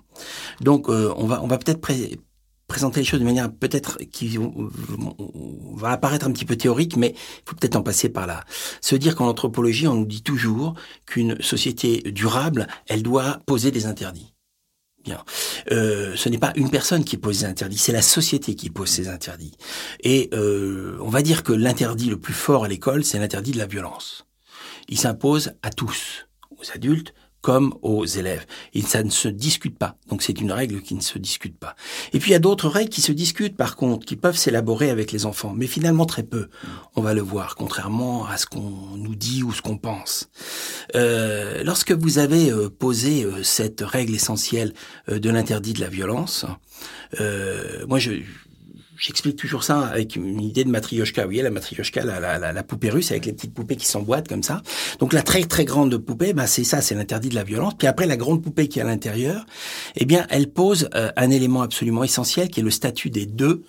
Donc, 0.61 0.90
euh, 0.90 1.12
on 1.17 1.27
va, 1.27 1.43
on 1.43 1.47
va 1.47 1.57
peut-être 1.57 1.81
présenter 2.74 2.98
les 2.98 3.06
choses 3.06 3.20
de 3.20 3.24
manière 3.24 3.52
peut-être 3.52 3.98
qui 4.10 4.37
va 5.76 5.90
apparaître 5.90 6.26
un 6.26 6.32
petit 6.32 6.44
peu 6.44 6.56
théorique, 6.56 6.96
mais 6.96 7.14
il 7.14 7.48
faut 7.48 7.54
peut-être 7.54 7.76
en 7.76 7.82
passer 7.82 8.08
par 8.08 8.26
là. 8.26 8.42
Se 8.80 8.96
dire 8.96 9.14
qu'en 9.14 9.28
anthropologie, 9.28 9.87
on 9.87 9.94
nous 9.94 10.06
dit 10.06 10.24
toujours 10.24 10.74
qu'une 11.06 11.40
société 11.40 12.02
durable, 12.10 12.66
elle 12.88 13.04
doit 13.04 13.38
poser 13.46 13.70
des 13.70 13.87
interdits. 13.87 14.34
Bien. 15.04 15.22
Euh, 15.70 16.16
ce 16.16 16.28
n'est 16.28 16.38
pas 16.38 16.52
une 16.56 16.68
personne 16.68 17.04
qui 17.04 17.16
pose 17.16 17.40
des 17.40 17.44
interdits, 17.44 17.78
c'est 17.78 17.92
la 17.92 18.02
société 18.02 18.56
qui 18.56 18.70
pose 18.70 18.88
ces 18.88 19.06
interdits. 19.06 19.56
Et 20.00 20.30
euh, 20.32 20.98
on 21.00 21.10
va 21.10 21.22
dire 21.22 21.44
que 21.44 21.52
l'interdit 21.52 22.10
le 22.10 22.18
plus 22.18 22.34
fort 22.34 22.64
à 22.64 22.68
l'école, 22.68 23.04
c'est 23.04 23.20
l'interdit 23.20 23.52
de 23.52 23.58
la 23.58 23.66
violence. 23.66 24.26
Il 24.88 24.98
s'impose 24.98 25.52
à 25.62 25.70
tous, 25.70 26.26
aux 26.50 26.72
adultes, 26.74 27.14
comme 27.44 27.74
aux 27.83 28.07
élèves. 28.07 28.46
Et 28.72 28.80
ça 28.80 29.02
ne 29.02 29.11
se 29.11 29.28
discute 29.28 29.78
pas. 29.78 29.96
Donc 30.09 30.22
c'est 30.22 30.40
une 30.40 30.50
règle 30.50 30.80
qui 30.80 30.94
ne 30.94 31.02
se 31.02 31.18
discute 31.18 31.59
pas. 31.59 31.76
Et 32.14 32.18
puis 32.18 32.30
il 32.30 32.33
y 32.33 32.37
a 32.37 32.38
d'autres 32.38 32.70
règles 32.70 32.88
qui 32.88 33.02
se 33.02 33.12
discutent 33.12 33.54
par 33.54 33.76
contre, 33.76 34.07
qui 34.07 34.16
peuvent 34.16 34.38
s'élaborer 34.38 34.88
avec 34.88 35.12
les 35.12 35.26
enfants, 35.26 35.52
mais 35.54 35.66
finalement 35.66 36.07
très 36.07 36.22
peu. 36.22 36.48
On 36.96 37.02
va 37.02 37.12
le 37.12 37.20
voir, 37.20 37.54
contrairement 37.54 38.26
à 38.26 38.38
ce 38.38 38.46
qu'on 38.46 38.96
nous 38.96 39.14
dit 39.14 39.42
ou 39.42 39.52
ce 39.52 39.61
qu'on 39.61 39.76
pense. 39.76 40.30
Euh, 40.94 41.62
lorsque 41.64 41.92
vous 41.92 42.16
avez 42.16 42.50
euh, 42.50 42.70
posé 42.70 43.24
euh, 43.24 43.42
cette 43.42 43.83
règle 43.83 44.14
essentielle 44.14 44.72
euh, 45.11 45.18
de 45.18 45.28
l'interdit 45.28 45.74
de 45.74 45.80
la 45.80 45.90
violence, 45.90 46.46
moi 47.87 47.98
je 47.98 48.22
J'explique 48.96 49.37
toujours 49.37 49.64
ça 49.64 49.87
avec 49.87 50.14
une 50.16 50.40
idée 50.40 50.64
de 50.64 50.70
matrioshka. 50.70 51.22
Vous 51.22 51.28
voyez, 51.28 51.42
la 51.42 51.50
matrioshka, 51.50 52.04
la, 52.04 52.20
la, 52.20 52.52
la, 52.52 52.62
poupée 52.62 52.90
russe 52.90 53.11
avec 53.11 53.26
les 53.26 53.33
petites 53.33 53.52
poupées 53.52 53.76
qui 53.76 53.87
s'emboîtent 53.87 54.28
comme 54.28 54.42
ça. 54.42 54.62
Donc 54.98 55.12
la 55.12 55.22
très 55.22 55.42
très 55.44 55.64
grande 55.64 55.96
poupée, 55.98 56.33
bah, 56.33 56.46
c'est 56.46 56.64
ça, 56.64 56.80
c'est 56.80 56.94
l'interdit 56.94 57.28
de 57.28 57.35
la 57.35 57.44
violence. 57.44 57.74
Puis 57.76 57.88
après, 57.88 58.07
la 58.07 58.16
grande 58.16 58.42
poupée 58.42 58.68
qui 58.68 58.78
est 58.78 58.83
à 58.83 58.85
l'intérieur, 58.85 59.46
eh 59.96 60.04
bien, 60.04 60.26
elle 60.30 60.52
pose 60.52 60.88
euh, 60.94 61.11
un 61.16 61.30
élément 61.30 61.62
absolument 61.62 62.04
essentiel 62.04 62.48
qui 62.48 62.61
est 62.61 62.62
le 62.62 62.70
statut 62.70 63.11
des 63.11 63.26
deux 63.26 63.64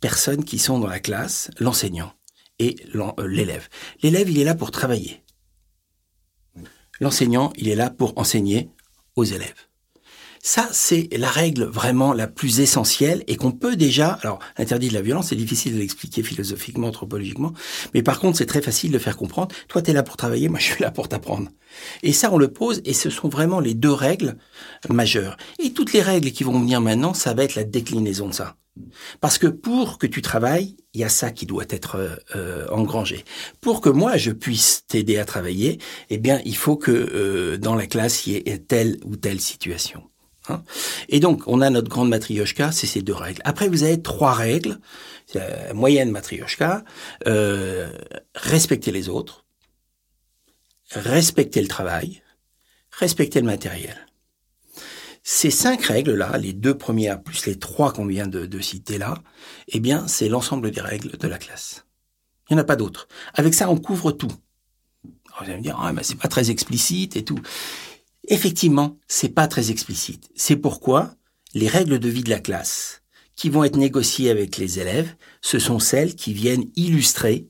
personnes 0.00 0.44
qui 0.44 0.58
sont 0.58 0.78
dans 0.78 0.88
la 0.88 1.00
classe, 1.00 1.50
l'enseignant 1.58 2.12
et 2.58 2.76
euh, 2.94 3.26
l'élève. 3.26 3.68
L'élève, 4.02 4.30
il 4.30 4.38
est 4.38 4.44
là 4.44 4.54
pour 4.54 4.70
travailler. 4.70 5.22
L'enseignant, 7.00 7.52
il 7.56 7.68
est 7.68 7.74
là 7.74 7.90
pour 7.90 8.18
enseigner 8.18 8.70
aux 9.16 9.24
élèves. 9.24 9.66
Ça, 10.44 10.68
c'est 10.72 11.08
la 11.16 11.30
règle 11.30 11.62
vraiment 11.62 12.12
la 12.12 12.26
plus 12.26 12.58
essentielle 12.58 13.22
et 13.28 13.36
qu'on 13.36 13.52
peut 13.52 13.76
déjà... 13.76 14.18
Alors, 14.22 14.40
l'interdit 14.58 14.88
de 14.88 14.94
la 14.94 15.00
violence, 15.00 15.28
c'est 15.28 15.36
difficile 15.36 15.74
de 15.74 15.78
l'expliquer 15.78 16.24
philosophiquement, 16.24 16.88
anthropologiquement, 16.88 17.52
mais 17.94 18.02
par 18.02 18.18
contre, 18.18 18.38
c'est 18.38 18.46
très 18.46 18.60
facile 18.60 18.90
de 18.90 18.98
faire 18.98 19.16
comprendre. 19.16 19.54
Toi, 19.68 19.82
tu 19.82 19.92
es 19.92 19.94
là 19.94 20.02
pour 20.02 20.16
travailler, 20.16 20.48
moi, 20.48 20.58
je 20.60 20.64
suis 20.64 20.82
là 20.82 20.90
pour 20.90 21.08
t'apprendre. 21.08 21.48
Et 22.02 22.12
ça, 22.12 22.32
on 22.32 22.38
le 22.38 22.48
pose, 22.48 22.82
et 22.84 22.92
ce 22.92 23.08
sont 23.08 23.28
vraiment 23.28 23.60
les 23.60 23.74
deux 23.74 23.92
règles 23.92 24.36
majeures. 24.90 25.36
Et 25.60 25.72
toutes 25.72 25.92
les 25.92 26.02
règles 26.02 26.32
qui 26.32 26.42
vont 26.42 26.58
venir 26.58 26.80
maintenant, 26.80 27.14
ça 27.14 27.34
va 27.34 27.44
être 27.44 27.54
la 27.54 27.62
déclinaison 27.62 28.26
de 28.26 28.34
ça. 28.34 28.56
Parce 29.20 29.38
que 29.38 29.46
pour 29.46 29.98
que 29.98 30.08
tu 30.08 30.22
travailles, 30.22 30.76
il 30.92 31.02
y 31.02 31.04
a 31.04 31.08
ça 31.08 31.30
qui 31.30 31.46
doit 31.46 31.66
être 31.68 31.96
euh, 31.96 32.16
euh, 32.34 32.66
engrangé. 32.70 33.24
Pour 33.60 33.80
que 33.80 33.90
moi 33.90 34.16
je 34.16 34.30
puisse 34.30 34.86
t'aider 34.88 35.18
à 35.18 35.24
travailler, 35.24 35.78
eh 36.08 36.18
bien 36.18 36.40
il 36.46 36.56
faut 36.56 36.76
que 36.76 36.90
euh, 36.90 37.58
dans 37.58 37.74
la 37.74 37.86
classe 37.86 38.26
il 38.26 38.32
y 38.32 38.36
ait 38.36 38.58
telle 38.58 38.98
ou 39.04 39.16
telle 39.16 39.40
situation. 39.40 40.02
Hein. 40.48 40.62
et 41.08 41.20
donc, 41.20 41.42
on 41.46 41.60
a 41.60 41.70
notre 41.70 41.88
grande 41.88 42.08
matrioshka, 42.08 42.72
c'est 42.72 42.86
ces 42.86 43.02
deux 43.02 43.14
règles. 43.14 43.40
Après, 43.44 43.68
vous 43.68 43.84
avez 43.84 44.02
trois 44.02 44.32
règles. 44.32 44.78
Moyenne 45.72 46.10
matrioshka, 46.10 46.84
euh, 47.26 47.90
respecter 48.34 48.90
les 48.90 49.08
autres, 49.08 49.46
respecter 50.90 51.62
le 51.62 51.68
travail, 51.68 52.22
respecter 52.90 53.40
le 53.40 53.46
matériel. 53.46 53.96
Ces 55.22 55.50
cinq 55.50 55.84
règles-là, 55.84 56.36
les 56.36 56.52
deux 56.52 56.76
premières 56.76 57.22
plus 57.22 57.46
les 57.46 57.58
trois 57.58 57.92
qu'on 57.92 58.06
vient 58.06 58.26
de, 58.26 58.60
citer 58.60 58.98
là, 58.98 59.14
eh 59.68 59.78
bien, 59.78 60.08
c'est 60.08 60.28
l'ensemble 60.28 60.70
des 60.70 60.80
règles 60.80 61.16
de 61.16 61.28
la 61.28 61.38
classe. 61.38 61.86
Il 62.50 62.54
n'y 62.54 62.60
en 62.60 62.62
a 62.62 62.66
pas 62.66 62.76
d'autres. 62.76 63.06
Avec 63.34 63.54
ça, 63.54 63.70
on 63.70 63.78
couvre 63.78 64.10
tout. 64.10 64.32
vous 65.04 65.44
allez 65.44 65.56
me 65.56 65.62
dire, 65.62 65.78
ah, 65.80 65.92
mais 65.92 66.02
c'est 66.02 66.18
pas 66.18 66.28
très 66.28 66.50
explicite 66.50 67.16
et 67.16 67.24
tout. 67.24 67.40
Effectivement, 68.28 68.98
c'est 69.08 69.28
pas 69.28 69.48
très 69.48 69.70
explicite. 69.70 70.30
C'est 70.34 70.56
pourquoi 70.56 71.14
les 71.54 71.68
règles 71.68 71.98
de 71.98 72.08
vie 72.08 72.22
de 72.22 72.30
la 72.30 72.40
classe 72.40 73.02
qui 73.34 73.48
vont 73.48 73.64
être 73.64 73.76
négociées 73.76 74.30
avec 74.30 74.56
les 74.58 74.78
élèves, 74.78 75.14
ce 75.40 75.58
sont 75.58 75.78
celles 75.78 76.14
qui 76.14 76.32
viennent 76.32 76.70
illustrer 76.76 77.48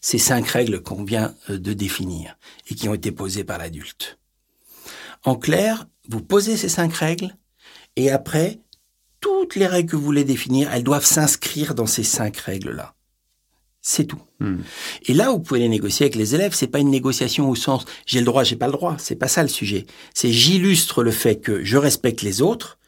ces 0.00 0.18
cinq 0.18 0.46
règles 0.48 0.82
qu'on 0.82 1.04
vient 1.04 1.34
euh, 1.48 1.58
de 1.58 1.72
définir 1.72 2.36
et 2.68 2.74
qui 2.74 2.88
ont 2.88 2.94
été 2.94 3.12
posées 3.12 3.44
par 3.44 3.58
l'adulte. 3.58 4.18
En 5.24 5.36
clair, 5.36 5.86
vous 6.08 6.20
posez 6.20 6.56
ces 6.56 6.68
cinq 6.68 6.92
règles 6.94 7.36
et 7.96 8.10
après, 8.10 8.60
toutes 9.20 9.56
les 9.56 9.66
règles 9.66 9.90
que 9.90 9.96
vous 9.96 10.04
voulez 10.04 10.24
définir, 10.24 10.70
elles 10.72 10.84
doivent 10.84 11.06
s'inscrire 11.06 11.74
dans 11.74 11.86
ces 11.86 12.02
cinq 12.02 12.36
règles-là. 12.36 12.93
C'est 13.86 14.06
tout. 14.06 14.22
Hmm. 14.40 14.62
Et 15.04 15.12
là, 15.12 15.30
vous 15.30 15.40
pouvez 15.40 15.60
les 15.60 15.68
négocier 15.68 16.04
avec 16.04 16.16
les 16.16 16.34
élèves. 16.34 16.54
C'est 16.54 16.68
pas 16.68 16.78
une 16.78 16.88
négociation 16.88 17.50
au 17.50 17.54
sens 17.54 17.84
j'ai 18.06 18.18
le 18.18 18.24
droit, 18.24 18.42
j'ai 18.42 18.56
pas 18.56 18.64
le 18.66 18.72
droit. 18.72 18.96
C'est 18.98 19.14
pas 19.14 19.28
ça 19.28 19.42
le 19.42 19.48
sujet. 19.50 19.84
C'est 20.14 20.32
j'illustre 20.32 21.02
le 21.02 21.10
fait 21.10 21.36
que 21.36 21.62
je 21.62 21.76
respecte 21.76 22.22
les 22.22 22.40
autres. 22.40 22.78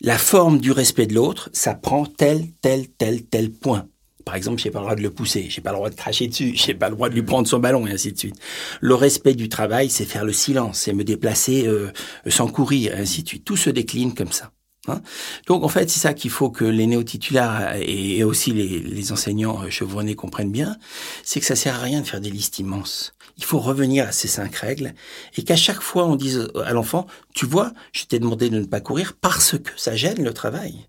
La 0.00 0.16
forme 0.16 0.60
du 0.60 0.70
respect 0.70 1.08
de 1.08 1.14
l'autre, 1.14 1.50
ça 1.52 1.74
prend 1.74 2.06
tel, 2.06 2.46
tel, 2.60 2.86
tel, 2.86 3.24
tel 3.24 3.50
point. 3.50 3.88
Par 4.24 4.36
exemple, 4.36 4.62
j'ai 4.62 4.70
pas 4.70 4.78
le 4.78 4.84
droit 4.84 4.94
de 4.94 5.02
le 5.02 5.10
pousser, 5.10 5.46
j'ai 5.48 5.62
pas 5.62 5.72
le 5.72 5.78
droit 5.78 5.90
de 5.90 5.96
cracher 5.96 6.28
dessus, 6.28 6.52
j'ai 6.54 6.74
pas 6.74 6.90
le 6.90 6.94
droit 6.94 7.08
de 7.08 7.14
lui 7.14 7.22
prendre 7.22 7.48
son 7.48 7.58
ballon 7.58 7.84
et 7.88 7.90
ainsi 7.90 8.12
de 8.12 8.18
suite. 8.18 8.36
Le 8.80 8.94
respect 8.94 9.34
du 9.34 9.48
travail, 9.48 9.90
c'est 9.90 10.04
faire 10.04 10.24
le 10.24 10.32
silence, 10.32 10.78
c'est 10.78 10.92
me 10.92 11.02
déplacer 11.02 11.66
euh, 11.66 11.90
sans 12.28 12.46
courir 12.46 12.94
et 12.94 13.00
ainsi 13.00 13.24
de 13.24 13.28
suite. 13.28 13.44
Tout 13.44 13.56
se 13.56 13.70
décline 13.70 14.14
comme 14.14 14.30
ça. 14.30 14.52
Hein. 14.90 15.02
Donc 15.46 15.64
en 15.64 15.68
fait, 15.68 15.88
c'est 15.90 16.00
ça 16.00 16.14
qu'il 16.14 16.30
faut 16.30 16.50
que 16.50 16.64
les 16.64 16.86
néo-titulaires 16.86 17.76
et 17.80 18.24
aussi 18.24 18.52
les, 18.52 19.12
enseignants 19.12 19.62
euh, 19.62 19.70
chevronnés 19.70 20.14
comprennent 20.14 20.52
bien, 20.52 20.76
c'est 21.22 21.40
que 21.40 21.46
ça 21.46 21.56
sert 21.56 21.76
à 21.76 21.78
rien 21.78 22.00
de 22.00 22.06
faire 22.06 22.20
des 22.20 22.30
listes 22.30 22.58
immenses. 22.58 23.14
Il 23.36 23.44
faut 23.44 23.58
revenir 23.58 24.08
à 24.08 24.12
ces 24.12 24.28
cinq 24.28 24.54
règles 24.56 24.94
et 25.36 25.44
qu'à 25.44 25.56
chaque 25.56 25.80
fois 25.80 26.06
on 26.06 26.16
dise 26.16 26.48
à 26.64 26.72
l'enfant, 26.72 27.06
tu 27.34 27.46
vois, 27.46 27.72
je 27.92 28.04
t'ai 28.04 28.18
demandé 28.18 28.50
de 28.50 28.58
ne 28.58 28.64
pas 28.64 28.80
courir 28.80 29.14
parce 29.20 29.56
que 29.58 29.70
ça 29.76 29.94
gêne 29.94 30.22
le 30.22 30.34
travail. 30.34 30.88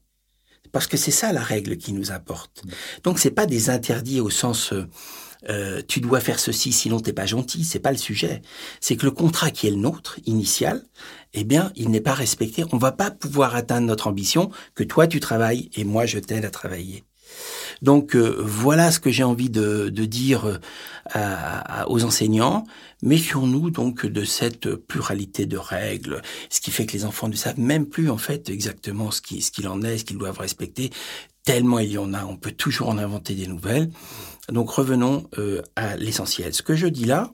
Parce 0.72 0.88
que 0.88 0.98
c'est 0.98 1.12
ça 1.12 1.34
la 1.34 1.42
règle 1.42 1.78
qui 1.78 1.94
nous 1.94 2.12
importe. 2.12 2.64
Donc 3.04 3.20
c'est 3.20 3.32
pas 3.32 3.46
des 3.46 3.70
interdits 3.70 4.22
au 4.22 4.30
sens 4.30 4.74
euh, 5.48 5.82
tu 5.88 6.02
dois 6.02 6.20
faire 6.20 6.40
ceci 6.40 6.74
sinon 6.74 7.00
t'es 7.00 7.14
pas 7.14 7.26
gentil, 7.26 7.64
c'est 7.64 7.80
pas 7.80 7.92
le 7.92 7.98
sujet. 7.98 8.42
C'est 8.82 8.98
que 8.98 9.06
le 9.06 9.12
contrat 9.12 9.52
qui 9.52 9.68
est 9.68 9.72
le 9.72 9.78
nôtre 9.78 10.20
initial, 10.26 10.84
eh 11.34 11.44
bien, 11.44 11.72
il 11.76 11.90
n'est 11.90 12.02
pas 12.02 12.14
respecté. 12.14 12.66
On 12.72 12.78
va 12.78 12.92
pas 12.92 13.12
pouvoir 13.12 13.56
atteindre 13.56 13.88
notre 13.88 14.08
ambition 14.08 14.52
que 14.76 14.84
toi 14.84 15.08
tu 15.08 15.20
travailles 15.20 15.70
et 15.76 15.84
moi 15.84 16.06
je 16.06 16.20
t'aide 16.20 16.46
à 16.46 16.50
travailler. 16.50 17.04
Donc 17.82 18.16
euh, 18.16 18.36
voilà 18.40 18.92
ce 18.92 19.00
que 19.00 19.12
j'ai 19.12 19.24
envie 19.24 19.50
de, 19.50 19.90
dire 19.90 20.60
euh, 21.16 21.84
aux 21.88 22.04
enseignants. 22.04 22.66
Méfions-nous 23.02 23.70
donc 23.70 24.06
de 24.06 24.26
cette 24.26 24.76
pluralité 24.76 25.46
de 25.46 25.58
règles, 25.58 26.22
ce 26.50 26.60
qui 26.60 26.72
fait 26.72 26.86
que 26.86 26.94
les 26.94 27.06
enfants 27.06 27.30
ne 27.30 27.36
savent 27.36 27.60
même 27.60 27.86
plus 27.86 28.10
en 28.10 28.18
fait 28.18 28.50
exactement 28.50 29.12
ce 29.12 29.22
qu'il 29.22 29.68
en 29.70 29.82
est, 29.84 30.00
ce 30.00 30.04
qu'ils 30.04 30.18
doivent 30.18 30.40
respecter. 30.40 30.90
Tellement 31.50 31.80
il 31.80 31.92
y 31.92 31.98
en 31.98 32.14
a, 32.14 32.26
on 32.26 32.38
peut 32.38 32.52
toujours 32.52 32.90
en 32.90 33.00
inventer 33.00 33.34
des 33.34 33.48
nouvelles. 33.48 33.90
Donc 34.50 34.70
revenons 34.70 35.28
euh, 35.40 35.64
à 35.76 35.98
l'essentiel. 35.98 36.54
Ce 36.54 36.62
que 36.62 36.76
je 36.76 36.86
dis 36.86 37.06
là, 37.06 37.34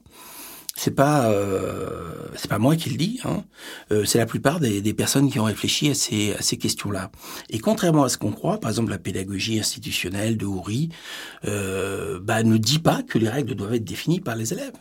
c'est 0.74 0.94
pas 0.94 1.30
euh, 1.30 2.14
c'est 2.34 2.48
pas 2.48 2.58
moi 2.58 2.76
qui 2.76 2.88
le 2.88 2.96
dis, 2.96 3.20
hein. 3.24 3.44
Euh, 3.92 4.06
c'est 4.06 4.16
la 4.16 4.24
plupart 4.24 4.58
des, 4.58 4.94
personnes 4.94 5.30
qui 5.30 5.38
ont 5.38 5.44
réfléchi 5.44 5.90
à 5.90 5.94
ces, 5.94 6.32
à 6.32 6.40
ces 6.40 6.56
questions-là. 6.56 7.10
Et 7.50 7.58
contrairement 7.58 8.04
à 8.04 8.08
ce 8.08 8.16
qu'on 8.16 8.32
croit, 8.32 8.58
par 8.58 8.70
exemple 8.70 8.88
la 8.88 8.98
pédagogie 8.98 9.60
institutionnelle 9.60 10.38
de 10.38 10.46
Houry 10.46 10.88
euh, 11.44 12.18
bah, 12.18 12.42
ne 12.42 12.56
dit 12.56 12.78
pas 12.78 13.02
que 13.02 13.18
les 13.18 13.28
règles 13.28 13.54
doivent 13.54 13.74
être 13.74 13.84
définies 13.84 14.20
par 14.20 14.34
les 14.34 14.54
élèves. 14.54 14.78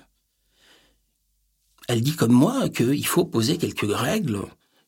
Elle 1.90 2.00
dit 2.00 2.16
comme 2.16 2.32
moi 2.32 2.70
qu'il 2.70 3.06
faut 3.06 3.26
poser 3.26 3.58
quelques 3.58 3.94
règles 3.94 4.44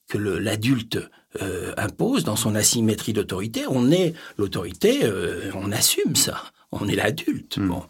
que 0.07 0.17
l'adulte 0.17 0.99
euh, 1.41 1.73
impose 1.77 2.23
dans 2.23 2.35
son 2.35 2.55
asymétrie 2.55 3.13
d'autorité. 3.13 3.65
On 3.69 3.91
est 3.91 4.13
l'autorité, 4.37 5.01
euh, 5.03 5.51
on 5.55 5.71
assume 5.71 6.15
ça. 6.15 6.43
On 6.71 6.87
est 6.87 6.95
l'adulte. 6.95 7.57
Hmm. 7.57 7.67
Bon. 7.67 7.83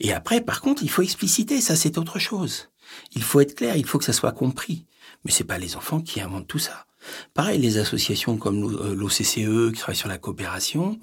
Et 0.00 0.12
après, 0.12 0.40
par 0.40 0.60
contre, 0.60 0.82
il 0.82 0.90
faut 0.90 1.02
expliciter. 1.02 1.60
Ça, 1.60 1.76
c'est 1.76 1.98
autre 1.98 2.18
chose. 2.18 2.68
Il 3.12 3.22
faut 3.22 3.40
être 3.40 3.54
clair. 3.54 3.76
Il 3.76 3.86
faut 3.86 3.98
que 3.98 4.04
ça 4.04 4.12
soit 4.12 4.32
compris. 4.32 4.86
Mais 5.24 5.30
c'est 5.30 5.44
pas 5.44 5.58
les 5.58 5.76
enfants 5.76 6.00
qui 6.00 6.20
inventent 6.20 6.48
tout 6.48 6.58
ça. 6.58 6.86
Pareil, 7.34 7.58
les 7.58 7.78
associations 7.78 8.36
comme 8.36 8.62
l'OCCE 8.94 9.72
qui 9.72 9.78
travaillent 9.78 9.96
sur 9.96 10.08
la 10.08 10.18
coopération 10.18 10.98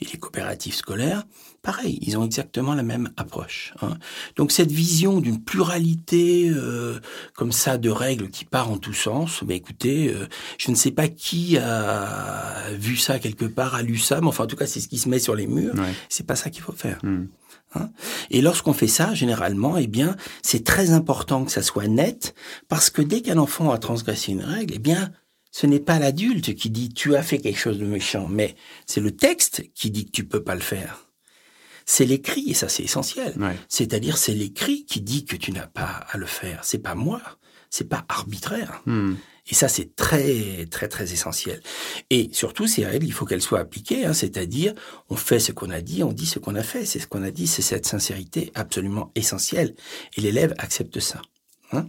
et 0.00 0.04
les 0.04 0.18
coopératives 0.18 0.74
scolaires, 0.74 1.24
pareil, 1.62 1.98
ils 2.02 2.18
ont 2.18 2.24
exactement 2.24 2.74
la 2.74 2.82
même 2.82 3.10
approche. 3.16 3.72
Hein. 3.82 3.96
Donc 4.36 4.52
cette 4.52 4.72
vision 4.72 5.20
d'une 5.20 5.42
pluralité 5.42 6.50
euh, 6.50 6.98
comme 7.34 7.52
ça 7.52 7.78
de 7.78 7.90
règles 7.90 8.30
qui 8.30 8.44
part 8.44 8.70
en 8.70 8.76
tous 8.76 8.92
sens, 8.92 9.42
mais 9.46 9.56
écoutez, 9.56 10.12
euh, 10.12 10.26
je 10.58 10.70
ne 10.70 10.76
sais 10.76 10.90
pas 10.90 11.08
qui 11.08 11.56
a 11.56 12.70
vu 12.72 12.96
ça 12.96 13.18
quelque 13.18 13.44
part, 13.44 13.74
a 13.74 13.82
lu 13.82 13.96
ça, 13.96 14.20
mais 14.20 14.26
enfin 14.26 14.44
en 14.44 14.48
tout 14.48 14.56
cas 14.56 14.66
c'est 14.66 14.80
ce 14.80 14.88
qui 14.88 14.98
se 14.98 15.08
met 15.08 15.18
sur 15.18 15.34
les 15.34 15.46
murs. 15.46 15.74
Ouais. 15.74 15.94
C'est 16.08 16.26
pas 16.26 16.36
ça 16.36 16.50
qu'il 16.50 16.62
faut 16.62 16.72
faire. 16.72 16.98
Hmm. 17.02 17.26
Hein 17.74 17.90
et 18.30 18.40
lorsqu'on 18.40 18.72
fait 18.72 18.88
ça, 18.88 19.14
généralement, 19.14 19.76
eh 19.76 19.86
bien, 19.86 20.16
c'est 20.42 20.64
très 20.64 20.90
important 20.90 21.44
que 21.44 21.50
ça 21.50 21.62
soit 21.62 21.86
net, 21.86 22.34
parce 22.68 22.90
que 22.90 23.02
dès 23.02 23.22
qu'un 23.22 23.38
enfant 23.38 23.70
a 23.70 23.78
transgressé 23.78 24.32
une 24.32 24.42
règle, 24.42 24.74
eh 24.76 24.78
bien, 24.78 25.10
ce 25.52 25.66
n'est 25.66 25.80
pas 25.80 26.00
l'adulte 26.00 26.54
qui 26.54 26.70
dit 26.70 26.88
tu 26.88 27.14
as 27.14 27.22
fait 27.22 27.38
quelque 27.38 27.58
chose 27.58 27.78
de 27.78 27.84
méchant, 27.84 28.26
mais 28.28 28.56
c'est 28.86 29.00
le 29.00 29.14
texte 29.14 29.62
qui 29.74 29.90
dit 29.92 30.06
que 30.06 30.10
tu 30.10 30.24
peux 30.24 30.42
pas 30.42 30.56
le 30.56 30.60
faire. 30.60 31.06
C'est 31.84 32.06
l'écrit, 32.06 32.50
et 32.50 32.54
ça 32.54 32.68
c'est 32.68 32.82
essentiel. 32.82 33.34
Ouais. 33.38 33.56
C'est-à-dire 33.68 34.16
c'est 34.16 34.34
l'écrit 34.34 34.84
qui 34.86 35.00
dit 35.00 35.24
que 35.24 35.36
tu 35.36 35.52
n'as 35.52 35.66
pas 35.66 36.06
à 36.10 36.16
le 36.16 36.26
faire. 36.26 36.64
C'est 36.64 36.78
pas 36.78 36.94
moi, 36.94 37.20
c'est 37.70 37.88
pas 37.88 38.04
arbitraire. 38.08 38.82
Hmm. 38.86 39.14
Et 39.48 39.54
ça, 39.54 39.66
c'est 39.66 39.96
très, 39.96 40.66
très, 40.66 40.86
très 40.86 41.12
essentiel. 41.12 41.60
Et 42.10 42.28
surtout, 42.32 42.68
ces 42.68 42.86
règles, 42.86 43.06
il 43.06 43.12
faut 43.12 43.26
qu'elles 43.26 43.42
soient 43.42 43.58
appliquées, 43.58 44.06
hein, 44.06 44.12
c'est-à-dire, 44.12 44.72
on 45.10 45.16
fait 45.16 45.40
ce 45.40 45.50
qu'on 45.50 45.70
a 45.70 45.80
dit, 45.80 46.04
on 46.04 46.12
dit 46.12 46.26
ce 46.26 46.38
qu'on 46.38 46.54
a 46.54 46.62
fait. 46.62 46.84
C'est 46.84 47.00
ce 47.00 47.08
qu'on 47.08 47.24
a 47.24 47.32
dit, 47.32 47.48
c'est 47.48 47.60
cette 47.62 47.84
sincérité 47.84 48.52
absolument 48.54 49.10
essentielle. 49.16 49.74
Et 50.16 50.20
l'élève 50.20 50.54
accepte 50.58 51.00
ça. 51.00 51.20
Hein 51.72 51.88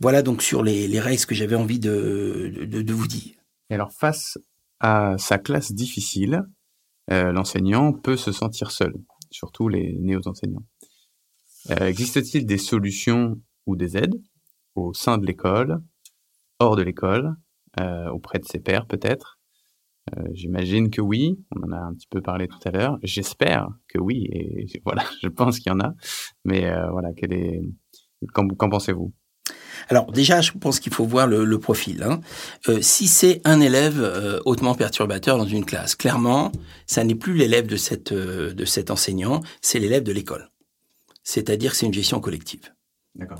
voilà 0.00 0.22
donc 0.22 0.42
sur 0.42 0.62
les, 0.62 0.88
les 0.88 1.00
règles 1.00 1.24
que 1.24 1.34
j'avais 1.34 1.56
envie 1.56 1.78
de, 1.78 2.52
de, 2.66 2.92
vous 2.92 3.06
dire. 3.06 3.34
Et 3.70 3.74
alors, 3.74 3.92
face 3.92 4.38
à 4.80 5.16
sa 5.18 5.38
classe 5.38 5.72
difficile, 5.72 6.42
euh, 7.10 7.32
l'enseignant 7.32 7.92
peut 7.92 8.16
se 8.16 8.32
sentir 8.32 8.70
seul, 8.70 8.94
surtout 9.30 9.68
les 9.68 9.98
néo-enseignants. 10.00 10.66
Euh, 11.70 11.86
Existe-t-il 11.86 12.46
des 12.46 12.58
solutions 12.58 13.40
ou 13.66 13.76
des 13.76 13.96
aides 13.96 14.20
au 14.74 14.92
sein 14.92 15.18
de 15.18 15.26
l'école, 15.26 15.80
hors 16.58 16.76
de 16.76 16.82
l'école, 16.82 17.36
euh, 17.80 18.08
auprès 18.10 18.38
de 18.38 18.44
ses 18.44 18.58
pairs 18.58 18.86
peut-être? 18.86 19.38
J'imagine 20.34 20.90
que 20.90 21.00
oui, 21.00 21.42
on 21.56 21.62
en 21.62 21.72
a 21.72 21.78
un 21.78 21.94
petit 21.94 22.06
peu 22.10 22.20
parlé 22.20 22.46
tout 22.46 22.58
à 22.66 22.70
l'heure. 22.70 22.98
J'espère 23.02 23.68
que 23.88 23.98
oui, 23.98 24.28
et 24.32 24.66
voilà, 24.84 25.02
je 25.22 25.28
pense 25.28 25.58
qu'il 25.58 25.72
y 25.72 25.74
en 25.74 25.80
a. 25.80 25.94
Mais 26.44 26.70
voilà, 26.90 27.08
quel 27.16 27.32
est... 27.32 27.62
qu'en 28.34 28.68
pensez-vous? 28.68 29.14
Alors 29.88 30.12
déjà, 30.12 30.40
je 30.40 30.52
pense 30.52 30.80
qu'il 30.80 30.92
faut 30.92 31.04
voir 31.04 31.26
le, 31.26 31.44
le 31.44 31.58
profil. 31.58 32.02
Hein. 32.02 32.20
Euh, 32.68 32.78
si 32.80 33.06
c'est 33.08 33.40
un 33.44 33.60
élève 33.60 34.00
euh, 34.00 34.40
hautement 34.44 34.74
perturbateur 34.74 35.38
dans 35.38 35.46
une 35.46 35.64
classe, 35.64 35.94
clairement, 35.94 36.52
ça 36.86 37.04
n'est 37.04 37.14
plus 37.14 37.34
l'élève 37.34 37.66
de, 37.66 37.76
cette, 37.76 38.12
euh, 38.12 38.52
de 38.52 38.64
cet 38.64 38.90
enseignant, 38.90 39.42
c'est 39.60 39.78
l'élève 39.78 40.02
de 40.02 40.12
l'école. 40.12 40.50
C'est-à-dire 41.22 41.72
que 41.72 41.76
c'est 41.76 41.86
une 41.86 41.94
gestion 41.94 42.20
collective. 42.20 42.72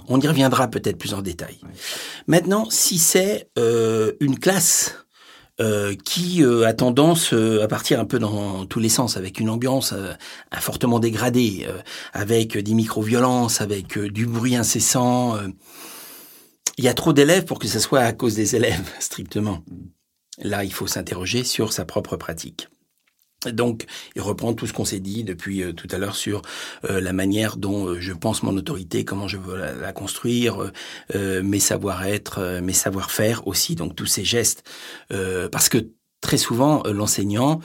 On 0.09 0.20
y 0.20 0.28
reviendra 0.28 0.68
peut-être 0.68 0.99
plus 0.99 1.14
en 1.14 1.22
détail. 1.22 1.59
Ouais. 1.62 1.68
Maintenant, 2.28 2.70
si 2.70 2.99
c'est 2.99 3.49
euh, 3.59 4.12
une 4.20 4.39
classe 4.39 4.95
euh, 5.61 5.95
qui 6.05 6.43
euh, 6.43 6.66
a 6.66 6.72
tendance 6.72 7.32
euh, 7.32 7.62
à 7.62 7.68
partir 7.68 8.01
un 8.01 8.05
peu 8.05 8.18
dans 8.18 8.66
tous 8.66 8.80
les 8.80 8.89
sens, 8.89 9.16
avec 9.16 9.41
une 9.41 9.51
ambiance 9.51 9.93
euh, 9.93 10.12
fortement 10.53 10.99
dégradée, 11.01 11.66
euh, 11.68 11.78
avec 12.12 12.57
des 12.57 12.74
micro-violences, 12.74 13.61
avec 13.61 13.99
du 13.99 14.26
bruit 14.26 14.57
incessant, 14.57 15.37
euh, 15.37 15.49
il 16.79 16.85
y 16.85 16.89
a 16.89 16.95
trop 16.95 17.12
d'élèves 17.12 17.45
pour 17.45 17.59
que 17.59 17.68
ce 17.68 17.79
soit 17.79 18.01
à 18.01 18.12
cause 18.12 18.35
des 18.35 18.57
élèves, 18.57 18.91
strictement. 19.01 19.64
Là, 20.39 20.64
il 20.64 20.72
faut 20.72 20.87
s'interroger 20.87 21.45
sur 21.45 21.72
sa 21.72 21.85
propre 21.85 22.16
pratique. 22.16 22.68
Donc, 23.53 23.85
il 24.16 24.22
reprend 24.22 24.55
tout 24.55 24.66
ce 24.66 24.72
qu'on 24.72 24.85
s'est 24.85 25.01
dit 25.01 25.25
depuis 25.25 25.62
euh, 25.62 25.72
tout 25.72 25.89
à 25.91 25.99
l'heure 25.99 26.16
sur 26.16 26.43
euh, 26.85 27.01
la 27.01 27.12
manière 27.12 27.57
dont 27.57 27.89
euh, 27.89 28.01
je 28.01 28.12
pense 28.12 28.43
mon 28.43 28.57
autorité, 28.57 29.05
comment 29.05 29.29
je 29.29 29.37
veux 29.37 29.57
la, 29.57 29.93
construire, 29.93 30.72
mes 31.14 31.61
savoir-être, 31.61 32.61
mes 32.62 32.72
savoir-faire 32.72 33.47
aussi, 33.47 33.75
donc 33.75 33.95
tous 33.95 34.07
ces 34.07 34.25
gestes. 34.25 34.64
Parce 35.09 35.68
que 35.68 35.91
très 36.20 36.37
souvent, 36.37 36.83
l'enseignant, 36.85 37.61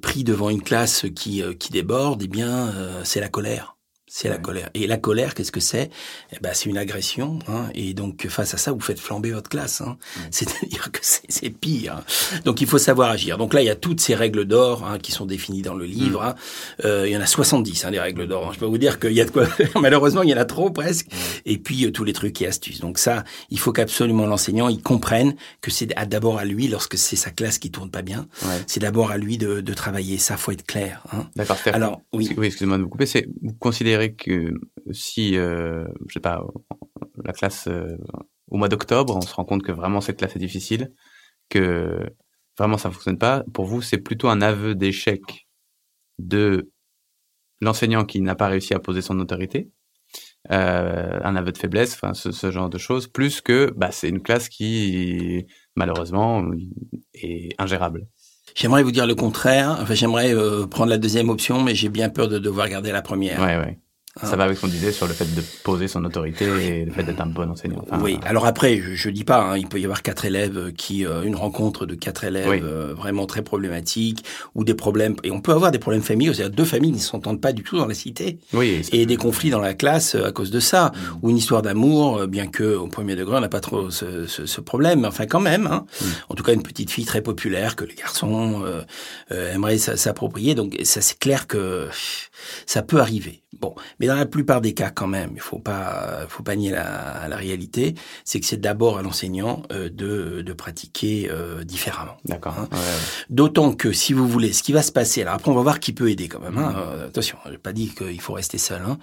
pris 0.00 0.24
devant 0.24 0.50
une 0.50 0.62
classe 0.62 1.06
qui, 1.14 1.42
qui 1.58 1.70
déborde, 1.70 2.22
eh 2.22 2.28
bien, 2.28 2.72
c'est 3.04 3.20
la 3.20 3.28
colère. 3.28 3.77
C'est 4.10 4.28
la 4.28 4.38
colère. 4.38 4.70
Et 4.74 4.86
la 4.86 4.96
colère, 4.96 5.34
qu'est-ce 5.34 5.52
que 5.52 5.60
c'est? 5.60 5.90
Eh 6.32 6.36
ben, 6.40 6.52
C'est 6.54 6.68
une 6.68 6.78
agression. 6.78 7.38
Hein, 7.48 7.66
et 7.74 7.94
donc, 7.94 8.26
face 8.28 8.54
à 8.54 8.56
ça, 8.56 8.72
vous 8.72 8.80
faites 8.80 8.98
flamber 9.00 9.30
votre 9.32 9.48
classe. 9.50 9.80
Hein. 9.80 9.96
C'est-à-dire 10.30 10.90
que 10.90 11.00
c'est 11.02 11.50
pire. 11.50 12.02
Donc, 12.44 12.60
il 12.60 12.66
faut 12.66 12.78
savoir 12.78 13.10
agir. 13.10 13.38
Donc 13.38 13.54
là, 13.54 13.60
il 13.62 13.66
y 13.66 13.70
a 13.70 13.76
toutes 13.76 14.00
ces 14.00 14.14
règles 14.14 14.44
d'or 14.44 14.84
hein, 14.86 14.98
qui 14.98 15.12
sont 15.12 15.26
définies 15.26 15.62
dans 15.62 15.74
le 15.74 15.84
livre. 15.84 16.22
hein. 16.22 16.34
Euh, 16.84 17.04
il 17.06 17.12
y 17.12 17.16
en 17.16 17.20
a 17.20 17.26
70, 17.26 17.84
hein, 17.84 17.90
des 17.90 18.00
règles 18.00 18.26
d'or. 18.26 18.52
Je 18.54 18.58
peux 18.58 18.66
vous 18.66 18.78
dire 18.78 18.98
qu'il 18.98 19.12
y 19.12 19.20
a 19.20 19.24
de 19.24 19.30
quoi... 19.30 19.46
Malheureusement, 19.80 20.22
il 20.22 20.30
y 20.30 20.34
en 20.34 20.38
a 20.38 20.44
trop 20.44 20.70
presque. 20.70 21.08
Et 21.44 21.58
puis, 21.58 21.84
euh, 21.84 21.90
tous 21.92 22.04
les 22.04 22.12
trucs 22.12 22.40
et 22.42 22.46
astuces. 22.46 22.80
Donc 22.80 22.98
ça, 22.98 23.24
il 23.50 23.58
faut 23.58 23.72
qu'absolument 23.72 24.26
l'enseignant, 24.26 24.68
il 24.68 24.82
comprenne 24.82 25.34
que 25.60 25.70
c'est 25.70 25.86
d'abord 25.86 26.38
à 26.38 26.44
lui, 26.44 26.68
lorsque 26.68 26.96
c'est 26.96 27.16
sa 27.16 27.30
classe 27.30 27.58
qui 27.58 27.70
tourne 27.70 27.90
pas 27.90 28.02
bien, 28.02 28.26
Ouais. 28.44 28.62
c'est 28.66 28.80
d'abord 28.80 29.10
à 29.10 29.18
lui 29.18 29.36
de, 29.38 29.60
de 29.60 29.74
travailler. 29.74 30.18
Ça, 30.18 30.36
faut 30.36 30.52
être 30.52 30.64
clair. 30.66 31.02
Hein. 31.12 31.26
D'accord. 31.36 31.56
Alors, 31.72 32.00
oui. 32.12 32.30
Oui, 32.36 32.46
excusez-moi 32.46 32.78
de 32.78 32.82
vous 32.84 32.88
couper. 32.88 33.04
Vous 33.42 33.52
considérez 33.58 33.97
que 34.06 34.52
si, 34.90 35.36
euh, 35.36 35.86
je 36.08 36.14
sais 36.14 36.20
pas, 36.20 36.44
la 37.24 37.32
classe 37.32 37.68
euh, 37.68 37.96
au 38.48 38.56
mois 38.56 38.68
d'octobre, 38.68 39.16
on 39.16 39.20
se 39.20 39.34
rend 39.34 39.44
compte 39.44 39.62
que 39.62 39.72
vraiment 39.72 40.00
cette 40.00 40.18
classe 40.18 40.36
est 40.36 40.40
difficile, 40.40 40.92
que 41.48 41.98
vraiment 42.58 42.78
ça 42.78 42.90
fonctionne 42.90 43.18
pas. 43.18 43.44
Pour 43.52 43.66
vous, 43.66 43.82
c'est 43.82 43.98
plutôt 43.98 44.28
un 44.28 44.40
aveu 44.40 44.74
d'échec 44.74 45.48
de 46.18 46.70
l'enseignant 47.60 48.04
qui 48.04 48.20
n'a 48.20 48.34
pas 48.34 48.48
réussi 48.48 48.74
à 48.74 48.80
poser 48.80 49.02
son 49.02 49.18
autorité, 49.20 49.70
euh, 50.50 51.20
un 51.22 51.36
aveu 51.36 51.52
de 51.52 51.58
faiblesse, 51.58 51.94
enfin 51.94 52.14
ce, 52.14 52.32
ce 52.32 52.50
genre 52.50 52.70
de 52.70 52.78
choses, 52.78 53.08
plus 53.08 53.40
que 53.40 53.72
bah 53.76 53.90
c'est 53.90 54.08
une 54.08 54.22
classe 54.22 54.48
qui 54.48 55.46
malheureusement 55.74 56.44
est 57.14 57.54
ingérable. 57.58 58.08
J'aimerais 58.54 58.82
vous 58.82 58.90
dire 58.90 59.06
le 59.06 59.14
contraire. 59.14 59.78
Enfin, 59.80 59.94
j'aimerais 59.94 60.34
euh, 60.34 60.66
prendre 60.66 60.90
la 60.90 60.98
deuxième 60.98 61.28
option, 61.28 61.62
mais 61.62 61.74
j'ai 61.74 61.88
bien 61.88 62.08
peur 62.08 62.28
de 62.28 62.38
devoir 62.38 62.68
garder 62.68 62.92
la 62.92 63.02
première. 63.02 63.40
Ouais, 63.40 63.56
ouais. 63.56 63.78
Ça 64.26 64.36
va 64.36 64.44
avec 64.44 64.56
ce 64.56 64.62
qu'on 64.62 64.68
disait 64.68 64.92
sur 64.92 65.06
le 65.06 65.12
fait 65.14 65.32
de 65.34 65.42
poser 65.64 65.88
son 65.88 66.04
autorité 66.04 66.44
et 66.46 66.84
le 66.84 66.92
fait 66.92 67.02
d'être 67.04 67.20
un 67.20 67.26
bon 67.26 67.50
enseignant. 67.50 67.84
Enfin, 67.90 68.02
oui. 68.02 68.18
Alors 68.24 68.46
après, 68.46 68.80
je, 68.80 68.94
je 68.94 69.10
dis 69.10 69.24
pas. 69.24 69.40
hein, 69.42 69.56
il 69.58 69.66
peut 69.68 69.78
y 69.80 69.84
avoir 69.84 70.02
quatre 70.02 70.24
élèves 70.24 70.72
qui, 70.76 71.06
euh, 71.06 71.22
une 71.22 71.36
rencontre 71.36 71.86
de 71.86 71.94
quatre 71.94 72.24
élèves 72.24 72.48
Oui. 72.48 72.60
euh, 72.62 72.94
vraiment 72.94 73.26
très 73.26 73.42
problématiques 73.42 74.24
ou 74.54 74.64
des 74.64 74.74
problèmes. 74.74 75.16
Et 75.24 75.30
on 75.30 75.40
peut 75.40 75.52
avoir 75.52 75.70
des 75.70 75.78
problèmes 75.78 76.02
familiaux. 76.02 76.32
C'est-à-dire 76.32 76.56
deux 76.56 76.64
familles 76.64 76.92
qui 76.92 76.98
ne 76.98 77.02
s'entendent 77.02 77.40
pas 77.40 77.52
du 77.52 77.62
tout 77.62 77.76
dans 77.76 77.86
la 77.86 77.94
cité 77.94 78.38
Oui, 78.52 78.82
et 78.92 79.06
des 79.06 79.16
conflits 79.16 79.50
dans 79.50 79.60
la 79.60 79.74
classe 79.74 80.14
euh, 80.14 80.24
à 80.26 80.32
cause 80.32 80.50
de 80.50 80.60
ça. 80.60 80.92
Mm. 80.94 81.18
Ou 81.22 81.30
une 81.30 81.36
histoire 81.36 81.62
d'amour, 81.62 82.18
euh, 82.18 82.26
bien 82.26 82.46
que 82.46 82.74
au 82.76 82.88
premier 82.88 83.14
degré 83.16 83.36
on 83.36 83.40
n'a 83.40 83.48
pas 83.48 83.60
trop 83.60 83.90
ce, 83.90 84.26
ce, 84.26 84.46
ce 84.46 84.60
problème. 84.60 85.04
Enfin 85.04 85.26
quand 85.26 85.40
même. 85.40 85.66
Hein. 85.66 85.86
Mm. 86.00 86.04
En 86.30 86.34
tout 86.34 86.42
cas, 86.44 86.52
une 86.52 86.62
petite 86.62 86.90
fille 86.90 87.04
très 87.04 87.22
populaire 87.22 87.76
que 87.76 87.84
les 87.84 87.94
garçons 87.94 88.62
euh, 88.64 88.82
euh, 89.32 89.54
aimeraient 89.54 89.78
s'a- 89.78 89.96
s'approprier. 89.96 90.54
Donc 90.54 90.76
ça, 90.82 91.00
c'est 91.00 91.18
clair 91.18 91.46
que 91.46 91.88
ça 92.66 92.82
peut 92.82 93.00
arriver. 93.00 93.42
Bon, 93.60 93.74
mais 93.98 94.06
dans 94.06 94.14
la 94.14 94.26
plupart 94.26 94.60
des 94.60 94.74
cas, 94.74 94.90
quand 94.90 95.06
même, 95.06 95.32
il 95.34 95.40
faut 95.40 95.58
pas, 95.58 96.26
faut 96.28 96.42
pas 96.42 96.56
nier 96.56 96.70
la, 96.70 97.26
la 97.28 97.36
réalité. 97.36 97.94
C'est 98.24 98.40
que 98.40 98.46
c'est 98.46 98.60
d'abord 98.60 98.98
à 98.98 99.02
l'enseignant 99.02 99.62
euh, 99.72 99.88
de, 99.88 100.42
de 100.42 100.52
pratiquer 100.52 101.28
euh, 101.30 101.64
différemment. 101.64 102.16
D'accord. 102.24 102.54
Hein. 102.58 102.68
Ouais, 102.70 102.78
ouais. 102.78 102.84
D'autant 103.30 103.72
que 103.72 103.92
si 103.92 104.12
vous 104.12 104.28
voulez, 104.28 104.52
ce 104.52 104.62
qui 104.62 104.72
va 104.72 104.82
se 104.82 104.92
passer, 104.92 105.22
alors 105.22 105.34
après 105.34 105.50
on 105.50 105.54
va 105.54 105.62
voir 105.62 105.80
qui 105.80 105.92
peut 105.92 106.10
aider 106.10 106.28
quand 106.28 106.40
même. 106.40 106.58
Hein. 106.58 106.74
Euh, 106.76 107.08
attention, 107.08 107.38
j'ai 107.50 107.58
pas 107.58 107.72
dit 107.72 107.88
qu'il 107.88 108.20
faut 108.20 108.34
rester 108.34 108.58
seul, 108.58 108.82
hein. 108.86 108.98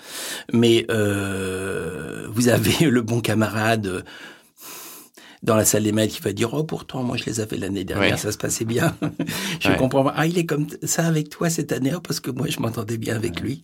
mais 0.54 0.86
euh, 0.90 2.28
vous 2.32 2.50
avez 2.50 2.86
le 2.90 3.02
bon 3.02 3.22
camarade 3.22 3.88
euh, 3.88 4.02
dans 5.46 5.56
la 5.56 5.64
salle 5.64 5.84
des 5.84 5.92
maîtres 5.92 6.14
qui 6.16 6.22
va 6.22 6.34
dire 6.34 6.54
oh 6.54 6.64
pourtant 6.64 7.04
moi 7.04 7.16
je 7.18 7.24
les 7.26 7.40
avais 7.40 7.58
l'année 7.58 7.84
dernière, 7.84 8.12
Ouais. 8.14 8.18
ça 8.18 8.32
se 8.32 8.38
passait 8.38 8.66
bien. 8.66 8.96
je 9.62 9.70
Ouais. 9.70 9.78
comprends. 9.78 10.12
Ah 10.14 10.26
il 10.28 10.38
est 10.38 10.46
comme 10.46 10.68
ça 10.84 11.06
avec 11.06 11.30
toi 11.30 11.50
cette 11.50 11.72
année 11.72 11.92
oh, 11.96 12.02
parce 12.02 12.20
que 12.20 12.32
moi 12.32 12.48
je 12.50 12.60
m'entendais 12.60 12.98
bien 12.98 13.16
avec 13.16 13.40
lui. 13.40 13.62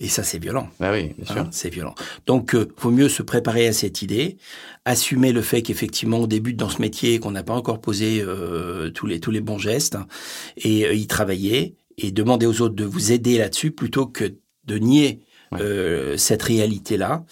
Et 0.00 0.08
ça 0.08 0.22
c'est 0.24 0.38
violent. 0.38 0.68
Bah 0.80 0.90
oui, 0.92 1.12
bien 1.16 1.26
sûr. 1.26 1.38
Hein, 1.38 1.48
c'est 1.52 1.70
violent. 1.70 1.94
Donc, 2.26 2.54
euh, 2.54 2.66
vaut 2.78 2.90
mieux 2.90 3.08
se 3.08 3.22
préparer 3.22 3.68
à 3.68 3.72
cette 3.72 4.02
idée, 4.02 4.36
assumer 4.84 5.32
le 5.32 5.42
fait 5.42 5.62
qu'effectivement, 5.62 6.18
on 6.18 6.26
débute 6.26 6.56
dans 6.56 6.68
ce 6.68 6.80
métier, 6.80 7.20
qu'on 7.20 7.30
n'a 7.30 7.42
pas 7.44 7.54
encore 7.54 7.80
posé 7.80 8.20
euh, 8.20 8.90
tous 8.90 9.06
les 9.06 9.20
tous 9.20 9.30
les 9.30 9.40
bons 9.40 9.58
gestes, 9.58 9.94
hein, 9.94 10.06
et 10.56 10.86
euh, 10.86 10.94
y 10.94 11.06
travailler, 11.06 11.76
et 11.98 12.10
demander 12.10 12.46
aux 12.46 12.60
autres 12.62 12.74
de 12.74 12.84
vous 12.84 13.12
aider 13.12 13.38
là-dessus 13.38 13.70
plutôt 13.70 14.06
que 14.06 14.34
de 14.64 14.78
nier 14.78 15.20
euh, 15.60 16.16
cette 16.16 16.42
réalité-là, 16.42 17.24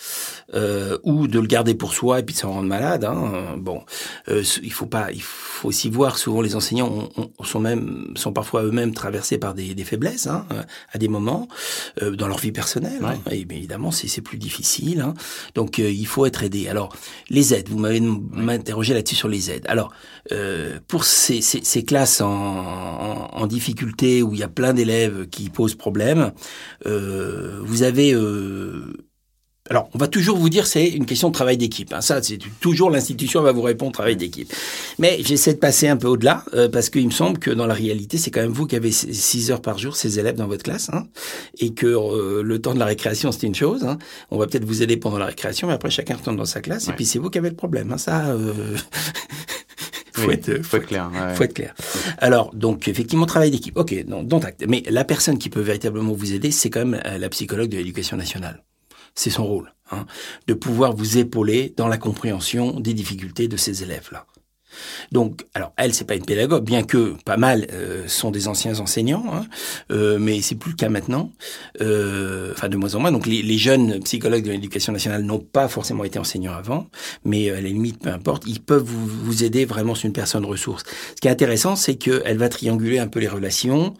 euh, 0.55 0.99
ou 1.05 1.29
de 1.29 1.39
le 1.39 1.47
garder 1.47 1.75
pour 1.75 1.95
soi 1.95 2.21
et 2.21 2.23
puis 2.23 2.35
de 2.35 2.41
s'en 2.41 2.53
rendre 2.53 2.69
malade. 2.69 3.05
Hein. 3.05 3.57
Bon, 3.57 3.83
euh, 4.29 4.43
il 4.63 4.73
faut 4.73 4.87
pas, 4.87 5.13
il 5.13 5.23
faut 5.23 5.69
aussi 5.69 5.91
voir 5.91 6.19
souvent 6.19 6.41
les 6.41 6.57
enseignants 6.57 7.09
sont 7.45 7.61
même 7.61 8.13
sont 8.17 8.33
parfois 8.33 8.63
eux-mêmes 8.63 8.93
traversés 8.93 9.39
par 9.39 9.55
des, 9.55 9.75
des 9.75 9.85
faiblesses 9.85 10.27
hein, 10.27 10.47
à 10.93 10.99
des 10.99 11.09
moments 11.09 11.49
euh, 12.03 12.17
dans 12.17 12.29
leur 12.29 12.39
vie 12.39 12.53
personnelle. 12.53 13.05
Hein. 13.05 13.19
Et 13.31 13.45
bien 13.45 13.59
évidemment, 13.59 13.91
c'est 13.91 14.21
plus 14.21 14.39
difficile. 14.39 15.01
Hein. 15.01 15.15
Donc 15.55 15.79
euh, 15.79 15.91
il 15.91 16.07
faut 16.07 16.27
être 16.27 16.43
aidé. 16.43 16.69
Alors 16.69 16.95
les 17.29 17.55
aides, 17.55 17.69
vous 17.69 17.79
m'avez 17.79 18.01
interrogé 18.53 18.95
là-dessus 18.95 19.17
sur 19.17 19.29
les 19.29 19.51
aides. 19.51 19.67
Alors 19.69 19.93
pour 20.89 21.05
ces, 21.05 21.41
ces, 21.41 21.61
ces 21.63 21.85
classes 21.85 22.21
en, 22.21 22.31
en, 22.31 23.29
en, 23.33 23.47
difficulté 23.47 24.23
où 24.23 24.33
il 24.35 24.41
y 24.41 24.43
a 24.43 24.49
plein 24.49 24.73
d'élèves 24.73 25.29
qui 25.29 25.51
posent 25.51 25.75
problème, 25.75 26.33
vous 26.85 27.83
avez 27.83 28.10
euh, 28.15 28.93
alors, 29.71 29.89
on 29.95 29.99
va 29.99 30.09
toujours 30.09 30.37
vous 30.37 30.49
dire 30.49 30.67
c'est 30.67 30.89
une 30.89 31.07
question 31.07 31.29
de 31.29 31.35
travail 31.35 31.57
d'équipe. 31.57 31.93
Hein. 31.93 32.01
Ça, 32.01 32.21
c'est 32.21 32.39
toujours 32.61 32.91
l'institution 32.91 33.41
va 33.41 33.53
vous 33.53 33.63
répondre 33.63 33.93
travail 33.93 34.17
d'équipe. 34.17 34.53
Mais 34.99 35.19
j'essaie 35.23 35.55
de 35.55 35.61
passer 35.61 35.87
un 35.87 35.97
peu 35.97 36.09
au-delà 36.09 36.45
euh, 36.55 36.69
parce 36.69 36.91
qu'il 36.91 37.07
me 37.07 37.13
semble 37.13 37.39
que 37.39 37.53
dans 37.53 37.69
la 37.69 37.75
réalité, 37.75 38.19
c'est 38.19 38.33
quand 38.33 38.41
même 38.41 38.51
vous 38.51 38.67
qui 38.67 38.75
avez 38.75 38.91
6 38.91 39.53
heures 39.53 39.63
par 39.63 39.79
jour 39.79 39.95
ces 39.95 40.19
élèves 40.19 40.35
dans 40.35 40.49
votre 40.49 40.65
classe 40.65 40.91
hein, 40.93 41.07
et 41.61 41.73
que 41.73 41.87
euh, 41.87 42.43
le 42.43 42.61
temps 42.61 42.75
de 42.75 42.81
la 42.81 42.87
récréation 42.87 43.31
c'est 43.31 43.47
une 43.47 43.55
chose. 43.55 43.85
Hein. 43.85 43.99
On 44.33 44.39
va 44.39 44.49
peut-être 44.49 44.65
vous 44.65 44.83
aider 44.83 44.97
pendant 44.97 45.19
la 45.19 45.27
récréation, 45.27 45.69
mais 45.69 45.75
après 45.75 45.91
chacun 45.91 46.17
retourne 46.17 46.37
dans 46.37 46.45
sa 46.45 46.61
classe 46.61 46.89
et 46.89 46.93
puis 46.93 47.07
c'est 47.07 47.21
vous 47.21 47.31
qui 47.31 47.39
avez 47.39 47.51
le 47.51 47.57
problème. 47.57 47.97
Ça. 47.97 48.37
faut, 50.25 50.31
être, 50.31 50.63
faut, 50.63 50.77
être, 50.77 50.87
clair. 50.87 51.11
Faut 51.35 51.45
être 51.45 51.55
clair. 51.55 51.75
Alors, 52.19 52.55
donc, 52.55 52.89
effectivement, 52.89 53.27
travail 53.27 53.51
d'équipe. 53.51 53.77
Ok, 53.77 53.95
non, 54.07 54.23
dont 54.23 54.41
acte. 54.41 54.65
Mais 54.69 54.83
la 54.89 55.05
personne 55.05 55.39
qui 55.39 55.51
peut 55.51 55.61
véritablement 55.61 56.13
vous 56.13 56.33
aider, 56.33 56.51
c'est 56.51 56.71
quand 56.71 56.85
même 56.85 57.01
la 57.05 57.29
psychologue 57.29 57.69
de 57.69 57.77
l'éducation 57.77 58.17
nationale. 58.17 58.63
C'est 59.15 59.31
son 59.31 59.45
rôle, 59.45 59.73
hein, 59.91 60.07
de 60.47 60.55
pouvoir 60.55 60.95
vous 60.95 61.19
épauler 61.19 61.75
dans 61.77 61.89
la 61.89 61.99
compréhension 61.99 62.79
des 62.79 62.95
difficultés 62.95 63.49
de 63.49 63.57
ces 63.57 63.83
élèves-là. 63.83 64.25
Donc, 65.13 65.47
alors 65.55 65.73
elle, 65.77 65.95
c'est 65.95 66.05
pas 66.05 66.15
une 66.15 66.25
pédagogue, 66.25 66.65
bien 66.65 66.83
que 66.83 67.15
pas 67.25 67.37
mal 67.37 67.67
euh, 67.73 68.07
sont 68.07 68.31
des 68.31 68.49
anciens 68.49 68.79
enseignants, 68.81 69.25
hein, 69.33 69.47
euh, 69.91 70.19
mais 70.21 70.41
c'est 70.41 70.55
plus 70.55 70.73
le 70.73 70.77
cas 70.77 70.89
maintenant. 70.89 71.31
Euh, 71.81 72.53
enfin, 72.53 72.69
de 72.69 72.77
moins 72.77 72.95
en 72.95 73.01
moins. 73.01 73.13
Donc, 73.13 73.27
les, 73.27 73.43
les 73.43 73.59
jeunes 73.59 74.01
psychologues 74.01 74.45
de 74.45 74.51
l'éducation 74.51 74.93
nationale 74.93 75.23
n'ont 75.23 75.39
pas 75.39 75.69
forcément 75.69 76.05
été 76.05 76.19
enseignants 76.19 76.55
avant, 76.55 76.87
mais 77.25 77.51
à 77.51 77.55
la 77.55 77.69
limite, 77.69 78.01
peu 78.03 78.11
importe, 78.11 78.45
ils 78.47 78.61
peuvent 78.61 78.85
vous, 78.85 79.07
vous 79.07 79.45
aider 79.45 79.65
vraiment 79.65 79.95
sur 79.95 80.07
une 80.07 80.13
personne 80.13 80.45
ressource. 80.45 80.85
Ce 81.15 81.21
qui 81.21 81.29
est 81.29 81.31
intéressant, 81.31 81.77
c'est 81.77 81.97
qu'elle 81.97 82.39
va 82.39 82.49
trianguler 82.49 82.99
un 82.99 83.09
peu 83.09 83.21
les 83.21 83.29
relations, 83.29 83.95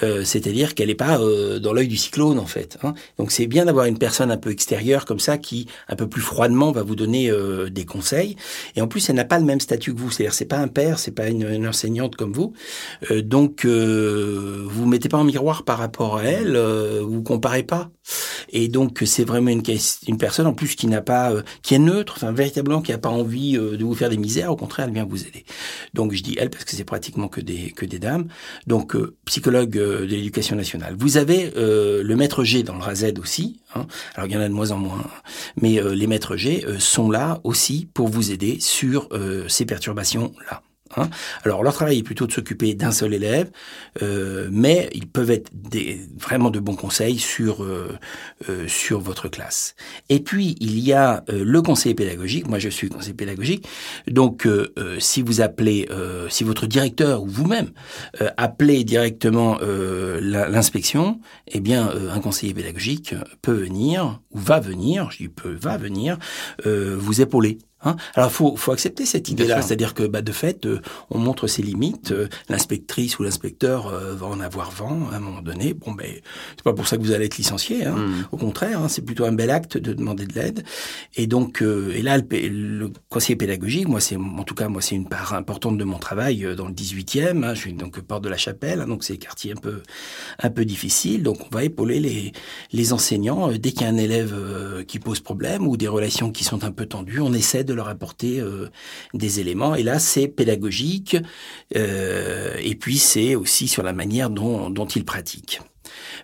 c'est-à-dire 0.00 0.74
qu'elle 0.74 0.88
n'est 0.88 0.94
pas 0.94 1.18
dans 1.18 1.72
l'œil 1.72 1.88
du 1.88 1.96
cyclone 1.96 2.38
en 2.38 2.46
fait. 2.46 2.78
Hein. 2.82 2.94
Donc, 3.18 3.32
c'est 3.32 3.46
bien 3.46 3.64
d'avoir 3.64 3.86
une 3.86 3.98
personne 3.98 4.30
un 4.30 4.36
peu 4.36 4.50
extérieure 4.50 5.04
comme 5.04 5.20
ça 5.20 5.38
qui, 5.38 5.66
un 5.88 5.96
peu 5.96 6.08
plus 6.08 6.22
froidement, 6.22 6.72
va 6.72 6.82
vous 6.82 6.96
donner 6.96 7.32
des 7.70 7.84
conseils. 7.84 8.36
Et 8.76 8.80
en 8.80 8.88
plus, 8.88 9.08
elle 9.08 9.16
n'a 9.16 9.24
pas 9.24 9.38
le 9.38 9.44
même 9.44 9.60
statut 9.60 9.94
que 9.94 10.00
vous 10.00 10.10
c'est-à-dire 10.14 10.34
c'est 10.34 10.44
pas 10.44 10.58
un 10.58 10.68
père, 10.68 10.98
c'est 10.98 11.10
pas 11.10 11.28
une, 11.28 11.66
enseignante 11.66 12.16
comme 12.16 12.32
vous. 12.32 12.52
Euh, 13.10 13.22
donc 13.22 13.64
euh, 13.64 14.62
vous 14.66 14.86
mettez 14.86 15.08
pas 15.08 15.18
en 15.18 15.24
miroir 15.24 15.64
par 15.64 15.78
rapport 15.78 16.18
à 16.18 16.24
elle, 16.24 16.56
euh, 16.56 17.02
vous 17.02 17.22
comparez 17.22 17.62
pas. 17.62 17.90
Et 18.50 18.68
donc 18.68 19.02
c'est 19.06 19.24
vraiment 19.24 19.50
une, 19.50 20.18
personne 20.18 20.46
en 20.46 20.52
plus 20.52 20.74
qui 20.76 20.86
n'a 20.86 21.00
pas, 21.00 21.32
euh, 21.32 21.42
qui 21.62 21.74
est 21.74 21.78
neutre, 21.78 22.14
enfin 22.16 22.32
véritablement 22.32 22.82
qui 22.82 22.92
a 22.92 22.98
pas 22.98 23.08
envie 23.08 23.54
de 23.54 23.84
vous 23.84 23.94
faire 23.94 24.10
des 24.10 24.16
misères. 24.16 24.50
Au 24.50 24.56
contraire, 24.56 24.86
elle 24.86 24.94
vient 24.94 25.04
vous 25.04 25.26
aider. 25.26 25.44
Donc 25.94 26.12
je 26.12 26.22
dis 26.22 26.36
elle 26.38 26.50
parce 26.50 26.64
que 26.64 26.76
c'est 26.76 26.84
pratiquement 26.84 27.28
que 27.28 27.40
des 27.40 27.70
que 27.70 27.86
des 27.86 27.98
dames. 27.98 28.28
Donc 28.66 28.96
psychologue 29.24 29.70
de 29.70 30.04
l'éducation 30.04 30.56
nationale. 30.56 30.94
Vous 30.98 31.16
avez 31.16 31.52
le 31.56 32.14
maître 32.14 32.44
G 32.44 32.62
dans 32.62 32.74
le 32.74 32.82
RAZ 32.82 33.04
aussi. 33.20 33.60
Hein. 33.74 33.86
Alors 34.14 34.28
il 34.28 34.32
y 34.32 34.36
en 34.36 34.40
a 34.40 34.48
de 34.48 34.54
moins 34.54 34.70
en 34.70 34.78
moins, 34.78 35.04
mais 35.60 35.80
les 35.82 36.06
maîtres 36.06 36.36
G 36.36 36.64
sont 36.78 37.10
là 37.10 37.40
aussi 37.44 37.88
pour 37.92 38.08
vous 38.08 38.30
aider 38.30 38.58
sur 38.60 39.08
ces 39.48 39.66
perturbations 39.66 40.32
là. 40.50 40.62
Hein. 40.96 41.08
Alors 41.44 41.62
leur 41.62 41.72
travail 41.72 41.98
est 41.98 42.02
plutôt 42.02 42.26
de 42.26 42.32
s'occuper 42.32 42.74
d'un 42.74 42.92
seul 42.92 43.14
élève, 43.14 43.50
euh, 44.02 44.48
mais 44.50 44.90
ils 44.94 45.06
peuvent 45.06 45.30
être 45.30 45.50
vraiment 46.18 46.50
de 46.50 46.60
bons 46.60 46.76
conseils 46.76 47.18
sur 47.18 47.62
euh, 47.62 47.96
euh, 48.48 48.66
sur 48.68 49.00
votre 49.00 49.28
classe. 49.28 49.74
Et 50.08 50.20
puis 50.20 50.56
il 50.60 50.78
y 50.78 50.92
a 50.92 51.24
le 51.28 51.62
conseiller 51.62 51.94
pédagogique. 51.94 52.48
Moi 52.48 52.58
je 52.58 52.68
suis 52.68 52.88
conseiller 52.88 53.14
pédagogique, 53.14 53.66
donc 54.08 54.48
si 54.98 55.22
vous 55.22 55.40
appelez, 55.40 55.88
si 56.28 56.44
votre 56.44 56.66
directeur 56.66 57.22
ou 57.22 57.26
vous-même 57.26 57.70
appelez 58.36 58.84
directement 58.84 59.58
l'inspection, 60.20 61.20
eh 61.48 61.60
bien 61.60 61.90
un 62.10 62.20
conseiller 62.20 62.54
pédagogique 62.54 63.14
peut 63.42 63.52
venir 63.52 64.20
ou 64.30 64.38
va 64.38 64.60
venir, 64.60 65.10
je 65.10 65.18
dis 65.18 65.28
peut, 65.28 65.56
va 65.58 65.76
venir 65.76 66.18
vous 66.64 67.20
épauler. 67.20 67.58
Hein 67.84 67.96
Alors, 68.14 68.32
faut, 68.32 68.56
faut 68.56 68.72
accepter 68.72 69.04
cette 69.06 69.28
idée-là, 69.28 69.62
c'est-à-dire 69.62 69.94
que, 69.94 70.04
bah, 70.04 70.22
de 70.22 70.32
fait, 70.32 70.66
euh, 70.66 70.80
on 71.10 71.18
montre 71.18 71.46
ses 71.46 71.62
limites. 71.62 72.12
Euh, 72.12 72.28
l'inspectrice 72.48 73.18
ou 73.18 73.22
l'inspecteur 73.22 73.88
euh, 73.88 74.14
va 74.14 74.26
en 74.26 74.40
avoir 74.40 74.70
vent 74.70 75.08
à 75.12 75.16
un 75.16 75.20
moment 75.20 75.42
donné. 75.42 75.74
Bon, 75.74 75.92
ben, 75.92 76.06
c'est 76.56 76.62
pas 76.62 76.72
pour 76.72 76.88
ça 76.88 76.96
que 76.96 77.02
vous 77.02 77.12
allez 77.12 77.26
être 77.26 77.36
licencié. 77.36 77.84
Hein. 77.84 77.96
Hmm. 77.96 78.24
Au 78.32 78.36
contraire, 78.36 78.80
hein, 78.80 78.88
c'est 78.88 79.02
plutôt 79.02 79.24
un 79.24 79.32
bel 79.32 79.50
acte 79.50 79.76
de 79.76 79.92
demander 79.92 80.26
de 80.26 80.34
l'aide. 80.34 80.64
Et 81.14 81.26
donc, 81.26 81.62
et 81.62 82.02
là, 82.02 82.18
le, 82.18 82.90
conseiller 83.08 83.36
pédagogique, 83.36 83.88
moi, 83.88 84.00
c'est, 84.00 84.16
en 84.16 84.44
tout 84.44 84.54
cas, 84.54 84.68
moi, 84.68 84.80
c'est 84.80 84.94
une 84.94 85.08
part 85.08 85.34
importante 85.34 85.78
de 85.78 85.84
mon 85.84 85.98
travail 85.98 86.46
dans 86.56 86.66
le 86.66 86.74
18e. 86.74 87.44
Hein, 87.44 87.54
je 87.54 87.60
suis 87.60 87.72
donc 87.72 88.00
porte 88.00 88.24
de 88.24 88.28
la 88.28 88.36
Chapelle, 88.36 88.84
donc 88.86 89.04
c'est 89.04 89.16
quartier 89.16 89.52
un 89.52 89.56
peu, 89.56 89.82
un 90.42 90.50
peu 90.50 90.64
difficile. 90.64 91.22
Donc, 91.22 91.38
on 91.50 91.54
va 91.54 91.64
épauler 91.64 92.00
les, 92.00 92.32
les 92.72 92.92
enseignants 92.92 93.50
dès 93.52 93.72
qu'il 93.72 93.82
y 93.82 93.84
a 93.84 93.88
un 93.88 93.96
élève 93.96 94.34
qui 94.86 94.98
pose 94.98 95.20
problème 95.20 95.66
ou 95.66 95.76
des 95.76 95.88
relations 95.88 96.30
qui 96.30 96.44
sont 96.44 96.64
un 96.64 96.70
peu 96.70 96.86
tendues. 96.86 97.20
On 97.20 97.32
essaie 97.32 97.64
de 97.64 97.73
leur 97.74 97.88
apporter 97.88 98.40
euh, 98.40 98.68
des 99.12 99.40
éléments. 99.40 99.74
Et 99.74 99.82
là, 99.82 99.98
c'est 99.98 100.28
pédagogique, 100.28 101.16
euh, 101.76 102.56
et 102.60 102.74
puis 102.74 102.98
c'est 102.98 103.34
aussi 103.34 103.68
sur 103.68 103.82
la 103.82 103.92
manière 103.92 104.30
dont, 104.30 104.70
dont 104.70 104.86
ils 104.86 105.04
pratiquent. 105.04 105.60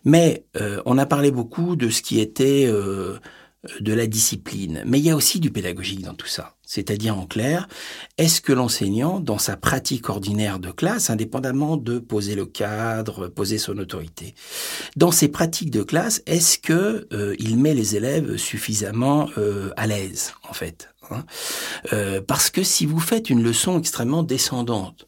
Mais 0.05 0.45
euh, 0.61 0.83
on 0.87 0.99
a 0.99 1.07
parlé 1.07 1.31
beaucoup 1.31 1.77
de 1.77 1.91
ce 1.91 2.03
qui 2.03 2.21
était 2.21 2.67
de 2.67 3.93
la 3.93 4.07
discipline, 4.07 4.83
mais 4.87 4.99
il 4.99 5.05
y 5.05 5.11
a 5.11 5.17
aussi 5.17 5.39
du 5.39 5.51
pédagogique 5.51 6.03
dans 6.03 6.15
tout 6.15 6.27
ça. 6.27 6.55
C'est-à-dire 6.65 7.19
en 7.19 7.27
clair, 7.27 7.69
est-ce 8.17 8.41
que 8.41 8.53
l'enseignant, 8.53 9.21
dans 9.21 9.39
sa 9.39 9.57
pratique 9.57 10.09
ordinaire 10.09 10.59
de 10.59 10.71
classe, 10.71 11.11
indépendamment 11.11 11.77
de 11.77 11.99
poser 11.99 12.37
le 12.37 12.47
cadre, 12.47 13.29
poser 13.29 13.59
son 13.59 13.77
autorité, 13.79 14.35
dans 14.97 15.11
ses 15.11 15.29
pratiques 15.29 15.71
de 15.71 15.83
classe, 15.83 16.23
est-ce 16.27 16.59
que 16.59 17.07
il 17.39 17.59
met 17.59 17.75
les 17.75 17.97
élèves 17.97 18.37
suffisamment 18.37 19.29
à 19.77 19.87
l'aise, 19.87 20.33
en 20.49 20.55
fait? 20.55 20.89
Hein. 21.13 21.25
Euh, 21.93 22.21
parce 22.21 22.51
que 22.51 22.63
si 22.63 22.87
vous 22.87 23.01
faites 23.01 23.31
une 23.31 23.43
leçon 23.43 23.79
extrêmement 23.79 24.23
descendante, 24.23 25.07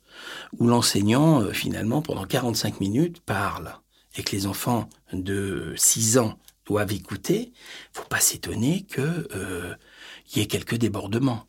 où 0.58 0.66
l'enseignant, 0.66 1.42
euh, 1.42 1.52
finalement, 1.52 2.02
pendant 2.02 2.24
45 2.24 2.80
minutes, 2.80 3.20
parle, 3.20 3.74
et 4.16 4.22
que 4.22 4.32
les 4.32 4.46
enfants 4.46 4.88
de 5.12 5.72
6 5.76 6.18
ans 6.18 6.38
doivent 6.66 6.92
écouter, 6.92 7.52
faut 7.92 8.04
pas 8.04 8.20
s'étonner 8.20 8.86
que 8.90 9.28
euh, 9.34 9.74
y 10.34 10.40
ait 10.40 10.46
quelques 10.46 10.76
débordements. 10.76 11.46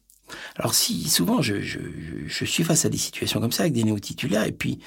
Alors 0.55 0.73
si 0.73 1.09
souvent 1.09 1.41
je, 1.41 1.55
suis 2.27 2.63
face 2.63 2.85
à 2.85 2.89
des 2.89 2.97
situations 2.97 3.39
comme 3.39 3.51
ça 3.51 3.63
avec 3.63 3.73
des 3.73 3.83
néo-titulaires 3.83 4.45
et 4.45 4.51
puis 4.51 4.79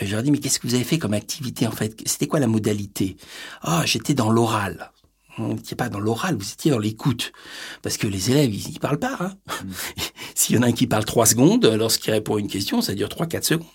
je 0.00 0.14
leur 0.14 0.22
dis 0.22 0.30
mais 0.30 0.38
qu'est-ce 0.38 0.58
que 0.58 0.66
vous 0.66 0.74
avez 0.74 0.84
fait 0.84 0.98
comme 0.98 1.12
activité 1.12 1.66
en 1.66 1.72
fait? 1.72 2.00
C'était 2.06 2.26
quoi 2.26 2.40
la 2.40 2.46
modalité? 2.46 3.16
Ah 3.60 3.82
j'étais 3.84 4.14
dans 4.14 4.30
l'oral 4.30 4.92
vous 5.38 5.54
n'étiez 5.54 5.76
pas 5.76 5.88
dans 5.88 6.00
l'oral, 6.00 6.36
vous 6.36 6.52
étiez 6.52 6.70
dans 6.70 6.78
l'écoute. 6.78 7.32
Parce 7.82 7.96
que 7.96 8.06
les 8.06 8.30
élèves, 8.30 8.54
ils, 8.54 8.74
ne 8.74 8.78
parlent 8.78 8.98
pas. 8.98 9.16
Hein. 9.20 9.32
Mm. 9.64 9.70
S'il 10.34 10.56
y 10.56 10.58
en 10.58 10.62
a 10.62 10.66
un 10.66 10.72
qui 10.72 10.86
parle 10.86 11.04
trois 11.04 11.26
secondes, 11.26 11.64
lorsqu'il 11.64 12.12
répond 12.12 12.36
à 12.36 12.40
une 12.40 12.48
question, 12.48 12.80
ça 12.80 12.94
dure 12.94 13.08
trois, 13.08 13.26
quatre 13.26 13.44
secondes. 13.44 13.66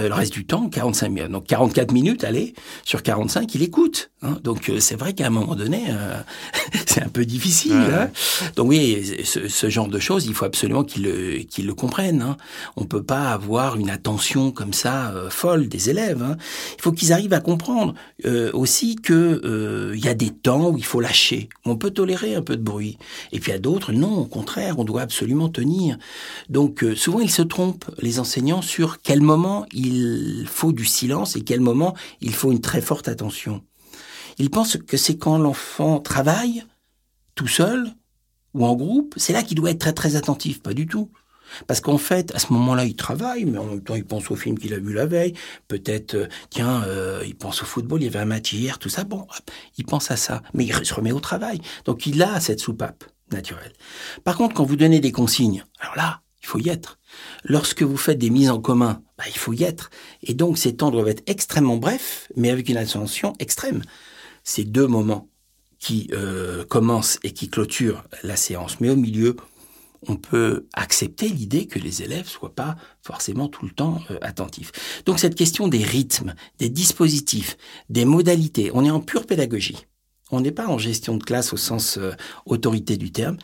Euh, 0.00 0.08
le 0.08 0.14
reste 0.14 0.32
du 0.32 0.46
temps, 0.46 0.68
45 0.68 1.08
minutes. 1.08 1.30
Donc 1.30 1.46
44 1.46 1.92
minutes, 1.92 2.24
allez, 2.24 2.54
sur 2.84 3.02
45, 3.02 3.54
il 3.54 3.62
écoute. 3.62 4.10
Hein. 4.22 4.38
Donc 4.42 4.68
euh, 4.68 4.80
c'est 4.80 4.94
vrai 4.94 5.12
qu'à 5.12 5.26
un 5.26 5.30
moment 5.30 5.54
donné, 5.54 5.84
euh, 5.90 6.20
c'est 6.86 7.02
un 7.02 7.08
peu 7.08 7.24
difficile. 7.24 7.72
Hein. 7.72 8.10
Donc 8.56 8.68
oui, 8.68 9.20
ce, 9.24 9.48
ce, 9.48 9.68
genre 9.68 9.88
de 9.88 9.98
choses, 9.98 10.26
il 10.26 10.34
faut 10.34 10.44
absolument 10.44 10.84
qu'ils 10.84 11.04
le, 11.04 11.38
le 11.38 11.74
comprennent. 11.74 12.22
Hein. 12.22 12.36
On 12.76 12.84
peut 12.84 13.02
pas 13.02 13.30
avoir 13.30 13.76
une 13.76 13.90
attention 13.90 14.50
comme 14.50 14.72
ça 14.72 15.12
folle 15.30 15.68
des 15.68 15.90
élèves. 15.90 16.22
Hein. 16.22 16.36
Il 16.78 16.82
faut 16.82 16.92
qu'ils 16.92 17.12
arrivent 17.12 17.32
à 17.32 17.40
comprendre 17.40 17.94
aussi 18.52 18.96
que 18.96 19.92
il 19.94 20.04
y 20.04 20.08
a 20.08 20.14
des 20.14 20.30
temps 20.30 20.70
où 20.70 20.78
il 20.82 20.84
faut 20.84 21.00
lâcher. 21.00 21.48
On 21.64 21.76
peut 21.76 21.92
tolérer 21.92 22.34
un 22.34 22.42
peu 22.42 22.56
de 22.56 22.62
bruit. 22.62 22.98
Et 23.30 23.38
puis 23.38 23.52
à 23.52 23.60
d'autres, 23.60 23.92
non, 23.92 24.18
au 24.18 24.26
contraire, 24.26 24.80
on 24.80 24.84
doit 24.84 25.02
absolument 25.02 25.48
tenir. 25.48 25.96
Donc 26.48 26.84
souvent 26.96 27.20
ils 27.20 27.30
se 27.30 27.42
trompent, 27.42 27.88
les 28.00 28.18
enseignants, 28.18 28.62
sur 28.62 29.00
quel 29.00 29.20
moment 29.20 29.64
il 29.72 30.44
faut 30.50 30.72
du 30.72 30.84
silence 30.84 31.36
et 31.36 31.42
quel 31.42 31.60
moment 31.60 31.94
il 32.20 32.34
faut 32.34 32.50
une 32.50 32.60
très 32.60 32.80
forte 32.80 33.06
attention. 33.06 33.62
Il 34.38 34.50
pense 34.50 34.76
que 34.76 34.96
c'est 34.96 35.16
quand 35.16 35.38
l'enfant 35.38 36.00
travaille 36.00 36.64
tout 37.36 37.46
seul 37.46 37.94
ou 38.52 38.66
en 38.66 38.74
groupe, 38.74 39.14
c'est 39.18 39.32
là 39.32 39.44
qu'il 39.44 39.56
doit 39.56 39.70
être 39.70 39.78
très 39.78 39.92
très 39.92 40.16
attentif, 40.16 40.62
pas 40.62 40.74
du 40.74 40.88
tout. 40.88 41.10
Parce 41.66 41.80
qu'en 41.80 41.98
fait, 41.98 42.34
à 42.34 42.38
ce 42.38 42.52
moment-là, 42.52 42.84
il 42.84 42.94
travaille, 42.94 43.44
mais 43.44 43.58
en 43.58 43.64
même 43.64 43.82
temps, 43.82 43.94
il 43.94 44.04
pense 44.04 44.30
au 44.30 44.36
film 44.36 44.58
qu'il 44.58 44.74
a 44.74 44.78
vu 44.78 44.92
la 44.92 45.06
veille. 45.06 45.34
Peut-être, 45.68 46.14
euh, 46.14 46.26
tiens, 46.50 46.82
euh, 46.84 47.22
il 47.26 47.34
pense 47.34 47.62
au 47.62 47.66
football, 47.66 48.02
il 48.02 48.04
y 48.04 48.08
avait 48.08 48.18
un 48.18 48.24
match 48.24 48.52
hier, 48.52 48.78
tout 48.78 48.88
ça. 48.88 49.04
Bon, 49.04 49.20
hop, 49.20 49.50
il 49.78 49.84
pense 49.84 50.10
à 50.10 50.16
ça. 50.16 50.42
Mais 50.54 50.64
il 50.64 50.74
se 50.84 50.94
remet 50.94 51.12
au 51.12 51.20
travail. 51.20 51.60
Donc, 51.84 52.06
il 52.06 52.22
a 52.22 52.40
cette 52.40 52.60
soupape 52.60 53.04
naturelle. 53.30 53.72
Par 54.24 54.36
contre, 54.36 54.54
quand 54.54 54.64
vous 54.64 54.76
donnez 54.76 55.00
des 55.00 55.12
consignes, 55.12 55.64
alors 55.80 55.96
là, 55.96 56.20
il 56.42 56.46
faut 56.46 56.58
y 56.58 56.68
être. 56.68 56.98
Lorsque 57.44 57.82
vous 57.82 57.96
faites 57.96 58.18
des 58.18 58.30
mises 58.30 58.50
en 58.50 58.60
commun, 58.60 59.02
bah, 59.16 59.24
il 59.28 59.38
faut 59.38 59.52
y 59.52 59.62
être. 59.62 59.90
Et 60.22 60.34
donc, 60.34 60.58
ces 60.58 60.76
temps 60.76 60.90
doivent 60.90 61.08
être 61.08 61.22
extrêmement 61.26 61.76
brefs, 61.76 62.28
mais 62.36 62.50
avec 62.50 62.68
une 62.68 62.76
attention 62.76 63.34
extrême. 63.38 63.82
Ces 64.44 64.64
deux 64.64 64.86
moments 64.86 65.28
qui 65.78 66.08
euh, 66.12 66.64
commencent 66.64 67.18
et 67.22 67.32
qui 67.32 67.48
clôturent 67.48 68.04
la 68.22 68.36
séance. 68.36 68.80
Mais 68.80 68.88
au 68.88 68.96
milieu, 68.96 69.36
on 70.08 70.16
peut 70.16 70.66
accepter 70.72 71.28
l'idée 71.28 71.66
que 71.66 71.78
les 71.78 72.02
élèves 72.02 72.28
soient 72.28 72.54
pas 72.54 72.76
forcément 73.02 73.48
tout 73.48 73.64
le 73.64 73.70
temps 73.70 74.00
euh, 74.10 74.18
attentifs. 74.22 75.02
Donc 75.06 75.18
cette 75.18 75.34
question 75.34 75.68
des 75.68 75.82
rythmes, 75.82 76.34
des 76.58 76.68
dispositifs, 76.68 77.56
des 77.88 78.04
modalités, 78.04 78.70
on 78.74 78.84
est 78.84 78.90
en 78.90 79.00
pure 79.00 79.26
pédagogie. 79.26 79.86
On 80.30 80.40
n'est 80.40 80.52
pas 80.52 80.66
en 80.66 80.78
gestion 80.78 81.16
de 81.18 81.24
classe 81.24 81.52
au 81.52 81.56
sens 81.56 81.98
euh, 81.98 82.12
autorité 82.46 82.96
du 82.96 83.12
terme. 83.12 83.36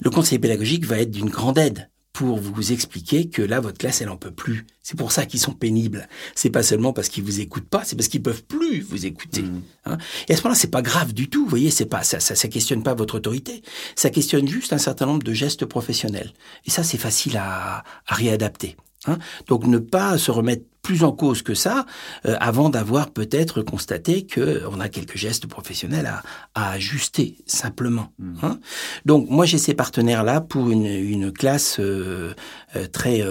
Le 0.00 0.10
conseil 0.10 0.38
pédagogique 0.38 0.84
va 0.84 0.98
être 0.98 1.10
d'une 1.10 1.30
grande 1.30 1.58
aide 1.58 1.90
pour 2.16 2.38
vous 2.38 2.72
expliquer 2.72 3.28
que 3.28 3.42
là, 3.42 3.60
votre 3.60 3.76
classe, 3.76 4.00
elle 4.00 4.08
en 4.08 4.16
peut 4.16 4.30
plus. 4.30 4.64
C'est 4.82 4.96
pour 4.96 5.12
ça 5.12 5.26
qu'ils 5.26 5.38
sont 5.38 5.52
pénibles. 5.52 6.08
C'est 6.34 6.48
pas 6.48 6.62
seulement 6.62 6.94
parce 6.94 7.10
qu'ils 7.10 7.22
vous 7.22 7.40
écoutent 7.40 7.68
pas, 7.68 7.84
c'est 7.84 7.94
parce 7.94 8.08
qu'ils 8.08 8.22
peuvent 8.22 8.42
plus 8.42 8.80
vous 8.80 9.04
écouter. 9.04 9.42
Mmh. 9.42 9.62
Hein. 9.84 9.98
Et 10.26 10.32
à 10.32 10.36
ce 10.36 10.40
moment-là, 10.40 10.58
c'est 10.58 10.70
pas 10.70 10.80
grave 10.80 11.12
du 11.12 11.28
tout. 11.28 11.44
Vous 11.44 11.50
voyez, 11.50 11.70
c'est 11.70 11.84
pas 11.84 12.02
ça, 12.04 12.18
ça, 12.18 12.34
ça 12.34 12.48
questionne 12.48 12.82
pas 12.82 12.94
votre 12.94 13.16
autorité. 13.16 13.60
Ça 13.96 14.08
questionne 14.08 14.48
juste 14.48 14.72
un 14.72 14.78
certain 14.78 15.04
nombre 15.04 15.24
de 15.24 15.34
gestes 15.34 15.66
professionnels. 15.66 16.32
Et 16.64 16.70
ça, 16.70 16.82
c'est 16.82 16.96
facile 16.96 17.36
à, 17.36 17.84
à 18.06 18.14
réadapter. 18.14 18.76
Hein. 19.06 19.18
Donc, 19.48 19.66
ne 19.66 19.78
pas 19.78 20.18
se 20.18 20.30
remettre 20.30 20.64
plus 20.86 21.02
en 21.02 21.10
cause 21.10 21.42
que 21.42 21.54
ça, 21.54 21.84
euh, 22.26 22.36
avant 22.38 22.70
d'avoir 22.70 23.10
peut-être 23.10 23.60
constaté 23.60 24.24
que 24.24 24.62
on 24.70 24.78
a 24.78 24.88
quelques 24.88 25.16
gestes 25.16 25.48
professionnels 25.48 26.06
à, 26.06 26.22
à 26.54 26.70
ajuster 26.70 27.38
simplement. 27.44 28.12
Hmm. 28.20 28.34
Hein. 28.42 28.60
Donc 29.04 29.28
moi 29.28 29.46
j'ai 29.46 29.58
ces 29.58 29.74
partenaires 29.74 30.22
là 30.22 30.40
pour 30.40 30.70
une, 30.70 30.86
une 30.86 31.32
classe 31.32 31.80
euh, 31.80 32.34
euh, 32.76 32.86
très 32.86 33.24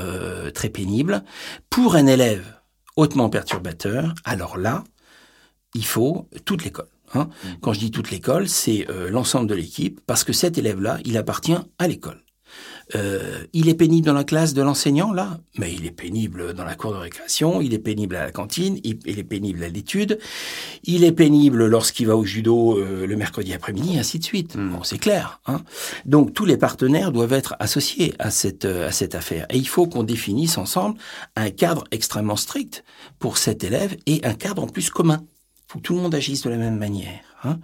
très 0.52 0.68
pénible, 0.68 1.24
pour 1.70 1.96
un 1.96 2.08
élève 2.08 2.44
hautement 2.98 3.30
perturbateur. 3.30 4.14
Alors 4.26 4.58
là, 4.58 4.84
il 5.76 5.86
faut 5.86 6.28
toute 6.44 6.66
l'école. 6.66 6.90
Hein. 7.14 7.30
Hmm. 7.46 7.48
Quand 7.62 7.72
je 7.72 7.80
dis 7.80 7.92
toute 7.92 8.12
l'école, 8.12 8.50
c'est 8.50 8.86
l'ensemble 9.10 9.48
de 9.48 9.56
l'équipe, 9.56 10.02
parce 10.06 10.26
que 10.26 10.34
cet 10.34 10.58
élève-là, 10.58 11.00
il 11.06 11.18
appartient 11.18 11.58
à 11.80 11.88
l'école. 11.88 12.25
Euh, 12.94 13.44
il 13.54 13.68
est 13.68 13.74
pénible 13.74 14.06
dans 14.06 14.14
la 14.14 14.24
classe 14.24 14.54
de 14.54 14.62
l'enseignant, 14.62 15.12
là, 15.12 15.40
mais 15.58 15.74
il 15.74 15.86
est 15.86 15.92
pénible 15.92 16.54
dans 16.54 16.66
la 16.66 16.76
cour 16.76 16.92
de 16.92 16.98
récréation, 16.98 17.60
il 17.62 17.74
est 17.74 17.80
pénible 17.80 18.16
à 18.16 18.26
la 18.26 18.32
cantine, 18.32 18.80
il, 18.84 19.20
est 19.20 19.24
pénible 19.24 19.64
à 19.64 19.70
l'étude, 19.70 20.20
il 20.84 21.04
est 21.04 21.12
pénible 21.12 21.66
lorsqu'il 21.66 22.08
va 22.08 22.16
au 22.16 22.26
judo 22.26 22.78
euh, 22.78 23.08
le 23.08 23.16
mercredi 23.16 23.54
après-midi, 23.54 23.98
ainsi 23.98 24.20
de 24.20 24.24
suite. 24.24 24.56
Hmm. 24.56 24.70
Bon, 24.70 24.84
c'est 24.84 25.00
clair. 25.00 25.42
Hein 25.48 25.62
Donc 26.06 26.34
tous 26.34 26.46
les 26.46 26.58
partenaires 26.58 27.12
doivent 27.12 27.34
être 27.34 27.56
associés 27.60 28.14
à 28.20 28.30
cette, 28.30 28.66
euh, 28.66 28.88
à 28.88 28.92
cette 28.92 29.16
affaire. 29.16 29.48
Et 29.50 29.58
il 29.58 29.68
faut 29.68 29.88
qu'on 29.88 30.04
définisse 30.04 30.58
ensemble 30.58 31.00
un 31.36 31.50
cadre 31.50 31.86
extrêmement 31.92 32.36
strict 32.36 32.84
pour 33.18 33.38
cet 33.38 33.64
élève 33.64 33.98
et 34.06 34.22
un 34.24 34.36
cadre 34.36 34.64
en 34.64 34.68
plus 34.68 34.90
commun. 34.90 35.24
Faut 35.68 35.80
tout 35.80 35.96
le 35.96 36.02
monde 36.02 36.14
agisse 36.14 36.44
de 36.44 36.50
la 36.50 36.58
même 36.58 36.78
manière. 36.78 37.22
Hein. 37.44 37.60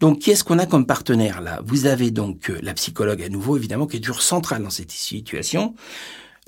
donc, 0.00 0.20
qu'est-ce 0.20 0.44
qu'on 0.44 0.58
a 0.58 0.66
comme 0.66 0.86
partenaire 0.86 1.40
là? 1.40 1.60
Vous 1.64 1.86
avez 1.86 2.10
donc 2.10 2.50
euh, 2.50 2.58
la 2.62 2.74
psychologue 2.74 3.22
à 3.22 3.28
nouveau, 3.28 3.56
évidemment, 3.56 3.86
qui 3.86 3.96
est 3.96 4.00
toujours 4.00 4.22
centrale 4.22 4.62
dans 4.62 4.70
cette 4.70 4.90
situation. 4.90 5.74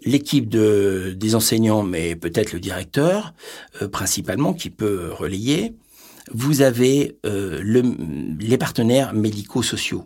L'équipe 0.04 0.48
de, 0.48 1.14
des 1.16 1.34
enseignants, 1.34 1.82
mais 1.82 2.16
peut-être 2.16 2.52
le 2.52 2.60
directeur, 2.60 3.34
euh, 3.80 3.88
principalement, 3.88 4.52
qui 4.52 4.70
peut 4.70 5.10
relayer. 5.12 5.74
Vous 6.32 6.62
avez 6.62 7.18
euh, 7.26 7.60
le, 7.62 7.82
les 8.40 8.58
partenaires 8.58 9.14
médico-sociaux. 9.14 10.04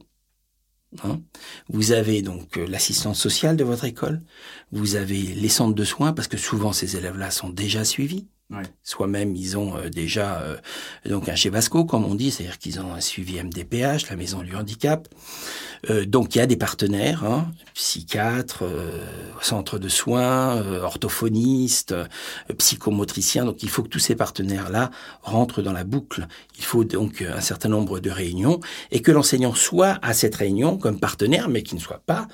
Hein. 1.04 1.20
vous 1.68 1.92
avez 1.92 2.22
donc 2.22 2.56
l'assistance 2.56 3.20
sociale 3.20 3.58
de 3.58 3.64
votre 3.64 3.84
école, 3.84 4.22
vous 4.72 4.96
avez 4.96 5.20
les 5.20 5.50
centres 5.50 5.74
de 5.74 5.84
soins, 5.84 6.14
parce 6.14 6.28
que 6.28 6.38
souvent 6.38 6.72
ces 6.72 6.96
élèves-là 6.96 7.30
sont 7.30 7.50
déjà 7.50 7.84
suivis. 7.84 8.26
Ouais. 8.50 8.62
Soit-même, 8.82 9.36
ils 9.36 9.58
ont 9.58 9.76
euh, 9.76 9.90
déjà 9.90 10.40
euh, 10.40 10.56
donc 11.04 11.28
un 11.28 11.34
chez 11.34 11.50
Vasco, 11.50 11.84
comme 11.84 12.06
on 12.06 12.14
dit, 12.14 12.30
c'est-à-dire 12.30 12.58
qu'ils 12.58 12.80
ont 12.80 12.94
un 12.94 13.00
suivi 13.00 13.42
MDPH, 13.42 14.08
la 14.08 14.16
maison 14.16 14.42
du 14.42 14.56
handicap. 14.56 15.06
Euh, 15.90 16.04
donc 16.04 16.34
il 16.34 16.38
y 16.38 16.40
a 16.40 16.46
des 16.46 16.56
partenaires, 16.56 17.24
hein, 17.24 17.50
psychiatres, 17.74 18.62
euh, 18.62 18.90
centres 19.40 19.78
de 19.78 19.88
soins, 19.88 20.56
euh, 20.56 20.82
orthophonistes, 20.82 21.94
psychomotriciens. 22.56 23.44
Donc 23.44 23.62
il 23.62 23.68
faut 23.68 23.82
que 23.82 23.88
tous 23.88 23.98
ces 23.98 24.14
partenaires-là 24.14 24.90
rentrent 25.22 25.62
dans 25.62 25.72
la 25.72 25.84
boucle. 25.84 26.26
Il 26.56 26.64
faut 26.64 26.84
donc 26.84 27.22
un 27.22 27.40
certain 27.40 27.68
nombre 27.68 28.00
de 28.00 28.10
réunions 28.10 28.60
et 28.90 29.02
que 29.02 29.12
l'enseignant 29.12 29.54
soit 29.54 29.98
à 30.02 30.12
cette 30.12 30.34
réunion 30.34 30.78
comme 30.78 30.98
partenaire, 30.98 31.48
mais 31.48 31.62
qu'il 31.62 31.76
ne 31.76 31.82
soit 31.82 32.02
pas 32.04 32.26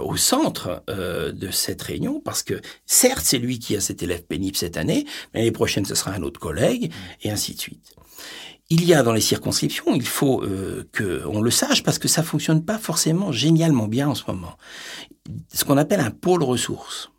au 0.00 0.16
centre 0.16 0.82
de 0.88 1.50
cette 1.50 1.82
réunion, 1.82 2.20
parce 2.20 2.42
que 2.42 2.60
certes 2.86 3.24
c'est 3.24 3.38
lui 3.38 3.58
qui 3.58 3.76
a 3.76 3.80
cet 3.80 4.02
élève 4.02 4.22
pénible 4.22 4.56
cette 4.56 4.76
année, 4.76 5.06
l'année 5.32 5.52
prochaine 5.52 5.84
ce 5.84 5.94
sera 5.94 6.12
un 6.12 6.22
autre 6.22 6.40
collègue 6.40 6.92
et 7.22 7.30
ainsi 7.30 7.54
de 7.54 7.60
suite 7.60 7.94
il 8.70 8.84
y 8.84 8.94
a 8.94 9.02
dans 9.02 9.12
les 9.12 9.20
circonscriptions, 9.20 9.94
il 9.94 10.06
faut 10.06 10.42
euh, 10.42 10.88
qu'on 10.96 11.42
le 11.42 11.50
sache 11.50 11.82
parce 11.82 11.98
que 11.98 12.08
ça 12.08 12.22
fonctionne 12.22 12.64
pas 12.64 12.78
forcément 12.78 13.30
génialement 13.30 13.88
bien 13.88 14.08
en 14.08 14.14
ce 14.14 14.24
moment. 14.26 14.56
Ce 15.52 15.64
qu'on 15.64 15.76
appelle 15.76 16.00
un 16.00 16.10
pôle 16.10 16.42
ressources. 16.42 17.10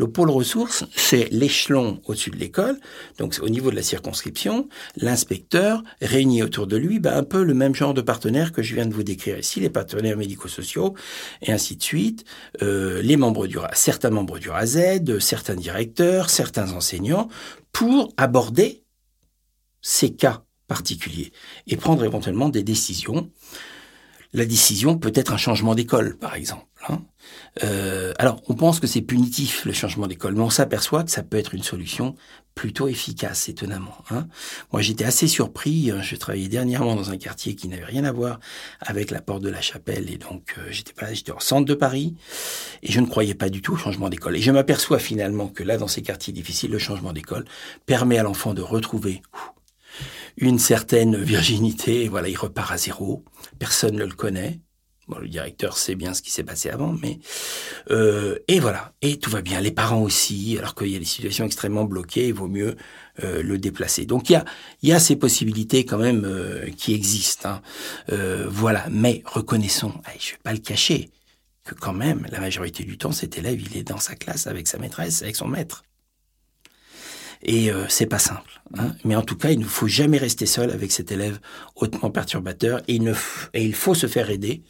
Le 0.00 0.10
pôle 0.10 0.30
ressources, 0.30 0.84
c'est 0.96 1.28
l'échelon 1.30 2.00
au-dessus 2.06 2.30
de 2.30 2.38
l'école, 2.38 2.80
donc 3.18 3.38
au 3.42 3.50
niveau 3.50 3.70
de 3.70 3.76
la 3.76 3.82
circonscription, 3.82 4.66
l'inspecteur 4.96 5.82
réunit 6.00 6.42
autour 6.42 6.66
de 6.66 6.78
lui 6.78 7.00
ben, 7.00 7.14
un 7.14 7.22
peu 7.22 7.42
le 7.44 7.52
même 7.52 7.74
genre 7.74 7.92
de 7.92 8.00
partenaires 8.00 8.52
que 8.52 8.62
je 8.62 8.74
viens 8.74 8.86
de 8.86 8.94
vous 8.94 9.02
décrire 9.02 9.38
ici, 9.38 9.60
les 9.60 9.68
partenaires 9.68 10.16
médico-sociaux, 10.16 10.94
et 11.42 11.52
ainsi 11.52 11.76
de 11.76 11.82
suite, 11.82 12.24
euh, 12.62 13.02
membres 13.18 13.46
certains 13.74 14.08
membres 14.08 14.38
du 14.38 14.48
RAZ, 14.48 15.04
certains 15.18 15.54
directeurs, 15.54 16.30
certains 16.30 16.72
enseignants, 16.72 17.28
pour 17.70 18.14
aborder 18.16 18.84
ces 19.82 20.14
cas 20.14 20.44
particulier 20.66 21.30
et 21.66 21.76
prendre 21.76 22.04
éventuellement 22.04 22.48
des 22.48 22.62
décisions. 22.62 23.30
La 24.32 24.44
décision 24.44 24.96
peut 24.96 25.12
être 25.14 25.32
un 25.32 25.36
changement 25.36 25.74
d'école, 25.74 26.16
par 26.16 26.34
exemple. 26.34 26.66
Hein. 26.88 27.02
Euh, 27.64 28.12
alors, 28.18 28.40
on 28.48 28.54
pense 28.54 28.78
que 28.80 28.86
c'est 28.86 29.02
punitif 29.02 29.64
le 29.64 29.72
changement 29.72 30.06
d'école, 30.06 30.34
mais 30.34 30.42
on 30.42 30.50
s'aperçoit 30.50 31.02
que 31.02 31.10
ça 31.10 31.22
peut 31.22 31.36
être 31.36 31.54
une 31.54 31.62
solution 31.62 32.14
plutôt 32.54 32.88
efficace, 32.88 33.48
étonnamment. 33.48 33.96
Hein. 34.10 34.28
Moi, 34.72 34.82
j'étais 34.82 35.04
assez 35.04 35.26
surpris. 35.26 35.90
Hein. 35.90 36.00
Je 36.02 36.14
travaillais 36.16 36.48
dernièrement 36.48 36.94
dans 36.94 37.10
un 37.10 37.16
quartier 37.16 37.54
qui 37.54 37.68
n'avait 37.68 37.84
rien 37.84 38.04
à 38.04 38.12
voir 38.12 38.38
avec 38.80 39.10
la 39.10 39.20
porte 39.20 39.42
de 39.42 39.48
la 39.48 39.60
Chapelle, 39.60 40.10
et 40.10 40.18
donc 40.18 40.54
euh, 40.58 40.62
j'étais 40.70 40.92
pas, 40.92 41.12
j'étais 41.12 41.32
en 41.32 41.40
centre 41.40 41.66
de 41.66 41.74
Paris, 41.74 42.14
et 42.82 42.92
je 42.92 43.00
ne 43.00 43.06
croyais 43.06 43.34
pas 43.34 43.48
du 43.48 43.62
tout 43.62 43.72
au 43.72 43.76
changement 43.76 44.08
d'école. 44.08 44.36
Et 44.36 44.40
je 44.40 44.52
m'aperçois 44.52 44.98
finalement 44.98 45.48
que 45.48 45.62
là, 45.62 45.76
dans 45.76 45.88
ces 45.88 46.02
quartiers 46.02 46.32
difficiles, 46.32 46.70
le 46.70 46.78
changement 46.78 47.12
d'école 47.12 47.44
permet 47.86 48.18
à 48.18 48.22
l'enfant 48.22 48.54
de 48.54 48.62
retrouver 48.62 49.22
une 50.36 50.58
certaine 50.58 51.16
virginité, 51.16 52.08
voilà, 52.08 52.28
il 52.28 52.36
repart 52.36 52.72
à 52.72 52.78
zéro, 52.78 53.24
personne 53.60 53.94
ne 53.94 54.04
le 54.04 54.14
connaît. 54.14 54.58
Le 55.20 55.28
directeur 55.28 55.76
sait 55.76 55.96
bien 55.96 56.14
ce 56.14 56.22
qui 56.22 56.30
s'est 56.30 56.44
passé 56.44 56.70
avant, 56.70 56.92
mais 56.92 57.18
euh, 57.90 58.38
et 58.46 58.60
voilà, 58.60 58.92
et 59.02 59.18
tout 59.18 59.28
va 59.28 59.42
bien. 59.42 59.60
Les 59.60 59.72
parents 59.72 60.02
aussi, 60.02 60.56
alors 60.56 60.76
qu'il 60.76 60.86
y 60.86 60.94
a 60.94 61.00
des 61.00 61.04
situations 61.04 61.44
extrêmement 61.44 61.84
bloquées, 61.84 62.28
il 62.28 62.34
vaut 62.34 62.46
mieux 62.46 62.76
euh, 63.24 63.42
le 63.42 63.58
déplacer. 63.58 64.06
Donc 64.06 64.30
il 64.30 64.34
y 64.34 64.36
a, 64.36 64.44
y 64.96 65.00
ces 65.00 65.16
possibilités 65.16 65.84
quand 65.84 65.98
même 65.98 66.24
euh, 66.24 66.70
qui 66.76 66.94
existent. 66.94 67.48
Hein. 67.48 68.46
Voilà, 68.46 68.86
mais 68.88 69.22
reconnaissons, 69.24 69.92
allez, 70.04 70.20
je 70.20 70.30
vais 70.30 70.38
pas 70.44 70.52
le 70.52 70.58
cacher, 70.58 71.10
que 71.64 71.74
quand 71.74 71.92
même 71.92 72.28
la 72.30 72.38
majorité 72.38 72.84
du 72.84 72.96
temps, 72.96 73.10
cet 73.10 73.36
élève, 73.36 73.60
il 73.60 73.76
est 73.76 73.82
dans 73.82 73.98
sa 73.98 74.14
classe 74.14 74.46
avec 74.46 74.68
sa 74.68 74.78
maîtresse, 74.78 75.22
avec 75.22 75.34
son 75.34 75.48
maître. 75.48 75.82
Et 77.42 77.70
euh, 77.72 77.86
c'est 77.88 78.06
pas 78.06 78.18
simple. 78.18 78.60
Hein. 78.76 78.94
Mais 79.04 79.16
en 79.16 79.22
tout 79.22 79.36
cas, 79.36 79.50
il 79.50 79.58
ne 79.58 79.64
faut 79.64 79.88
jamais 79.88 80.18
rester 80.18 80.46
seul 80.46 80.70
avec 80.70 80.92
cet 80.92 81.10
élève 81.10 81.40
hautement 81.74 82.10
perturbateur. 82.10 82.82
Et 82.86 83.00
il, 83.54 83.74
faut 83.74 83.94
se 83.94 84.06
faire 84.06 84.30
aider 84.30 84.62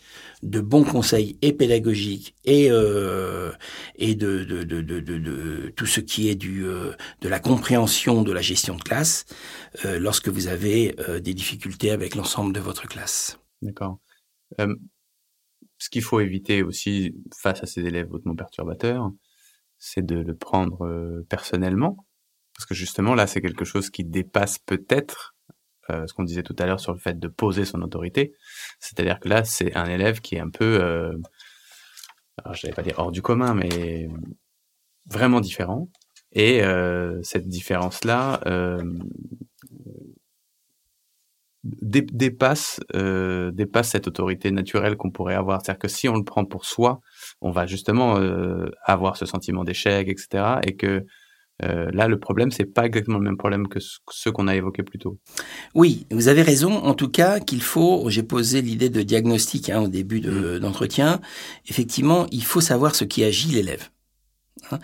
de 0.42 0.60
bons 0.60 0.84
conseils 0.84 1.36
et 1.42 1.52
pédagogiques 1.52 2.34
et 2.44 2.70
euh, 2.70 3.52
de 3.98 5.70
tout 5.70 5.86
ce 5.86 6.00
qui 6.00 6.28
est 6.28 6.44
euh, 6.44 6.94
de 7.20 7.28
la 7.28 7.40
compréhension 7.40 8.22
de 8.22 8.32
la 8.32 8.40
gestion 8.40 8.76
de 8.76 8.82
classe 8.82 9.26
euh, 9.84 9.98
lorsque 9.98 10.28
vous 10.28 10.46
avez 10.48 10.94
des 11.22 11.34
difficultés 11.34 11.90
avec 11.90 12.14
l'ensemble 12.14 12.52
de 12.52 12.60
votre 12.60 12.88
classe. 12.88 13.38
D'accord. 13.62 13.98
ce 14.58 15.90
qu'il 15.90 16.02
faut 16.02 16.20
éviter 16.20 16.62
aussi 16.62 17.14
face 17.34 17.62
à 17.62 17.66
ces 17.66 17.82
élèves 17.82 18.10
hautement 18.10 18.34
perturbateurs, 18.34 19.10
c'est 19.78 20.04
de 20.04 20.16
le 20.16 20.34
prendre 20.34 21.22
personnellement 21.28 22.06
parce 22.60 22.66
que 22.66 22.74
justement, 22.74 23.14
là, 23.14 23.26
c'est 23.26 23.40
quelque 23.40 23.64
chose 23.64 23.88
qui 23.88 24.04
dépasse 24.04 24.58
peut-être 24.58 25.34
euh, 25.88 26.06
ce 26.06 26.12
qu'on 26.12 26.24
disait 26.24 26.42
tout 26.42 26.54
à 26.58 26.66
l'heure 26.66 26.78
sur 26.78 26.92
le 26.92 26.98
fait 26.98 27.18
de 27.18 27.26
poser 27.26 27.64
son 27.64 27.80
autorité. 27.80 28.34
C'est-à-dire 28.80 29.18
que 29.18 29.30
là, 29.30 29.44
c'est 29.44 29.74
un 29.74 29.86
élève 29.86 30.20
qui 30.20 30.34
est 30.34 30.40
un 30.40 30.50
peu, 30.50 30.78
euh, 30.78 31.16
alors 32.36 32.52
je 32.52 32.66
vais 32.66 32.74
pas 32.74 32.82
dire 32.82 32.98
hors 32.98 33.12
du 33.12 33.22
commun, 33.22 33.54
mais 33.54 34.08
vraiment 35.06 35.40
différents. 35.40 35.88
Et 36.32 36.62
euh, 36.62 37.18
cette 37.22 37.48
différence-là 37.48 38.42
dépasse, 41.64 42.78
cette 43.84 44.06
autorité 44.06 44.50
naturelle 44.50 44.98
qu'on 44.98 45.10
pourrait 45.10 45.34
avoir. 45.34 45.64
C'est-à-dire 45.64 45.78
que 45.78 45.88
si 45.88 46.10
on 46.10 46.16
le 46.16 46.24
prend 46.24 46.44
pour 46.44 46.66
soi, 46.66 47.00
on 47.40 47.52
va 47.52 47.64
justement 47.64 48.16
avoir 48.84 49.16
ce 49.16 49.24
sentiment 49.24 49.64
d'échec, 49.64 50.08
etc. 50.10 50.56
Et 50.66 50.76
que 50.76 51.06
euh, 51.62 51.90
là, 51.92 52.08
le 52.08 52.18
problème, 52.18 52.50
c'est 52.50 52.64
pas 52.64 52.86
exactement 52.86 53.18
le 53.18 53.24
même 53.24 53.36
problème 53.36 53.68
que 53.68 53.78
ceux 54.10 54.32
qu'on 54.32 54.48
a 54.48 54.56
évoqués 54.56 54.82
plus 54.82 54.98
tôt. 54.98 55.18
Oui, 55.74 56.06
vous 56.10 56.28
avez 56.28 56.42
raison. 56.42 56.72
En 56.72 56.94
tout 56.94 57.08
cas, 57.08 57.40
qu'il 57.40 57.62
faut. 57.62 58.08
J'ai 58.08 58.22
posé 58.22 58.62
l'idée 58.62 58.88
de 58.88 59.02
diagnostic 59.02 59.68
hein, 59.70 59.82
au 59.82 59.88
début 59.88 60.20
de, 60.20 60.30
mmh. 60.30 60.58
d'entretien. 60.60 61.20
Effectivement, 61.68 62.26
il 62.30 62.44
faut 62.44 62.60
savoir 62.60 62.94
ce 62.94 63.04
qui 63.04 63.24
agit 63.24 63.50
l'élève. 63.50 63.90
Hein. 64.70 64.78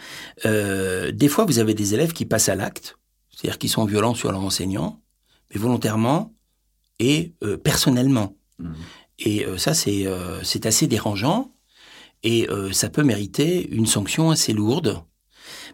Euh, 0.45 1.13
des 1.13 1.29
fois, 1.29 1.45
vous 1.45 1.59
avez 1.59 1.75
des 1.75 1.95
élèves 1.95 2.13
qui 2.13 2.27
passent 2.27 2.49
à 2.49 2.55
l'acte, 2.55 2.99
c'est-à-dire 3.31 3.59
qui 3.59 3.69
sont 3.69 3.85
violents 3.85 4.15
sur 4.15 4.31
leur 4.33 4.43
enseignant, 4.43 5.01
mais 5.51 5.61
volontairement 5.61 6.35
et 6.99 7.35
euh, 7.43 7.57
personnellement. 7.57 8.37
Mmh. 8.59 8.73
Et 9.19 9.47
ça, 9.57 9.73
c'est 9.73 10.05
c'est 10.43 10.67
assez 10.67 10.87
dérangeant 10.87 11.55
et 12.23 12.47
ça 12.73 12.91
peut 12.91 13.03
mériter 13.03 13.67
une 13.75 13.87
sanction 13.87 14.31
assez 14.31 14.53
lourde. 14.53 15.03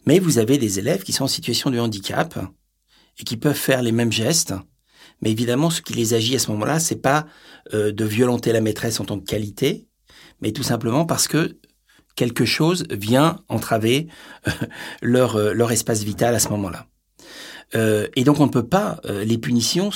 Mais 0.06 0.18
vous 0.18 0.38
avez 0.38 0.58
des 0.58 0.78
élèves 0.78 1.02
qui 1.02 1.12
sont 1.12 1.24
en 1.24 1.28
situation 1.28 1.70
de 1.70 1.78
handicap 1.78 2.38
et 3.18 3.24
qui 3.24 3.36
peuvent 3.36 3.54
faire 3.54 3.82
les 3.82 3.92
mêmes 3.92 4.12
gestes. 4.12 4.54
Mais 5.20 5.30
évidemment, 5.30 5.70
ce 5.70 5.82
qui 5.82 5.92
les 5.92 6.14
agit 6.14 6.34
à 6.34 6.38
ce 6.38 6.50
moment-là, 6.50 6.80
c'est 6.80 7.00
pas 7.00 7.26
de 7.72 8.04
violenter 8.04 8.52
la 8.52 8.60
maîtresse 8.60 8.98
en 8.98 9.04
tant 9.04 9.20
que 9.20 9.24
qualité, 9.24 9.86
mais 10.40 10.50
tout 10.50 10.64
simplement 10.64 11.06
parce 11.06 11.28
que 11.28 11.56
quelque 12.14 12.44
chose 12.44 12.84
vient 12.90 13.40
entraver 13.48 14.08
leur, 15.02 15.36
euh, 15.36 15.52
leur 15.52 15.72
espace 15.72 16.02
vital 16.02 16.34
à 16.34 16.38
ce 16.38 16.48
moment-là. 16.50 16.86
Euh, 17.74 18.06
et 18.16 18.24
donc 18.24 18.40
on 18.40 18.46
ne 18.46 18.50
peut 18.50 18.66
pas, 18.66 19.00
euh, 19.06 19.24
les 19.24 19.38
punitions, 19.38 19.90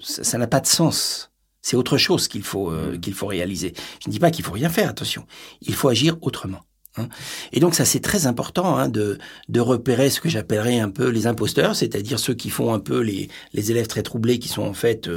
ça 0.00 0.38
n'a 0.38 0.46
pas 0.46 0.60
de 0.60 0.66
sens. 0.66 1.30
C'est 1.60 1.76
autre 1.76 1.96
chose 1.96 2.26
qu'il 2.26 2.42
faut, 2.42 2.72
qu'il 3.00 3.14
faut 3.14 3.28
réaliser. 3.28 3.72
Je 4.02 4.08
ne 4.08 4.12
dis 4.12 4.18
pas 4.18 4.32
qu'il 4.32 4.44
faut 4.44 4.50
rien 4.50 4.68
faire, 4.68 4.88
attention. 4.88 5.26
Il 5.60 5.74
faut 5.74 5.88
agir 5.88 6.16
autrement. 6.20 6.58
Hein. 6.96 7.08
Et 7.52 7.60
donc 7.60 7.74
ça 7.74 7.84
c'est 7.84 8.00
très 8.00 8.26
important 8.26 8.76
hein, 8.76 8.88
de, 8.88 9.18
de 9.48 9.60
repérer 9.60 10.10
ce 10.10 10.20
que 10.20 10.28
j'appellerais 10.28 10.78
un 10.78 10.90
peu 10.90 11.08
les 11.08 11.26
imposteurs, 11.26 11.76
c'est-à-dire 11.76 12.18
ceux 12.18 12.34
qui 12.34 12.50
font 12.50 12.72
un 12.74 12.80
peu 12.80 13.00
les, 13.00 13.28
les 13.52 13.70
élèves 13.70 13.86
très 13.86 14.02
troublés, 14.02 14.38
qui 14.38 14.48
sont 14.48 14.62
en 14.62 14.74
fait 14.74 15.08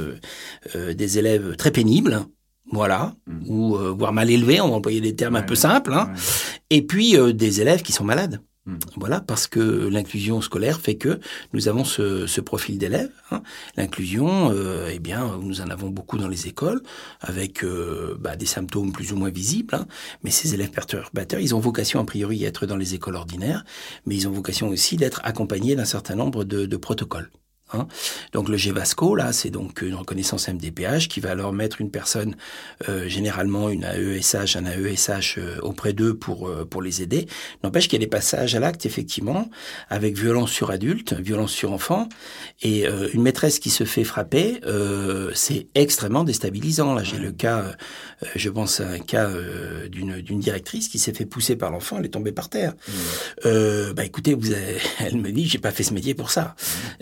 des 0.74 1.18
élèves 1.18 1.56
très 1.56 1.70
pénibles, 1.70 2.26
voilà, 2.72 3.14
mmh. 3.26 3.32
ou 3.48 3.76
euh, 3.76 3.94
voire 3.96 4.12
mal 4.12 4.30
élevés, 4.30 4.60
on 4.60 4.68
va 4.68 4.74
employer 4.76 5.00
des 5.00 5.14
termes 5.14 5.36
un 5.36 5.42
peu 5.42 5.54
simples, 5.54 5.92
hein. 5.92 6.12
et 6.70 6.82
puis 6.82 7.16
euh, 7.16 7.32
des 7.32 7.60
élèves 7.60 7.82
qui 7.82 7.92
sont 7.92 8.04
malades. 8.04 8.40
Mmh. 8.66 8.76
Voilà, 8.96 9.20
parce 9.20 9.46
que 9.46 9.60
l'inclusion 9.60 10.40
scolaire 10.40 10.80
fait 10.80 10.96
que 10.96 11.20
nous 11.52 11.68
avons 11.68 11.84
ce, 11.84 12.26
ce 12.26 12.40
profil 12.40 12.78
d'élèves. 12.78 13.12
Hein. 13.30 13.42
L'inclusion, 13.76 14.50
euh, 14.52 14.90
eh 14.92 14.98
bien, 14.98 15.38
nous 15.40 15.60
en 15.60 15.70
avons 15.70 15.88
beaucoup 15.88 16.18
dans 16.18 16.26
les 16.26 16.48
écoles, 16.48 16.82
avec 17.20 17.62
euh, 17.62 18.16
bah, 18.18 18.34
des 18.34 18.46
symptômes 18.46 18.92
plus 18.92 19.12
ou 19.12 19.16
moins 19.16 19.30
visibles. 19.30 19.76
Hein. 19.76 19.86
Mais 20.24 20.32
ces 20.32 20.54
élèves 20.54 20.70
perturbateurs, 20.70 21.40
ils 21.40 21.54
ont 21.54 21.60
vocation 21.60 22.00
a 22.00 22.04
priori 22.04 22.44
à 22.44 22.48
être 22.48 22.66
dans 22.66 22.76
les 22.76 22.94
écoles 22.94 23.14
ordinaires, 23.14 23.64
mais 24.04 24.16
ils 24.16 24.26
ont 24.26 24.32
vocation 24.32 24.68
aussi 24.68 24.96
d'être 24.96 25.20
accompagnés 25.22 25.76
d'un 25.76 25.84
certain 25.84 26.16
nombre 26.16 26.42
de, 26.42 26.66
de 26.66 26.76
protocoles. 26.76 27.30
Hein. 27.72 27.88
donc 28.32 28.48
le 28.48 28.56
GEVASCO, 28.56 29.16
là, 29.16 29.32
c'est 29.32 29.50
donc 29.50 29.82
une 29.82 29.96
reconnaissance 29.96 30.48
MDPH 30.48 31.08
qui 31.08 31.18
va 31.18 31.32
alors 31.32 31.52
mettre 31.52 31.80
une 31.80 31.90
personne, 31.90 32.36
euh, 32.88 33.08
généralement 33.08 33.70
une 33.70 33.82
AESH, 33.82 34.54
un 34.54 34.66
AESH 34.66 35.38
euh, 35.38 35.58
auprès 35.62 35.92
d'eux 35.92 36.14
pour 36.14 36.48
euh, 36.48 36.64
pour 36.64 36.80
les 36.80 37.02
aider. 37.02 37.26
N'empêche 37.64 37.88
qu'il 37.88 37.94
y 37.94 38.02
a 38.02 38.06
des 38.06 38.10
passages 38.10 38.54
à 38.54 38.60
l'acte, 38.60 38.86
effectivement, 38.86 39.50
avec 39.90 40.16
violence 40.16 40.52
sur 40.52 40.70
adulte, 40.70 41.14
violence 41.14 41.50
sur 41.50 41.72
enfant, 41.72 42.08
et 42.62 42.86
une 43.12 43.22
maîtresse 43.22 43.58
qui 43.58 43.70
se 43.70 43.84
fait 43.84 44.04
frapper, 44.04 44.60
c'est 45.34 45.66
extrêmement 45.74 46.24
déstabilisant. 46.24 46.94
Là, 46.94 47.02
j'ai 47.02 47.18
le 47.18 47.32
cas, 47.32 47.72
je 48.34 48.48
pense 48.48 48.80
à 48.80 48.88
un 48.88 48.98
cas 48.98 49.30
d'une 49.88 50.20
d'une 50.20 50.40
directrice 50.40 50.88
qui 50.88 50.98
s'est 50.98 51.12
fait 51.12 51.26
pousser 51.26 51.56
par 51.56 51.70
l'enfant, 51.70 51.98
elle 51.98 52.06
est 52.06 52.10
tombée 52.10 52.32
par 52.32 52.48
terre. 52.48 52.74
Mmh. 53.44 53.92
bah 53.94 54.04
écoutez, 54.04 54.34
vous 54.34 54.52
avez, 54.52 54.76
elle 55.00 55.16
me 55.16 55.30
dit, 55.32 55.46
j'ai 55.46 55.58
pas 55.58 55.72
fait 55.72 55.82
ce 55.82 55.94
métier 55.94 56.14
pour 56.14 56.30
ça. 56.30 56.54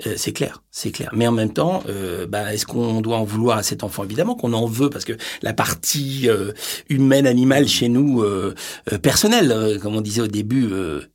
Mmh. 0.04 0.10
c'est 0.16 0.32
clair 0.32 0.53
c'est 0.70 0.90
clair. 0.90 1.10
Mais 1.14 1.26
en 1.26 1.32
même 1.32 1.52
temps, 1.52 1.82
euh, 1.88 2.26
bah, 2.26 2.52
est-ce 2.52 2.66
qu'on 2.66 3.00
doit 3.00 3.18
en 3.18 3.24
vouloir 3.24 3.58
à 3.58 3.62
cet 3.62 3.84
enfant? 3.84 4.04
Évidemment 4.04 4.34
qu'on 4.34 4.52
en 4.52 4.66
veut 4.66 4.90
parce 4.90 5.04
que 5.04 5.12
la 5.42 5.52
partie 5.52 6.28
euh, 6.28 6.52
humaine, 6.88 7.26
animale 7.26 7.68
chez 7.68 7.88
nous, 7.88 8.22
euh, 8.22 8.54
personnelle, 9.02 9.78
comme 9.80 9.94
on 9.94 10.00
disait 10.00 10.22
au 10.22 10.26
début, 10.26 10.70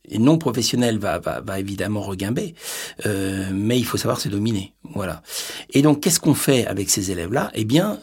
et 0.08 0.18
non 0.18 0.38
professionnelle, 0.38 0.98
va, 0.98 1.18
va, 1.18 1.40
va 1.40 1.60
évidemment 1.60 2.00
regimber. 2.00 2.54
mais 3.04 3.78
il 3.78 3.84
faut 3.84 3.96
savoir 3.96 4.20
se 4.20 4.28
dominer. 4.28 4.74
Voilà. 4.94 5.22
Et 5.70 5.82
donc, 5.82 6.00
qu'est-ce 6.00 6.20
qu'on 6.20 6.34
fait 6.34 6.66
avec 6.66 6.90
ces 6.90 7.10
élèves-là? 7.10 7.50
Eh 7.54 7.64
bien, 7.64 8.00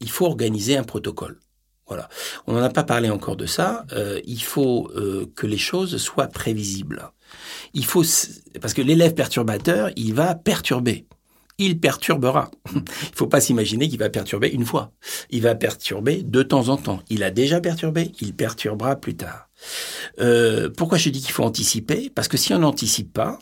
il 0.00 0.10
faut 0.10 0.26
organiser 0.26 0.76
un 0.76 0.84
protocole. 0.84 1.38
Voilà. 1.86 2.08
On 2.46 2.54
n'en 2.54 2.62
a 2.62 2.70
pas 2.70 2.82
parlé 2.84 3.10
encore 3.10 3.36
de 3.36 3.46
ça. 3.46 3.84
il 4.26 4.42
faut 4.42 4.90
que 5.34 5.46
les 5.46 5.58
choses 5.58 5.96
soient 5.98 6.28
prévisibles 6.28 7.10
il 7.74 7.84
faut 7.84 8.04
parce 8.60 8.74
que 8.74 8.82
l'élève 8.82 9.14
perturbateur, 9.14 9.90
il 9.96 10.14
va 10.14 10.34
perturber. 10.34 11.06
Il 11.58 11.80
perturbera. 11.80 12.50
Il 12.74 13.14
faut 13.14 13.28
pas 13.28 13.40
s'imaginer 13.40 13.88
qu'il 13.88 13.98
va 13.98 14.10
perturber 14.10 14.48
une 14.48 14.66
fois. 14.66 14.92
Il 15.30 15.40
va 15.40 15.54
perturber 15.54 16.22
de 16.22 16.42
temps 16.42 16.68
en 16.68 16.76
temps. 16.76 17.00
Il 17.08 17.22
a 17.22 17.30
déjà 17.30 17.62
perturbé, 17.62 18.12
il 18.20 18.34
perturbera 18.34 18.96
plus 18.96 19.16
tard. 19.16 19.48
Euh, 20.20 20.68
pourquoi 20.68 20.98
je 20.98 21.08
dis 21.08 21.22
qu'il 21.22 21.32
faut 21.32 21.44
anticiper? 21.44 22.10
Parce 22.14 22.28
que 22.28 22.36
si 22.36 22.52
on 22.52 22.58
n'anticipe 22.58 23.10
pas, 23.10 23.38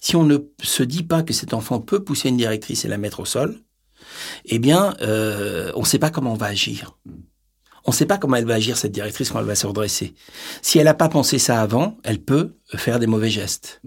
si 0.00 0.14
on 0.14 0.22
ne 0.22 0.38
se 0.62 0.84
dit 0.84 1.02
pas 1.02 1.24
que 1.24 1.32
cet 1.32 1.54
enfant 1.54 1.80
peut 1.80 2.04
pousser 2.04 2.28
une 2.28 2.36
directrice 2.36 2.84
et 2.84 2.88
la 2.88 2.98
mettre 2.98 3.18
au 3.18 3.24
sol, 3.24 3.58
eh 4.44 4.60
bien, 4.60 4.94
euh, 5.00 5.72
on 5.74 5.80
ne 5.80 5.86
sait 5.86 5.98
pas 5.98 6.10
comment 6.10 6.34
on 6.34 6.36
va 6.36 6.46
agir 6.46 6.96
on 7.86 7.92
ne 7.92 7.94
sait 7.96 8.06
pas 8.06 8.18
comment 8.18 8.36
elle 8.36 8.46
va 8.46 8.54
agir, 8.54 8.76
cette 8.76 8.92
directrice, 8.92 9.30
quand 9.30 9.38
elle 9.38 9.46
va 9.46 9.54
se 9.54 9.66
redresser. 9.66 10.14
Si 10.60 10.78
elle 10.78 10.84
n'a 10.86 10.94
pas 10.94 11.08
pensé 11.08 11.38
ça 11.38 11.60
avant, 11.60 11.96
elle 12.02 12.20
peut 12.20 12.56
faire 12.74 12.98
des 12.98 13.06
mauvais 13.06 13.30
gestes. 13.30 13.80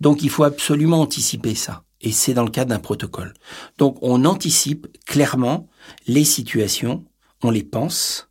Donc 0.00 0.22
il 0.22 0.30
faut 0.30 0.44
absolument 0.44 1.00
anticiper 1.00 1.54
ça. 1.54 1.84
Et 2.00 2.12
c'est 2.12 2.34
dans 2.34 2.44
le 2.44 2.50
cadre 2.50 2.70
d'un 2.70 2.78
protocole. 2.78 3.34
Donc 3.78 3.98
on 4.02 4.24
anticipe 4.24 4.86
clairement 5.04 5.68
les 6.06 6.24
situations, 6.24 7.04
on 7.42 7.50
les 7.50 7.62
pense, 7.62 8.28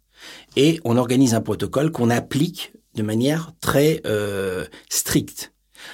et 0.55 0.79
on 0.83 0.97
organise 0.97 1.33
un 1.33 1.41
protocole 1.41 1.91
qu'on 1.91 2.09
applique 2.09 2.73
de 2.95 3.03
manière 3.03 3.51
très 3.61 4.01
euh, 4.05 4.65
stricte. 4.89 5.53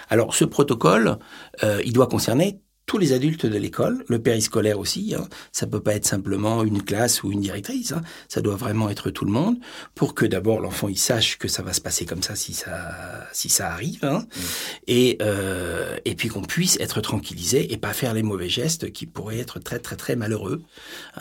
Alors 0.09 0.35
ce 0.35 0.45
protocole, 0.45 1.17
euh, 1.63 1.81
il 1.85 1.93
doit 1.93 2.07
concerner 2.07 2.59
tous 2.87 2.97
les 2.97 3.11
adultes 3.11 3.45
de 3.45 3.57
l'école, 3.57 4.05
le 4.07 4.17
périscolaire 4.17 4.79
aussi. 4.79 5.13
Hein. 5.13 5.27
Ça 5.51 5.67
peut 5.67 5.81
pas 5.81 5.93
être 5.93 6.05
simplement 6.05 6.63
une 6.63 6.81
classe 6.81 7.21
ou 7.21 7.33
une 7.33 7.41
directrice. 7.41 7.91
Hein. 7.91 8.01
Ça 8.29 8.39
doit 8.39 8.55
vraiment 8.55 8.89
être 8.89 9.09
tout 9.09 9.25
le 9.25 9.31
monde 9.31 9.57
pour 9.93 10.15
que 10.15 10.25
d'abord 10.25 10.61
l'enfant 10.61 10.87
il 10.87 10.97
sache 10.97 11.37
que 11.37 11.49
ça 11.49 11.61
va 11.63 11.73
se 11.73 11.81
passer 11.81 12.05
comme 12.05 12.23
ça 12.23 12.35
si 12.35 12.53
ça 12.53 13.27
si 13.33 13.49
ça 13.49 13.69
arrive, 13.71 13.99
hein. 14.03 14.19
Mmh. 14.19 14.41
et 14.87 15.17
euh, 15.21 15.97
et 16.05 16.15
puis 16.15 16.29
qu'on 16.29 16.41
puisse 16.41 16.79
être 16.79 17.01
tranquillisé 17.01 17.73
et 17.73 17.77
pas 17.77 17.91
faire 17.91 18.13
les 18.13 18.23
mauvais 18.23 18.47
gestes 18.47 18.91
qui 18.93 19.05
pourraient 19.05 19.39
être 19.39 19.59
très 19.59 19.79
très 19.79 19.97
très 19.97 20.15
malheureux. 20.15 20.61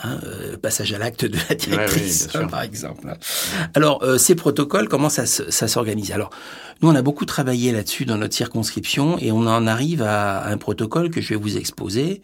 Hein. 0.01 0.21
Euh, 0.23 0.55
passage 0.57 0.93
à 0.93 0.97
l'acte 0.97 1.25
de 1.25 1.37
la 1.49 1.55
directrice, 1.55 2.29
par 2.49 2.61
exemple. 2.61 3.13
Alors 3.73 4.03
euh, 4.03 4.17
ces 4.17 4.35
protocoles, 4.35 4.87
comment 4.87 5.09
ça 5.09 5.25
ça 5.25 5.67
s'organise? 5.67 6.11
Alors 6.11 6.29
nous 6.81 6.87
on 6.87 6.95
a 6.95 7.01
beaucoup 7.01 7.25
travaillé 7.25 7.73
là-dessus 7.73 8.05
dans 8.05 8.17
notre 8.17 8.35
circonscription 8.35 9.17
et 9.19 9.33
on 9.33 9.47
en 9.47 9.67
arrive 9.67 10.01
à 10.01 10.47
un 10.47 10.57
protocole 10.57 11.09
que 11.09 11.19
je 11.19 11.29
vais 11.29 11.35
vous 11.35 11.56
exposé 11.59 12.21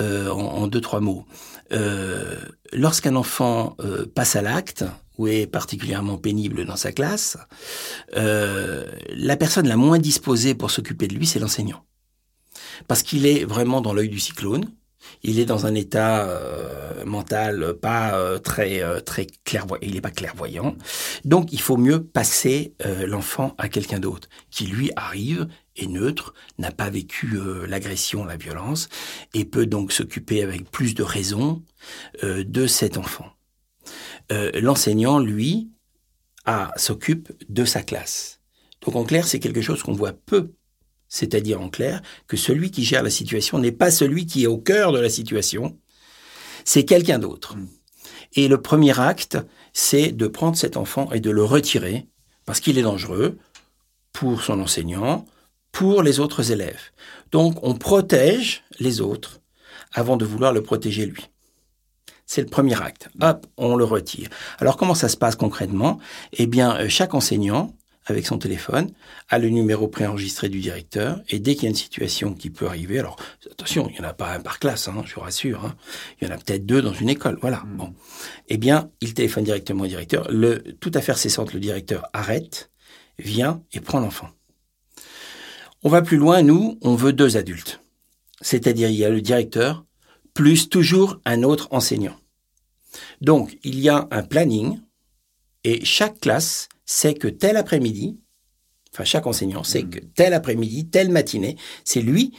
euh, 0.00 0.30
en, 0.30 0.66
deux 0.66 0.80
trois 0.80 1.00
mots. 1.00 1.26
Euh, 1.72 2.36
lorsqu'un 2.72 3.16
enfant 3.16 3.76
euh, 3.80 4.06
passe 4.06 4.36
à 4.36 4.42
l'acte 4.42 4.84
ou 5.18 5.28
est 5.28 5.46
particulièrement 5.46 6.16
pénible 6.16 6.64
dans 6.64 6.76
sa 6.76 6.92
classe, 6.92 7.36
la 8.14 9.36
personne 9.36 9.68
la 9.68 9.76
moins 9.76 9.98
disposée 9.98 10.54
pour 10.54 10.70
s'occuper 10.70 11.08
de 11.08 11.14
lui, 11.14 11.26
c'est 11.26 11.38
l'enseignant, 11.38 11.84
parce 12.88 13.02
qu'il 13.02 13.26
est 13.26 13.44
vraiment 13.44 13.82
dans 13.82 13.92
l'œil 13.92 14.08
du 14.08 14.18
cyclone 14.18 14.64
il 15.22 15.38
est 15.38 15.44
dans 15.44 15.66
un 15.66 15.74
état 15.74 16.26
euh, 16.26 17.04
mental 17.04 17.74
pas 17.80 18.18
euh, 18.18 18.38
très 18.38 18.82
euh, 18.82 19.00
très 19.00 19.26
clairvoyant. 19.44 19.80
Il 19.82 19.94
n'est 19.94 20.00
pas 20.00 20.10
clairvoyant. 20.10 20.76
Donc, 21.24 21.52
il 21.52 21.60
faut 21.60 21.76
mieux 21.76 22.02
passer 22.02 22.74
l'enfant 23.06 23.54
à 23.58 23.68
quelqu'un 23.68 23.98
d'autre 23.98 24.28
qui 24.50 24.66
lui 24.66 24.90
arrive 24.96 25.48
est 25.76 25.86
neutre, 25.86 26.34
n'a 26.58 26.72
pas 26.72 26.90
vécu 26.90 27.38
l'agression, 27.66 28.24
la 28.24 28.36
violence 28.36 28.88
et 29.34 29.44
peut 29.44 29.66
donc 29.66 29.92
s'occuper 29.92 30.42
avec 30.42 30.70
plus 30.70 30.94
de 30.94 31.02
raison 31.02 31.62
de 32.22 32.66
cet 32.66 32.96
enfant. 32.96 33.26
L'enseignant, 34.30 35.18
lui, 35.18 35.70
s'occupe 36.76 37.32
de 37.48 37.64
sa 37.64 37.82
classe. 37.82 38.40
Donc 38.82 38.96
en 38.96 39.04
clair, 39.04 39.26
c'est 39.26 39.40
quelque 39.40 39.62
chose 39.62 39.82
qu'on 39.82 39.92
voit 39.92 40.12
peu 40.12 40.52
c'est-à-dire 41.10 41.60
en 41.60 41.68
clair 41.68 42.00
que 42.26 42.38
celui 42.38 42.70
qui 42.70 42.84
gère 42.84 43.02
la 43.02 43.10
situation 43.10 43.58
n'est 43.58 43.72
pas 43.72 43.90
celui 43.90 44.24
qui 44.24 44.44
est 44.44 44.46
au 44.46 44.56
cœur 44.56 44.92
de 44.92 45.00
la 45.00 45.10
situation, 45.10 45.76
c'est 46.64 46.84
quelqu'un 46.84 47.18
d'autre. 47.18 47.56
Et 48.34 48.48
le 48.48 48.62
premier 48.62 48.98
acte, 48.98 49.36
c'est 49.72 50.12
de 50.12 50.26
prendre 50.28 50.56
cet 50.56 50.76
enfant 50.76 51.10
et 51.12 51.20
de 51.20 51.30
le 51.30 51.44
retirer 51.44 52.06
parce 52.46 52.60
qu'il 52.60 52.78
est 52.78 52.82
dangereux 52.82 53.38
pour 54.12 54.42
son 54.42 54.60
enseignant, 54.60 55.26
pour 55.72 56.02
les 56.02 56.20
autres 56.20 56.52
élèves. 56.52 56.90
Donc 57.32 57.58
on 57.62 57.74
protège 57.74 58.62
les 58.78 59.00
autres 59.00 59.40
avant 59.92 60.16
de 60.16 60.24
vouloir 60.24 60.52
le 60.52 60.62
protéger 60.62 61.06
lui. 61.06 61.28
C'est 62.24 62.42
le 62.42 62.48
premier 62.48 62.80
acte. 62.80 63.08
Hop, 63.20 63.46
on 63.56 63.74
le 63.74 63.84
retire. 63.84 64.28
Alors 64.58 64.76
comment 64.76 64.94
ça 64.94 65.08
se 65.08 65.16
passe 65.16 65.34
concrètement? 65.34 65.98
Eh 66.32 66.46
bien, 66.46 66.76
euh, 66.76 66.88
chaque 66.88 67.14
enseignant, 67.14 67.74
avec 68.10 68.26
son 68.26 68.38
téléphone, 68.38 68.90
a 69.28 69.38
le 69.38 69.48
numéro 69.48 69.88
préenregistré 69.88 70.48
du 70.48 70.60
directeur, 70.60 71.20
et 71.28 71.38
dès 71.38 71.54
qu'il 71.54 71.64
y 71.64 71.66
a 71.66 71.70
une 71.70 71.76
situation 71.76 72.34
qui 72.34 72.50
peut 72.50 72.66
arriver, 72.66 72.98
alors 72.98 73.16
attention, 73.50 73.88
il 73.88 73.94
n'y 73.94 74.00
en 74.00 74.08
a 74.08 74.12
pas 74.12 74.34
un 74.34 74.40
par 74.40 74.58
classe, 74.58 74.88
hein, 74.88 75.02
je 75.06 75.14
vous 75.14 75.20
rassure, 75.20 75.64
hein, 75.64 75.74
il 76.20 76.28
y 76.28 76.30
en 76.30 76.34
a 76.34 76.38
peut-être 76.38 76.66
deux 76.66 76.82
dans 76.82 76.92
une 76.92 77.08
école, 77.08 77.38
voilà. 77.40 77.58
Hmm. 77.58 77.76
Bon, 77.76 77.94
eh 78.48 78.58
bien, 78.58 78.90
il 79.00 79.14
téléphone 79.14 79.44
directement 79.44 79.84
au 79.84 79.86
directeur. 79.86 80.30
Le, 80.30 80.62
tout 80.80 80.90
affaire 80.94 81.18
cessante, 81.18 81.54
le 81.54 81.60
directeur 81.60 82.08
arrête, 82.12 82.70
vient 83.18 83.62
et 83.72 83.80
prend 83.80 84.00
l'enfant. 84.00 84.28
On 85.82 85.88
va 85.88 86.02
plus 86.02 86.16
loin, 86.16 86.42
nous, 86.42 86.78
on 86.82 86.94
veut 86.94 87.12
deux 87.12 87.36
adultes. 87.36 87.80
C'est-à-dire, 88.40 88.88
il 88.90 88.96
y 88.96 89.04
a 89.04 89.10
le 89.10 89.20
directeur, 89.20 89.84
plus 90.34 90.68
toujours 90.68 91.20
un 91.24 91.42
autre 91.42 91.68
enseignant. 91.70 92.16
Donc, 93.20 93.58
il 93.62 93.78
y 93.78 93.88
a 93.88 94.08
un 94.10 94.22
planning 94.22 94.80
et 95.64 95.84
chaque 95.84 96.20
classe 96.20 96.68
sait 96.90 97.14
que 97.14 97.28
tel 97.28 97.56
après-midi, 97.56 98.18
enfin 98.92 99.04
chaque 99.04 99.28
enseignant 99.28 99.62
sait 99.62 99.84
que 99.84 100.00
tel 100.00 100.34
après-midi, 100.34 100.88
telle 100.88 101.08
matinée, 101.08 101.56
c'est 101.84 102.02
lui 102.02 102.32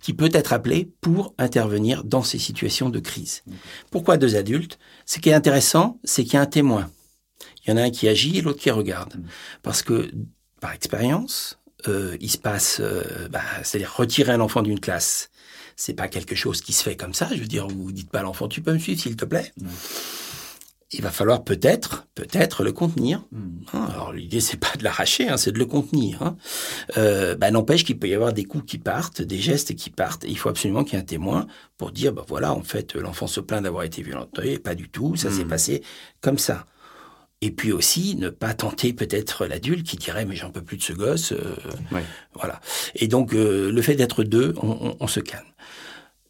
qui 0.00 0.14
peut 0.14 0.30
être 0.32 0.52
appelé 0.52 0.88
pour 1.00 1.34
intervenir 1.38 2.04
dans 2.04 2.22
ces 2.22 2.38
situations 2.38 2.88
de 2.88 3.00
crise. 3.00 3.42
Pourquoi 3.90 4.16
deux 4.16 4.36
adultes? 4.36 4.78
Ce 5.06 5.18
qui 5.18 5.30
est 5.30 5.34
intéressant, 5.34 5.98
c'est 6.04 6.22
qu'il 6.22 6.34
y 6.34 6.36
a 6.36 6.42
un 6.42 6.46
témoin. 6.46 6.88
Il 7.64 7.70
y 7.70 7.72
en 7.72 7.76
a 7.78 7.82
un 7.82 7.90
qui 7.90 8.06
agit 8.06 8.38
et 8.38 8.42
l'autre 8.42 8.60
qui 8.60 8.70
regarde. 8.70 9.14
Parce 9.64 9.82
que, 9.82 10.12
par 10.60 10.72
expérience, 10.72 11.58
euh, 11.88 12.16
il 12.20 12.30
se 12.30 12.38
passe, 12.38 12.78
euh, 12.78 13.28
bah, 13.28 13.42
c'est-à-dire 13.64 13.92
retirer 13.96 14.32
un 14.32 14.40
enfant 14.40 14.62
d'une 14.62 14.78
classe, 14.78 15.30
c'est 15.74 15.94
pas 15.94 16.06
quelque 16.06 16.36
chose 16.36 16.60
qui 16.60 16.72
se 16.72 16.84
fait 16.84 16.96
comme 16.96 17.12
ça. 17.12 17.28
Je 17.32 17.40
veux 17.40 17.48
dire, 17.48 17.66
vous 17.66 17.90
dites 17.90 18.10
pas 18.10 18.20
à 18.20 18.22
l'enfant, 18.22 18.46
tu 18.46 18.62
peux 18.62 18.72
me 18.72 18.78
suivre, 18.78 19.00
s'il 19.00 19.16
te 19.16 19.24
plaît? 19.24 19.52
Il 20.92 21.02
va 21.02 21.10
falloir 21.10 21.42
peut-être, 21.42 22.06
peut-être 22.14 22.62
le 22.62 22.72
contenir. 22.72 23.24
Hmm. 23.32 23.58
Hein, 23.72 23.88
alors 23.90 24.12
l'idée 24.12 24.40
c'est 24.40 24.56
pas 24.56 24.76
de 24.78 24.84
l'arracher, 24.84 25.28
hein, 25.28 25.36
c'est 25.36 25.50
de 25.52 25.58
le 25.58 25.66
contenir. 25.66 26.22
Hein. 26.22 26.36
Euh, 26.96 27.34
bah, 27.34 27.50
n'empêche 27.50 27.84
qu'il 27.84 27.98
peut 27.98 28.08
y 28.08 28.14
avoir 28.14 28.32
des 28.32 28.44
coups 28.44 28.64
qui 28.64 28.78
partent, 28.78 29.20
des 29.20 29.38
gestes 29.38 29.74
qui 29.74 29.90
partent. 29.90 30.24
Et 30.24 30.28
il 30.28 30.38
faut 30.38 30.48
absolument 30.48 30.84
qu'il 30.84 30.94
y 30.94 30.96
ait 30.96 31.02
un 31.02 31.06
témoin 31.06 31.46
pour 31.76 31.90
dire, 31.90 32.12
bah 32.12 32.24
voilà, 32.28 32.52
en 32.52 32.62
fait, 32.62 32.94
l'enfant 32.94 33.26
se 33.26 33.40
plaint 33.40 33.62
d'avoir 33.62 33.82
été 33.82 34.02
violenté, 34.02 34.58
pas 34.58 34.76
du 34.76 34.88
tout, 34.88 35.16
ça 35.16 35.30
s'est 35.30 35.44
hmm. 35.44 35.48
passé 35.48 35.82
comme 36.20 36.38
ça. 36.38 36.66
Et 37.42 37.50
puis 37.50 37.72
aussi, 37.72 38.16
ne 38.16 38.30
pas 38.30 38.54
tenter 38.54 38.92
peut-être 38.92 39.46
l'adulte 39.46 39.86
qui 39.86 39.96
dirait 39.96 40.24
mais 40.24 40.36
j'en 40.36 40.50
peux 40.50 40.62
plus 40.62 40.78
de 40.78 40.82
ce 40.82 40.92
gosse. 40.92 41.32
Euh, 41.32 41.54
voilà. 42.34 42.60
Et 42.94 43.08
donc 43.08 43.34
euh, 43.34 43.70
le 43.70 43.82
fait 43.82 43.94
d'être 43.94 44.24
deux, 44.24 44.54
on, 44.62 45.06
se 45.06 45.20
calme. 45.20 45.44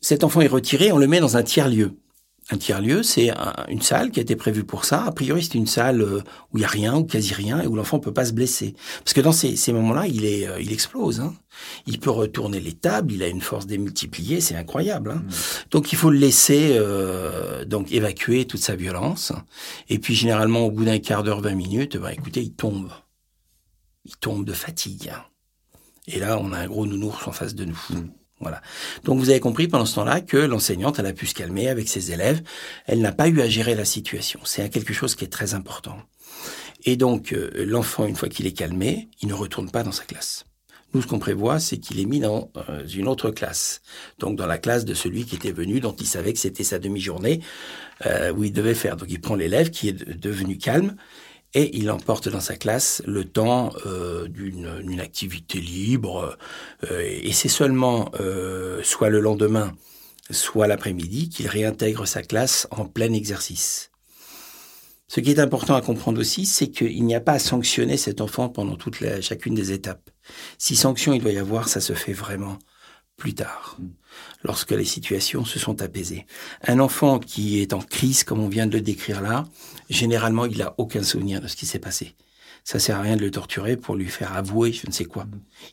Cet 0.00 0.24
enfant 0.24 0.40
est 0.40 0.48
retiré, 0.48 0.92
on 0.92 0.98
le 0.98 1.06
met 1.06 1.20
dans 1.20 1.36
un 1.36 1.42
tiers 1.42 1.68
lieu. 1.68 1.92
Un 2.48 2.58
tiers-lieu, 2.58 3.02
c'est 3.02 3.32
une 3.68 3.82
salle 3.82 4.12
qui 4.12 4.20
a 4.20 4.22
été 4.22 4.36
prévue 4.36 4.62
pour 4.62 4.84
ça. 4.84 5.04
A 5.04 5.10
priori, 5.10 5.42
c'est 5.42 5.54
une 5.54 5.66
salle 5.66 6.00
euh, 6.00 6.22
où 6.52 6.58
il 6.58 6.60
y 6.60 6.64
a 6.64 6.68
rien 6.68 6.94
ou 6.94 7.02
quasi 7.02 7.34
rien 7.34 7.60
et 7.60 7.66
où 7.66 7.74
l'enfant 7.74 7.98
peut 7.98 8.12
pas 8.12 8.24
se 8.24 8.32
blesser. 8.32 8.76
Parce 9.02 9.14
que 9.14 9.20
dans 9.20 9.32
ces, 9.32 9.56
ces 9.56 9.72
moments-là, 9.72 10.06
il 10.06 10.24
est, 10.24 10.46
euh, 10.46 10.60
il 10.60 10.72
explose. 10.72 11.18
Hein. 11.18 11.34
Il 11.86 11.98
peut 11.98 12.10
retourner 12.10 12.60
les 12.60 12.74
tables, 12.74 13.12
il 13.12 13.24
a 13.24 13.26
une 13.26 13.40
force 13.40 13.66
démultipliée, 13.66 14.40
c'est 14.40 14.54
incroyable. 14.54 15.10
Hein. 15.10 15.24
Mmh. 15.26 15.30
Donc 15.72 15.92
il 15.92 15.96
faut 15.96 16.10
le 16.10 16.18
laisser 16.18 16.76
euh, 16.78 17.64
donc 17.64 17.90
évacuer 17.90 18.44
toute 18.44 18.60
sa 18.62 18.76
violence. 18.76 19.32
Et 19.88 19.98
puis 19.98 20.14
généralement, 20.14 20.66
au 20.66 20.70
bout 20.70 20.84
d'un 20.84 21.00
quart 21.00 21.24
d'heure, 21.24 21.40
20 21.40 21.54
minutes, 21.54 21.96
bah, 21.96 22.12
écoutez, 22.12 22.42
il 22.42 22.52
tombe. 22.52 22.92
Il 24.04 24.16
tombe 24.18 24.44
de 24.44 24.52
fatigue. 24.52 25.12
Et 26.06 26.20
là, 26.20 26.38
on 26.40 26.52
a 26.52 26.58
un 26.58 26.66
gros 26.68 26.86
nounours 26.86 27.26
en 27.26 27.32
face 27.32 27.56
de 27.56 27.64
nous. 27.64 27.80
Mmh. 27.90 28.02
Voilà. 28.40 28.60
Donc 29.04 29.18
vous 29.18 29.30
avez 29.30 29.40
compris 29.40 29.66
pendant 29.66 29.86
ce 29.86 29.94
temps-là 29.94 30.20
que 30.20 30.36
l'enseignante, 30.36 30.98
elle 30.98 31.06
a 31.06 31.12
pu 31.12 31.26
se 31.26 31.34
calmer 31.34 31.68
avec 31.68 31.88
ses 31.88 32.12
élèves. 32.12 32.42
Elle 32.86 33.00
n'a 33.00 33.12
pas 33.12 33.28
eu 33.28 33.40
à 33.40 33.48
gérer 33.48 33.74
la 33.74 33.84
situation. 33.84 34.40
C'est 34.44 34.68
quelque 34.68 34.92
chose 34.92 35.14
qui 35.14 35.24
est 35.24 35.28
très 35.28 35.54
important. 35.54 35.96
Et 36.84 36.96
donc 36.96 37.32
euh, 37.32 37.50
l'enfant, 37.66 38.06
une 38.06 38.16
fois 38.16 38.28
qu'il 38.28 38.46
est 38.46 38.52
calmé, 38.52 39.08
il 39.22 39.28
ne 39.28 39.34
retourne 39.34 39.70
pas 39.70 39.82
dans 39.82 39.92
sa 39.92 40.04
classe. 40.04 40.44
Nous, 40.94 41.02
ce 41.02 41.06
qu'on 41.06 41.18
prévoit, 41.18 41.58
c'est 41.58 41.78
qu'il 41.78 41.98
est 41.98 42.04
mis 42.04 42.20
dans 42.20 42.50
euh, 42.68 42.86
une 42.86 43.08
autre 43.08 43.30
classe. 43.30 43.82
Donc 44.18 44.36
dans 44.36 44.46
la 44.46 44.58
classe 44.58 44.84
de 44.84 44.94
celui 44.94 45.24
qui 45.24 45.34
était 45.34 45.52
venu, 45.52 45.80
dont 45.80 45.94
il 45.98 46.06
savait 46.06 46.32
que 46.32 46.38
c'était 46.38 46.64
sa 46.64 46.78
demi-journée 46.78 47.40
euh, 48.06 48.32
où 48.32 48.44
il 48.44 48.52
devait 48.52 48.74
faire. 48.74 48.96
Donc 48.96 49.10
il 49.10 49.20
prend 49.20 49.34
l'élève 49.34 49.70
qui 49.70 49.88
est 49.88 49.92
devenu 49.92 50.58
calme 50.58 50.96
et 51.54 51.76
il 51.76 51.90
emporte 51.90 52.28
dans 52.28 52.40
sa 52.40 52.56
classe 52.56 53.02
le 53.06 53.24
temps 53.24 53.72
euh, 53.86 54.28
d'une 54.28 55.00
activité 55.00 55.60
libre. 55.60 56.36
Euh, 56.90 57.00
et 57.00 57.32
c'est 57.32 57.48
seulement 57.48 58.10
euh, 58.20 58.82
soit 58.82 59.08
le 59.08 59.20
lendemain, 59.20 59.72
soit 60.30 60.66
l'après-midi 60.66 61.28
qu'il 61.28 61.48
réintègre 61.48 62.06
sa 62.06 62.22
classe 62.22 62.66
en 62.70 62.84
plein 62.84 63.12
exercice. 63.12 63.90
Ce 65.08 65.20
qui 65.20 65.30
est 65.30 65.38
important 65.38 65.76
à 65.76 65.82
comprendre 65.82 66.20
aussi, 66.20 66.46
c'est 66.46 66.68
qu'il 66.68 67.04
n'y 67.04 67.14
a 67.14 67.20
pas 67.20 67.34
à 67.34 67.38
sanctionner 67.38 67.96
cet 67.96 68.20
enfant 68.20 68.48
pendant 68.48 68.76
toute 68.76 68.96
chacune 69.20 69.54
des 69.54 69.70
étapes. 69.70 70.10
Si 70.58 70.74
sanction 70.74 71.12
il 71.14 71.22
doit 71.22 71.30
y 71.30 71.38
avoir, 71.38 71.68
ça 71.68 71.80
se 71.80 71.92
fait 71.92 72.12
vraiment 72.12 72.58
plus 73.16 73.34
tard, 73.34 73.78
lorsque 74.46 74.70
les 74.70 74.84
situations 74.84 75.44
se 75.44 75.58
sont 75.58 75.82
apaisées. 75.82 76.24
Un 76.66 76.78
enfant 76.78 77.18
qui 77.18 77.60
est 77.60 77.72
en 77.72 77.80
crise, 77.80 78.22
comme 78.22 78.40
on 78.40 78.48
vient 78.48 78.68
de 78.68 78.74
le 78.74 78.80
décrire 78.80 79.20
là, 79.20 79.44
généralement, 79.90 80.46
il 80.46 80.58
n'a 80.58 80.74
aucun 80.78 81.02
souvenir 81.02 81.40
de 81.40 81.48
ce 81.48 81.56
qui 81.56 81.66
s'est 81.66 81.80
passé. 81.80 82.14
Ça 82.62 82.78
sert 82.78 82.96
à 82.96 83.02
rien 83.02 83.16
de 83.16 83.20
le 83.20 83.30
torturer 83.30 83.76
pour 83.76 83.94
lui 83.96 84.08
faire 84.08 84.32
avouer 84.34 84.72
je 84.72 84.86
ne 84.86 84.92
sais 84.92 85.04
quoi. 85.04 85.26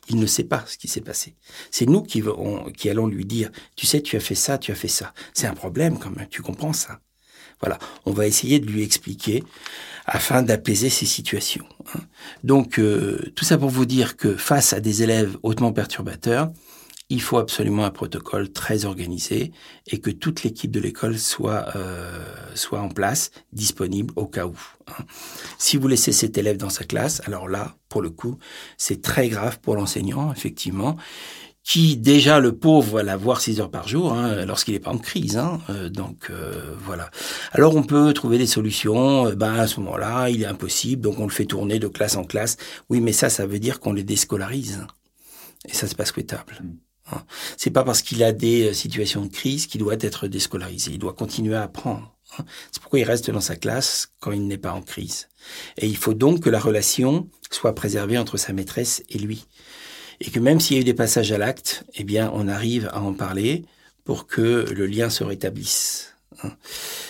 Il 0.08 0.18
ne 0.18 0.26
sait 0.26 0.44
pas 0.44 0.64
ce 0.66 0.76
qui 0.76 0.88
s'est 0.88 1.00
passé. 1.00 1.34
C'est 1.70 1.86
nous 1.86 2.02
qui, 2.02 2.20
allons 2.88 3.06
lui 3.06 3.24
dire, 3.24 3.50
tu 3.76 3.86
sais, 3.86 4.00
tu 4.00 4.16
as 4.16 4.20
fait 4.20 4.34
ça, 4.34 4.58
tu 4.58 4.72
as 4.72 4.76
fait 4.76 4.88
ça. 4.88 5.12
C'est 5.32 5.46
un 5.46 5.54
problème 5.54 5.98
quand 5.98 6.10
même, 6.10 6.28
tu 6.28 6.42
comprends 6.42 6.72
ça. 6.72 7.00
Voilà, 7.60 7.78
on 8.04 8.12
va 8.12 8.26
essayer 8.26 8.58
de 8.58 8.66
lui 8.66 8.82
expliquer 8.82 9.44
afin 10.06 10.42
d'apaiser 10.42 10.90
ces 10.90 11.06
situations. 11.06 11.66
Hein. 11.94 12.00
Donc, 12.42 12.78
euh, 12.78 13.32
tout 13.36 13.44
ça 13.44 13.56
pour 13.56 13.70
vous 13.70 13.86
dire 13.86 14.16
que 14.16 14.36
face 14.36 14.72
à 14.72 14.80
des 14.80 15.02
élèves 15.02 15.36
hautement 15.42 15.72
perturbateurs, 15.72 16.52
il 17.10 17.20
faut 17.20 17.38
absolument 17.38 17.84
un 17.84 17.90
protocole 17.90 18.50
très 18.50 18.86
organisé 18.86 19.52
et 19.86 20.00
que 20.00 20.10
toute 20.10 20.42
l'équipe 20.42 20.70
de 20.70 20.80
l'école 20.80 21.18
soit 21.18 21.66
euh, 21.76 22.24
soit 22.54 22.80
en 22.80 22.88
place, 22.88 23.30
disponible 23.52 24.12
au 24.16 24.26
cas 24.26 24.46
où. 24.46 24.56
Hein. 24.88 25.04
Si 25.58 25.76
vous 25.76 25.88
laissez 25.88 26.12
cet 26.12 26.38
élève 26.38 26.56
dans 26.56 26.70
sa 26.70 26.84
classe, 26.84 27.20
alors 27.26 27.48
là, 27.48 27.76
pour 27.88 28.00
le 28.00 28.10
coup, 28.10 28.38
c'est 28.78 29.02
très 29.02 29.28
grave 29.28 29.60
pour 29.60 29.76
l'enseignant, 29.76 30.32
effectivement, 30.32 30.96
qui 31.62 31.96
déjà 31.96 32.40
le 32.40 32.56
pauvre 32.56 33.02
va 33.02 33.16
voir 33.16 33.40
six 33.40 33.60
heures 33.60 33.70
par 33.70 33.86
jour 33.88 34.12
hein, 34.12 34.44
lorsqu'il 34.46 34.74
n'est 34.74 34.80
pas 34.80 34.92
en 34.92 34.98
crise. 34.98 35.36
Hein. 35.36 35.60
Euh, 35.68 35.90
donc 35.90 36.30
euh, 36.30 36.74
voilà. 36.84 37.10
Alors 37.52 37.76
on 37.76 37.82
peut 37.82 38.14
trouver 38.14 38.38
des 38.38 38.46
solutions. 38.46 39.30
ben 39.34 39.54
à 39.54 39.66
ce 39.66 39.80
moment-là, 39.80 40.30
il 40.30 40.42
est 40.42 40.46
impossible, 40.46 41.02
donc 41.02 41.18
on 41.18 41.24
le 41.24 41.32
fait 41.32 41.46
tourner 41.46 41.78
de 41.78 41.88
classe 41.88 42.16
en 42.16 42.24
classe. 42.24 42.56
Oui, 42.88 43.00
mais 43.00 43.12
ça, 43.12 43.28
ça 43.28 43.46
veut 43.46 43.58
dire 43.58 43.80
qu'on 43.80 43.92
les 43.92 44.04
déscolarise. 44.04 44.86
Et 45.66 45.74
ça, 45.74 45.86
c'est 45.86 45.96
pas 45.96 46.04
souhaitable. 46.04 46.60
Hein. 47.12 47.22
C'est 47.56 47.70
pas 47.70 47.84
parce 47.84 48.02
qu'il 48.02 48.22
a 48.22 48.32
des 48.32 48.70
euh, 48.70 48.72
situations 48.72 49.22
de 49.22 49.32
crise 49.32 49.66
qu'il 49.66 49.80
doit 49.80 49.96
être 50.00 50.26
déscolarisé. 50.26 50.92
Il 50.92 50.98
doit 50.98 51.12
continuer 51.12 51.54
à 51.54 51.62
apprendre. 51.62 52.16
Hein. 52.38 52.44
C'est 52.72 52.80
pourquoi 52.80 52.98
il 52.98 53.04
reste 53.04 53.30
dans 53.30 53.40
sa 53.40 53.56
classe 53.56 54.08
quand 54.20 54.32
il 54.32 54.46
n'est 54.46 54.58
pas 54.58 54.72
en 54.72 54.82
crise. 54.82 55.28
Et 55.76 55.86
il 55.86 55.96
faut 55.96 56.14
donc 56.14 56.40
que 56.40 56.50
la 56.50 56.60
relation 56.60 57.28
soit 57.50 57.74
préservée 57.74 58.18
entre 58.18 58.36
sa 58.36 58.52
maîtresse 58.52 59.02
et 59.10 59.18
lui. 59.18 59.46
Et 60.20 60.30
que 60.30 60.40
même 60.40 60.60
s'il 60.60 60.76
y 60.76 60.78
a 60.78 60.82
eu 60.82 60.84
des 60.84 60.94
passages 60.94 61.32
à 61.32 61.38
l'acte, 61.38 61.84
eh 61.94 62.04
bien, 62.04 62.30
on 62.34 62.48
arrive 62.48 62.88
à 62.92 63.02
en 63.02 63.12
parler 63.12 63.64
pour 64.04 64.26
que 64.26 64.66
le 64.70 64.86
lien 64.86 65.10
se 65.10 65.24
rétablisse. 65.24 66.14
Hein. 66.42 66.52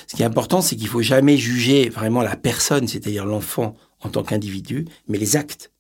Ce 0.06 0.16
qui 0.16 0.22
est 0.22 0.26
important, 0.26 0.60
c'est 0.60 0.76
qu'il 0.76 0.88
faut 0.88 1.02
jamais 1.02 1.36
juger 1.36 1.88
vraiment 1.88 2.22
la 2.22 2.36
personne, 2.36 2.88
c'est-à-dire 2.88 3.26
l'enfant 3.26 3.76
en 4.00 4.10
tant 4.10 4.22
qu'individu, 4.22 4.86
mais 5.08 5.18
les 5.18 5.36
actes 5.36 5.72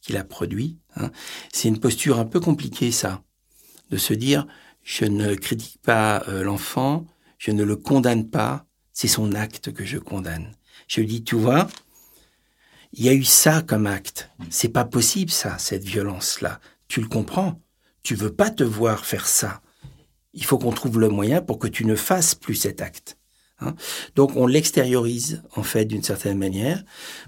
qu'il 0.00 0.16
a 0.16 0.24
produits. 0.24 0.78
C'est 1.52 1.68
une 1.68 1.80
posture 1.80 2.18
un 2.18 2.24
peu 2.24 2.40
compliquée, 2.40 2.90
ça 2.90 3.22
de 3.90 3.96
se 3.96 4.14
dire 4.14 4.46
je 4.82 5.04
ne 5.04 5.34
critique 5.34 5.80
pas 5.82 6.22
euh, 6.28 6.42
l'enfant, 6.42 7.06
je 7.38 7.50
ne 7.50 7.62
le 7.62 7.76
condamne 7.76 8.28
pas, 8.28 8.64
c'est 8.92 9.08
son 9.08 9.34
acte 9.34 9.72
que 9.72 9.84
je 9.84 9.98
condamne. 9.98 10.52
Je 10.86 11.00
lui 11.00 11.06
dis 11.06 11.24
tu 11.24 11.36
vois, 11.36 11.68
il 12.92 13.04
y 13.04 13.08
a 13.08 13.14
eu 13.14 13.24
ça 13.24 13.62
comme 13.62 13.86
acte. 13.86 14.30
C'est 14.50 14.70
pas 14.70 14.84
possible 14.84 15.30
ça, 15.30 15.58
cette 15.58 15.84
violence 15.84 16.40
là. 16.40 16.60
Tu 16.88 17.00
le 17.00 17.08
comprends 17.08 17.60
Tu 18.02 18.14
veux 18.14 18.32
pas 18.32 18.50
te 18.50 18.64
voir 18.64 19.04
faire 19.04 19.26
ça. 19.26 19.60
Il 20.32 20.44
faut 20.44 20.58
qu'on 20.58 20.72
trouve 20.72 20.98
le 20.98 21.08
moyen 21.08 21.42
pour 21.42 21.58
que 21.58 21.68
tu 21.68 21.84
ne 21.84 21.94
fasses 21.94 22.34
plus 22.34 22.54
cet 22.54 22.80
acte. 22.80 23.18
Hein. 23.60 23.74
Donc 24.14 24.36
on 24.36 24.46
l'extériorise 24.46 25.42
en 25.56 25.62
fait 25.62 25.84
d'une 25.84 26.02
certaine 26.02 26.38
manière 26.38 26.82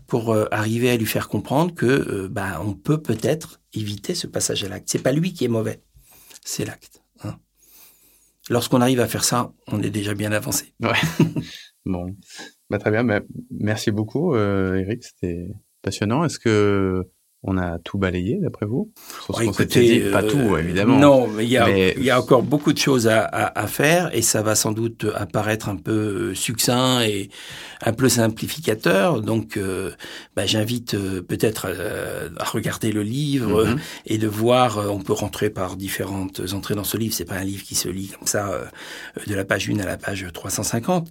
pour 0.06 0.32
euh, 0.32 0.46
arriver 0.50 0.90
à 0.90 0.96
lui 0.96 1.06
faire 1.06 1.28
comprendre 1.28 1.74
que 1.74 1.86
euh, 1.86 2.28
bah, 2.30 2.60
on 2.64 2.72
peut 2.72 3.02
peut-être 3.02 3.60
éviter 3.74 4.14
ce 4.14 4.26
passage 4.26 4.64
à 4.64 4.68
l'acte. 4.68 4.88
C'est 4.90 5.02
pas 5.02 5.12
lui 5.12 5.32
qui 5.32 5.44
est 5.44 5.48
mauvais 5.48 5.82
c'est 6.44 6.64
l'acte. 6.64 7.02
Hein. 7.24 7.38
Lorsqu'on 8.48 8.80
arrive 8.80 9.00
à 9.00 9.06
faire 9.06 9.24
ça, 9.24 9.52
on 9.68 9.82
est 9.82 9.90
déjà 9.90 10.14
bien 10.14 10.32
avancé. 10.32 10.74
Ouais. 10.80 10.92
bon. 11.84 12.16
Bah, 12.68 12.78
très 12.78 12.90
bien, 12.90 13.04
bah, 13.04 13.20
merci 13.50 13.90
beaucoup 13.90 14.34
euh, 14.34 14.76
Eric, 14.76 15.04
c'était 15.04 15.48
passionnant. 15.82 16.24
Est-ce 16.24 16.38
que 16.38 17.08
on 17.42 17.56
a 17.56 17.78
tout 17.78 17.96
balayé, 17.96 18.38
d'après 18.42 18.66
vous? 18.66 18.92
Sur 19.24 19.38
ce 19.38 19.44
écoutez, 19.44 20.00
dit, 20.00 20.10
Pas 20.10 20.22
tout, 20.22 20.36
euh, 20.36 20.58
évidemment. 20.58 20.98
Non, 20.98 21.26
mais 21.26 21.44
il 21.44 21.50
y, 21.50 21.56
a, 21.56 21.70
y 21.98 22.10
a 22.10 22.20
encore 22.20 22.42
beaucoup 22.42 22.74
de 22.74 22.78
choses 22.78 23.08
à, 23.08 23.22
à, 23.22 23.58
à, 23.58 23.66
faire 23.66 24.14
et 24.14 24.20
ça 24.20 24.42
va 24.42 24.54
sans 24.54 24.72
doute 24.72 25.06
apparaître 25.14 25.70
un 25.70 25.76
peu 25.76 25.92
euh, 25.92 26.34
succinct 26.34 27.00
et 27.00 27.30
un 27.80 27.94
peu 27.94 28.10
simplificateur. 28.10 29.22
Donc, 29.22 29.56
euh, 29.56 29.90
bah, 30.36 30.44
j'invite 30.44 30.92
euh, 30.92 31.22
peut-être 31.22 31.68
à 32.36 32.44
regarder 32.44 32.92
le 32.92 33.02
livre 33.02 33.64
mhm. 33.64 33.78
et 34.04 34.18
de 34.18 34.28
voir. 34.28 34.92
on 34.92 35.00
peut 35.00 35.14
rentrer 35.14 35.48
par 35.48 35.76
différentes 35.76 36.42
entrées 36.52 36.74
dans 36.74 36.84
ce 36.84 36.98
livre. 36.98 37.14
C'est 37.14 37.24
pas 37.24 37.36
un 37.36 37.44
livre 37.44 37.64
qui 37.64 37.74
se 37.74 37.88
lit 37.88 38.08
comme 38.08 38.26
ça 38.26 38.50
de 39.26 39.34
la 39.34 39.46
page 39.46 39.70
1 39.70 39.78
à 39.78 39.86
la 39.86 39.96
page 39.96 40.26
350. 40.32 41.08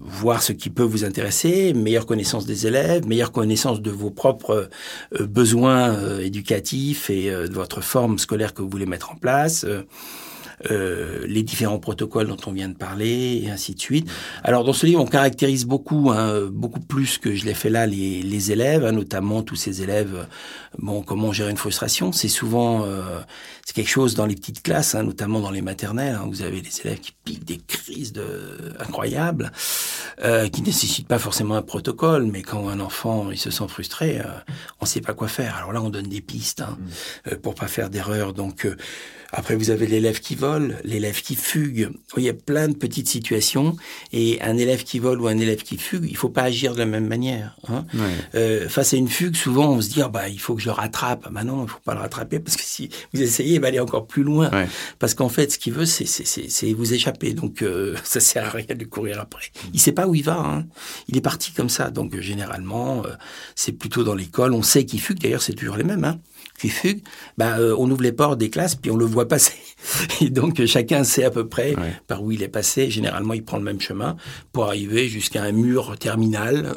voir 0.00 0.42
ce 0.42 0.52
qui 0.52 0.70
peut 0.70 0.82
vous 0.82 1.04
intéresser, 1.04 1.74
meilleure 1.74 2.06
connaissance 2.06 2.46
des 2.46 2.66
élèves, 2.66 3.06
meilleure 3.06 3.32
connaissance 3.32 3.82
de 3.82 3.90
vos 3.90 4.10
propres 4.10 4.69
besoins 5.18 5.94
euh, 5.94 6.20
éducatifs 6.20 7.10
et 7.10 7.30
euh, 7.30 7.48
de 7.48 7.54
votre 7.54 7.80
forme 7.80 8.18
scolaire 8.18 8.54
que 8.54 8.62
vous 8.62 8.68
voulez 8.68 8.86
mettre 8.86 9.12
en 9.12 9.16
place. 9.16 9.66
Euh, 10.70 11.24
les 11.26 11.42
différents 11.42 11.78
protocoles 11.78 12.26
dont 12.26 12.36
on 12.46 12.52
vient 12.52 12.68
de 12.68 12.76
parler, 12.76 13.40
et 13.44 13.50
ainsi 13.50 13.74
de 13.74 13.80
suite. 13.80 14.10
Alors 14.44 14.62
dans 14.62 14.74
ce 14.74 14.84
livre, 14.84 15.00
on 15.00 15.06
caractérise 15.06 15.64
beaucoup, 15.64 16.10
hein, 16.10 16.48
beaucoup 16.52 16.80
plus 16.80 17.16
que 17.16 17.34
je 17.34 17.46
l'ai 17.46 17.54
fait 17.54 17.70
là, 17.70 17.86
les, 17.86 18.20
les 18.20 18.52
élèves, 18.52 18.84
hein, 18.84 18.92
notamment 18.92 19.42
tous 19.42 19.56
ces 19.56 19.82
élèves. 19.82 20.26
Bon, 20.78 21.02
comment 21.02 21.32
gérer 21.32 21.50
une 21.50 21.56
frustration 21.56 22.12
C'est 22.12 22.28
souvent, 22.28 22.84
euh, 22.84 23.20
c'est 23.64 23.74
quelque 23.74 23.88
chose 23.88 24.14
dans 24.14 24.26
les 24.26 24.34
petites 24.34 24.62
classes, 24.62 24.94
hein, 24.94 25.02
notamment 25.02 25.40
dans 25.40 25.50
les 25.50 25.62
maternelles. 25.62 26.14
Hein, 26.14 26.26
vous 26.28 26.42
avez 26.42 26.60
des 26.60 26.80
élèves 26.84 27.00
qui 27.00 27.12
piquent 27.24 27.44
des 27.46 27.58
crises 27.58 28.12
de 28.12 28.74
incroyables, 28.78 29.52
euh, 30.22 30.48
qui 30.48 30.60
nécessitent 30.60 31.08
pas 31.08 31.18
forcément 31.18 31.54
un 31.54 31.62
protocole, 31.62 32.26
mais 32.26 32.42
quand 32.42 32.68
un 32.68 32.80
enfant 32.80 33.30
il 33.30 33.38
se 33.38 33.50
sent 33.50 33.66
frustré, 33.68 34.20
euh, 34.20 34.24
on 34.80 34.84
sait 34.84 35.00
pas 35.00 35.14
quoi 35.14 35.28
faire. 35.28 35.56
Alors 35.56 35.72
là, 35.72 35.80
on 35.80 35.88
donne 35.88 36.08
des 36.08 36.20
pistes 36.20 36.60
hein, 36.60 36.76
mmh. 37.24 37.36
pour 37.36 37.54
pas 37.54 37.66
faire 37.66 37.88
d'erreur. 37.88 38.34
Donc 38.34 38.68
après, 39.32 39.54
vous 39.54 39.70
avez 39.70 39.86
l'élève 39.86 40.20
qui 40.20 40.34
vole, 40.34 40.78
l'élève 40.84 41.22
qui 41.22 41.36
fugue. 41.36 41.90
Il 42.16 42.22
y 42.22 42.28
a 42.28 42.34
plein 42.34 42.68
de 42.68 42.74
petites 42.74 43.08
situations. 43.08 43.76
Et 44.12 44.40
un 44.42 44.56
élève 44.56 44.82
qui 44.82 44.98
vole 44.98 45.20
ou 45.20 45.28
un 45.28 45.38
élève 45.38 45.62
qui 45.62 45.76
fugue, 45.76 46.06
il 46.08 46.16
faut 46.16 46.28
pas 46.28 46.42
agir 46.42 46.74
de 46.74 46.78
la 46.78 46.86
même 46.86 47.06
manière. 47.06 47.56
Hein. 47.68 47.84
Euh, 48.34 48.68
face 48.68 48.92
à 48.92 48.96
une 48.96 49.08
fugue, 49.08 49.36
souvent, 49.36 49.70
on 49.70 49.80
se 49.80 49.88
dit, 49.88 50.02
ah, 50.02 50.08
bah, 50.08 50.28
il 50.28 50.40
faut 50.40 50.54
que 50.54 50.60
je 50.60 50.66
le 50.66 50.72
rattrape. 50.72 51.30
Bah 51.30 51.44
non, 51.44 51.64
il 51.64 51.68
faut 51.68 51.78
pas 51.84 51.94
le 51.94 52.00
rattraper 52.00 52.40
parce 52.40 52.56
que 52.56 52.62
si 52.64 52.90
vous 53.12 53.22
essayez, 53.22 53.54
il 53.54 53.60
va 53.60 53.68
aller 53.68 53.80
encore 53.80 54.06
plus 54.06 54.22
loin. 54.22 54.50
Parce 54.98 55.14
qu'en 55.14 55.28
fait, 55.28 55.52
ce 55.52 55.58
qu'il 55.58 55.72
veut, 55.72 55.86
c'est 55.86 56.72
vous 56.72 56.94
échapper. 56.94 57.32
Donc, 57.32 57.62
euh, 57.62 57.96
ça 58.04 58.20
sert 58.20 58.46
à 58.46 58.50
rien 58.50 58.74
de 58.74 58.84
courir 58.84 59.20
après. 59.20 59.46
Il 59.72 59.80
sait 59.80 59.92
pas 59.92 60.08
où 60.08 60.14
il 60.14 60.24
va. 60.24 60.38
Hein. 60.38 60.66
Il 61.08 61.16
est 61.16 61.22
parti 61.22 61.52
comme 61.52 61.68
ça. 61.68 61.90
Donc, 61.90 62.18
généralement, 62.18 63.04
euh, 63.04 63.10
c'est 63.54 63.72
plutôt 63.72 64.02
dans 64.02 64.14
l'école. 64.14 64.54
On 64.54 64.62
sait 64.62 64.84
qu'il 64.84 65.00
fugue. 65.00 65.20
D'ailleurs, 65.20 65.42
c'est 65.42 65.54
toujours 65.54 65.76
les 65.76 65.84
mêmes. 65.84 66.04
Hein 66.04 66.18
qui 66.60 66.68
fugue, 66.68 67.00
bah, 67.38 67.58
euh, 67.58 67.74
on 67.78 67.90
ouvre 67.90 68.02
les 68.02 68.12
portes 68.12 68.38
des 68.38 68.50
classes 68.50 68.74
puis 68.74 68.90
on 68.90 68.96
le 68.96 69.04
voit 69.06 69.28
passer. 69.28 69.54
Et 70.20 70.30
donc 70.30 70.64
chacun 70.66 71.04
sait 71.04 71.24
à 71.24 71.30
peu 71.30 71.48
près 71.48 71.74
par 72.06 72.22
où 72.22 72.32
il 72.32 72.42
est 72.42 72.48
passé. 72.48 72.90
Généralement, 72.90 73.34
il 73.34 73.44
prend 73.44 73.56
le 73.56 73.64
même 73.64 73.80
chemin 73.80 74.16
pour 74.52 74.64
arriver 74.64 75.08
jusqu'à 75.08 75.42
un 75.42 75.52
mur 75.52 75.96
terminal 75.98 76.76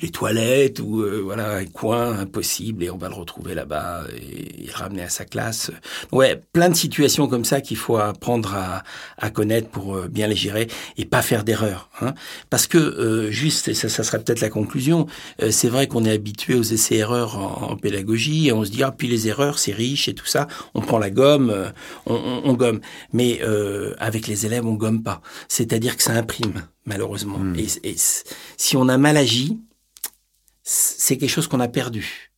les 0.00 0.10
toilettes 0.10 0.80
ou 0.80 1.02
euh, 1.02 1.20
voilà 1.22 1.56
un 1.56 1.64
coin 1.64 2.18
impossible 2.18 2.84
et 2.84 2.90
on 2.90 2.96
va 2.96 3.08
le 3.08 3.14
retrouver 3.14 3.54
là-bas 3.54 4.04
et, 4.16 4.66
le 4.66 4.72
ramener 4.72 5.02
à 5.02 5.08
sa 5.08 5.24
classe. 5.24 5.70
Ouais, 6.12 6.40
plein 6.52 6.68
de 6.68 6.74
situations 6.74 7.26
comme 7.28 7.44
ça 7.44 7.60
qu'il 7.60 7.76
faut 7.76 7.96
apprendre 7.96 8.54
à, 8.54 8.82
à 9.18 9.30
connaître 9.30 9.68
pour 9.68 9.96
euh, 9.96 10.08
bien 10.08 10.26
les 10.26 10.36
gérer 10.36 10.68
et 10.96 11.04
pas 11.04 11.22
faire 11.22 11.44
d'erreurs. 11.44 11.90
Hein. 12.00 12.14
Parce 12.50 12.66
que 12.66 12.78
euh, 12.78 13.30
juste, 13.30 13.68
et 13.68 13.74
ça, 13.74 13.88
ça 13.88 14.02
serait 14.02 14.22
peut-être 14.22 14.40
la 14.40 14.50
conclusion, 14.50 15.06
c'est 15.50 15.68
vrai 15.68 15.86
qu'on 15.86 16.04
est 16.04 16.12
habitué 16.12 16.54
aux 16.54 16.62
essais-erreurs 16.62 17.38
en, 17.38 17.76
pédagogie 17.76 18.48
et 18.48 18.52
on 18.52 18.64
se 18.64 18.70
dit 18.70 18.82
ah 18.82 18.92
puis 18.96 19.08
les 19.08 19.28
erreurs 19.28 19.58
c'est 19.58 19.72
riche 19.72 20.08
et 20.08 20.14
tout 20.14 20.26
ça, 20.26 20.48
on 20.74 20.80
prend 20.80 20.98
la 20.98 21.10
gomme, 21.10 21.54
on, 22.06 22.14
on, 22.14 22.42
on 22.44 22.52
gomme. 22.54 22.80
Mais 23.12 23.40
avec 23.98 24.26
les 24.26 24.46
élèves 24.46 24.66
on 24.66 24.74
gomme 24.74 25.02
pas. 25.02 25.22
C'est-à-dire 25.48 25.96
que 25.96 26.02
ça 26.02 26.12
imprime 26.12 26.62
malheureusement. 26.84 27.38
Hmm. 27.38 27.54
Et, 27.56 27.90
et 27.90 27.96
si 28.56 28.76
on 28.76 28.88
a 28.88 28.98
mal 28.98 29.16
agi, 29.16 29.58
c'est 30.62 31.16
quelque 31.18 31.30
chose 31.30 31.48
qu'on 31.48 31.60
a 31.60 31.68
perdu. 31.68 32.30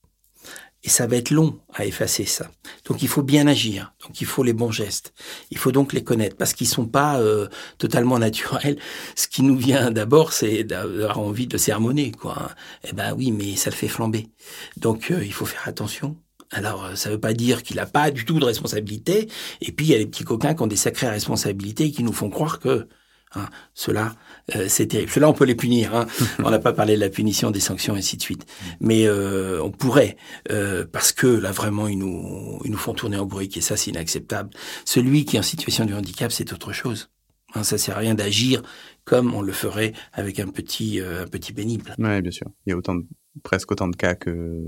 Et 0.84 0.88
ça 0.88 1.06
va 1.06 1.16
être 1.16 1.30
long 1.30 1.60
à 1.74 1.86
effacer 1.86 2.24
ça. 2.24 2.50
Donc 2.86 3.02
il 3.02 3.08
faut 3.08 3.22
bien 3.22 3.46
agir. 3.46 3.94
Donc 4.04 4.20
il 4.20 4.26
faut 4.26 4.42
les 4.42 4.52
bons 4.52 4.72
gestes. 4.72 5.14
Il 5.50 5.58
faut 5.58 5.70
donc 5.70 5.92
les 5.92 6.02
connaître 6.02 6.36
parce 6.36 6.54
qu'ils 6.54 6.66
sont 6.66 6.86
pas 6.86 7.20
euh, 7.20 7.46
totalement 7.78 8.18
naturels. 8.28 8.78
Ce 9.14 9.28
qui 9.28 9.42
nous 9.42 9.56
vient 9.56 9.92
d'abord, 9.92 10.32
c'est 10.32 10.64
d'avoir 10.64 11.20
envie 11.20 11.46
de 11.46 11.56
sermonner, 11.56 12.10
quoi. 12.10 12.50
Eh 12.82 12.92
ben 12.92 13.14
oui, 13.14 13.30
mais 13.30 13.54
ça 13.54 13.70
le 13.70 13.76
fait 13.76 13.86
flamber. 13.86 14.28
Donc 14.76 15.12
euh, 15.12 15.24
il 15.24 15.32
faut 15.32 15.46
faire 15.46 15.68
attention. 15.68 16.16
Alors, 16.52 16.84
euh, 16.84 16.94
ça 16.94 17.08
ne 17.08 17.14
veut 17.14 17.20
pas 17.20 17.32
dire 17.32 17.62
qu'il 17.62 17.76
n'a 17.76 17.86
pas 17.86 18.10
du 18.10 18.24
tout 18.24 18.38
de 18.38 18.44
responsabilité. 18.44 19.28
Et 19.60 19.72
puis, 19.72 19.86
il 19.86 19.92
y 19.92 19.94
a 19.94 19.98
les 19.98 20.06
petits 20.06 20.24
coquins 20.24 20.54
qui 20.54 20.62
ont 20.62 20.66
des 20.66 20.76
sacrées 20.76 21.08
responsabilités 21.08 21.84
et 21.84 21.92
qui 21.92 22.02
nous 22.02 22.12
font 22.12 22.28
croire 22.28 22.58
que 22.58 22.88
Hein, 23.34 23.48
cela, 23.74 24.14
euh, 24.54 24.66
c'est 24.68 24.86
terrible. 24.86 25.10
Cela, 25.10 25.28
on 25.28 25.32
peut 25.32 25.44
les 25.44 25.54
punir. 25.54 25.94
Hein. 25.94 26.06
on 26.44 26.50
n'a 26.50 26.58
pas 26.58 26.72
parlé 26.72 26.96
de 26.96 27.00
la 27.00 27.08
punition, 27.08 27.50
des 27.50 27.60
sanctions, 27.60 27.94
et 27.94 27.98
ainsi 27.98 28.16
de 28.16 28.22
suite. 28.22 28.46
Mais 28.80 29.06
euh, 29.06 29.62
on 29.62 29.70
pourrait, 29.70 30.16
euh, 30.50 30.84
parce 30.90 31.12
que 31.12 31.26
là, 31.26 31.52
vraiment, 31.52 31.88
ils 31.88 31.98
nous, 31.98 32.60
ils 32.64 32.70
nous 32.70 32.78
font 32.78 32.94
tourner 32.94 33.16
en 33.16 33.26
bourrique, 33.26 33.56
et 33.56 33.60
ça, 33.60 33.76
c'est 33.76 33.90
inacceptable. 33.90 34.50
Celui 34.84 35.24
qui 35.24 35.36
est 35.36 35.38
en 35.38 35.44
situation 35.44 35.84
de 35.84 35.94
handicap, 35.94 36.30
c'est 36.30 36.52
autre 36.52 36.72
chose. 36.72 37.10
Hein, 37.54 37.64
ça 37.64 37.78
sert 37.78 37.96
à 37.96 38.00
rien 38.00 38.14
d'agir 38.14 38.62
comme 39.04 39.34
on 39.34 39.42
le 39.42 39.52
ferait 39.52 39.92
avec 40.12 40.38
un 40.40 40.48
petit, 40.48 41.00
un 41.00 41.26
petit 41.26 41.52
pénible. 41.52 41.94
Oui, 41.98 42.22
bien 42.22 42.30
sûr. 42.30 42.46
Il 42.66 42.70
y 42.70 42.72
a 42.72 42.76
autant 42.76 42.96
presque 43.42 43.72
autant 43.72 43.88
de 43.88 43.96
cas 43.96 44.14
que, 44.14 44.62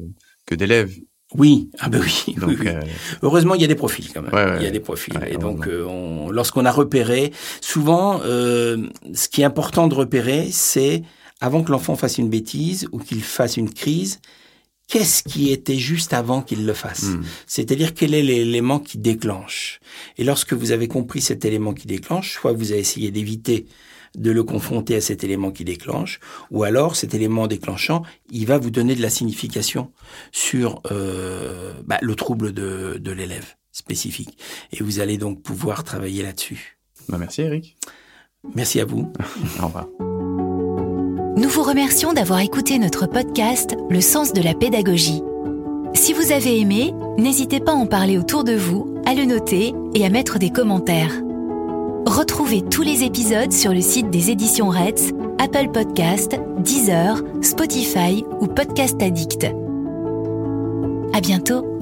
que 0.46 0.54
d'élèves 0.54 0.94
oui, 1.36 1.68
ah 1.80 1.88
ben 1.88 2.00
oui. 2.00 2.36
Euh, 2.42 2.80
Heureusement, 3.22 3.54
il 3.54 3.60
y 3.60 3.64
a 3.64 3.68
des 3.68 3.74
profils 3.74 4.12
quand 4.12 4.22
même. 4.22 4.56
il 4.60 4.64
y 4.64 4.66
a 4.66 4.70
des 4.70 4.80
profils. 4.80 5.14
et 5.28 5.36
donc, 5.36 5.66
euh, 5.66 6.30
lorsqu'on 6.30 6.64
a 6.64 6.70
repéré, 6.70 7.32
souvent, 7.60 8.20
euh, 8.24 8.86
ce 9.12 9.28
qui 9.28 9.42
est 9.42 9.44
important 9.44 9.88
de 9.88 9.94
repérer, 9.94 10.48
c'est 10.50 11.02
avant 11.40 11.62
que 11.62 11.72
l'enfant 11.72 11.96
fasse 11.96 12.18
une 12.18 12.28
bêtise 12.28 12.88
ou 12.92 12.98
qu'il 12.98 13.22
fasse 13.22 13.56
une 13.56 13.72
crise, 13.72 14.20
qu'est-ce 14.86 15.24
qui 15.24 15.50
était 15.50 15.76
juste 15.76 16.12
avant 16.12 16.40
qu'il 16.40 16.66
le 16.66 16.72
fasse? 16.72 17.04
Hmm. 17.04 17.22
C'est-à-dire 17.46 17.94
quel 17.94 18.14
est 18.14 18.22
l'élément 18.22 18.78
qui 18.78 18.98
déclenche? 18.98 19.80
Et 20.18 20.24
lorsque 20.24 20.52
vous 20.52 20.70
avez 20.70 20.86
compris 20.86 21.20
cet 21.20 21.44
élément 21.44 21.74
qui 21.74 21.88
déclenche, 21.88 22.34
soit 22.34 22.52
vous 22.52 22.70
avez 22.70 22.80
essayé 22.80 23.10
d'éviter 23.10 23.66
de 24.16 24.30
le 24.30 24.44
confronter 24.44 24.96
à 24.96 25.00
cet 25.00 25.24
élément 25.24 25.50
qui 25.50 25.64
déclenche, 25.64 26.20
ou 26.50 26.64
alors 26.64 26.96
cet 26.96 27.14
élément 27.14 27.46
déclenchant, 27.46 28.02
il 28.30 28.46
va 28.46 28.58
vous 28.58 28.70
donner 28.70 28.94
de 28.94 29.02
la 29.02 29.10
signification 29.10 29.90
sur 30.32 30.80
euh, 30.90 31.72
bah, 31.86 31.98
le 32.00 32.14
trouble 32.14 32.52
de, 32.52 32.98
de 32.98 33.10
l'élève 33.10 33.54
spécifique. 33.72 34.38
Et 34.72 34.82
vous 34.82 35.00
allez 35.00 35.18
donc 35.18 35.42
pouvoir 35.42 35.84
travailler 35.84 36.22
là-dessus. 36.22 36.78
Bah 37.08 37.18
merci 37.18 37.42
Eric. 37.42 37.76
Merci 38.54 38.80
à 38.80 38.84
vous. 38.84 39.12
Au 39.62 39.66
revoir. 39.66 39.88
Nous 41.36 41.48
vous 41.48 41.62
remercions 41.62 42.12
d'avoir 42.12 42.40
écouté 42.40 42.78
notre 42.78 43.06
podcast 43.06 43.74
Le 43.90 44.00
sens 44.00 44.32
de 44.32 44.40
la 44.40 44.54
pédagogie. 44.54 45.22
Si 45.94 46.12
vous 46.12 46.32
avez 46.32 46.60
aimé, 46.60 46.92
n'hésitez 47.18 47.60
pas 47.60 47.72
à 47.72 47.76
en 47.76 47.86
parler 47.86 48.18
autour 48.18 48.44
de 48.44 48.54
vous, 48.54 49.00
à 49.06 49.14
le 49.14 49.24
noter 49.24 49.74
et 49.94 50.04
à 50.04 50.10
mettre 50.10 50.38
des 50.38 50.50
commentaires. 50.50 51.23
Retrouvez 52.06 52.62
tous 52.62 52.82
les 52.82 53.02
épisodes 53.02 53.52
sur 53.52 53.72
le 53.72 53.80
site 53.80 54.10
des 54.10 54.30
éditions 54.30 54.68
Reds, 54.68 55.14
Apple 55.38 55.70
Podcast, 55.72 56.38
Deezer, 56.58 57.22
Spotify 57.40 58.24
ou 58.40 58.46
Podcast 58.46 59.00
Addict. 59.00 59.44
À 61.14 61.20
bientôt! 61.20 61.73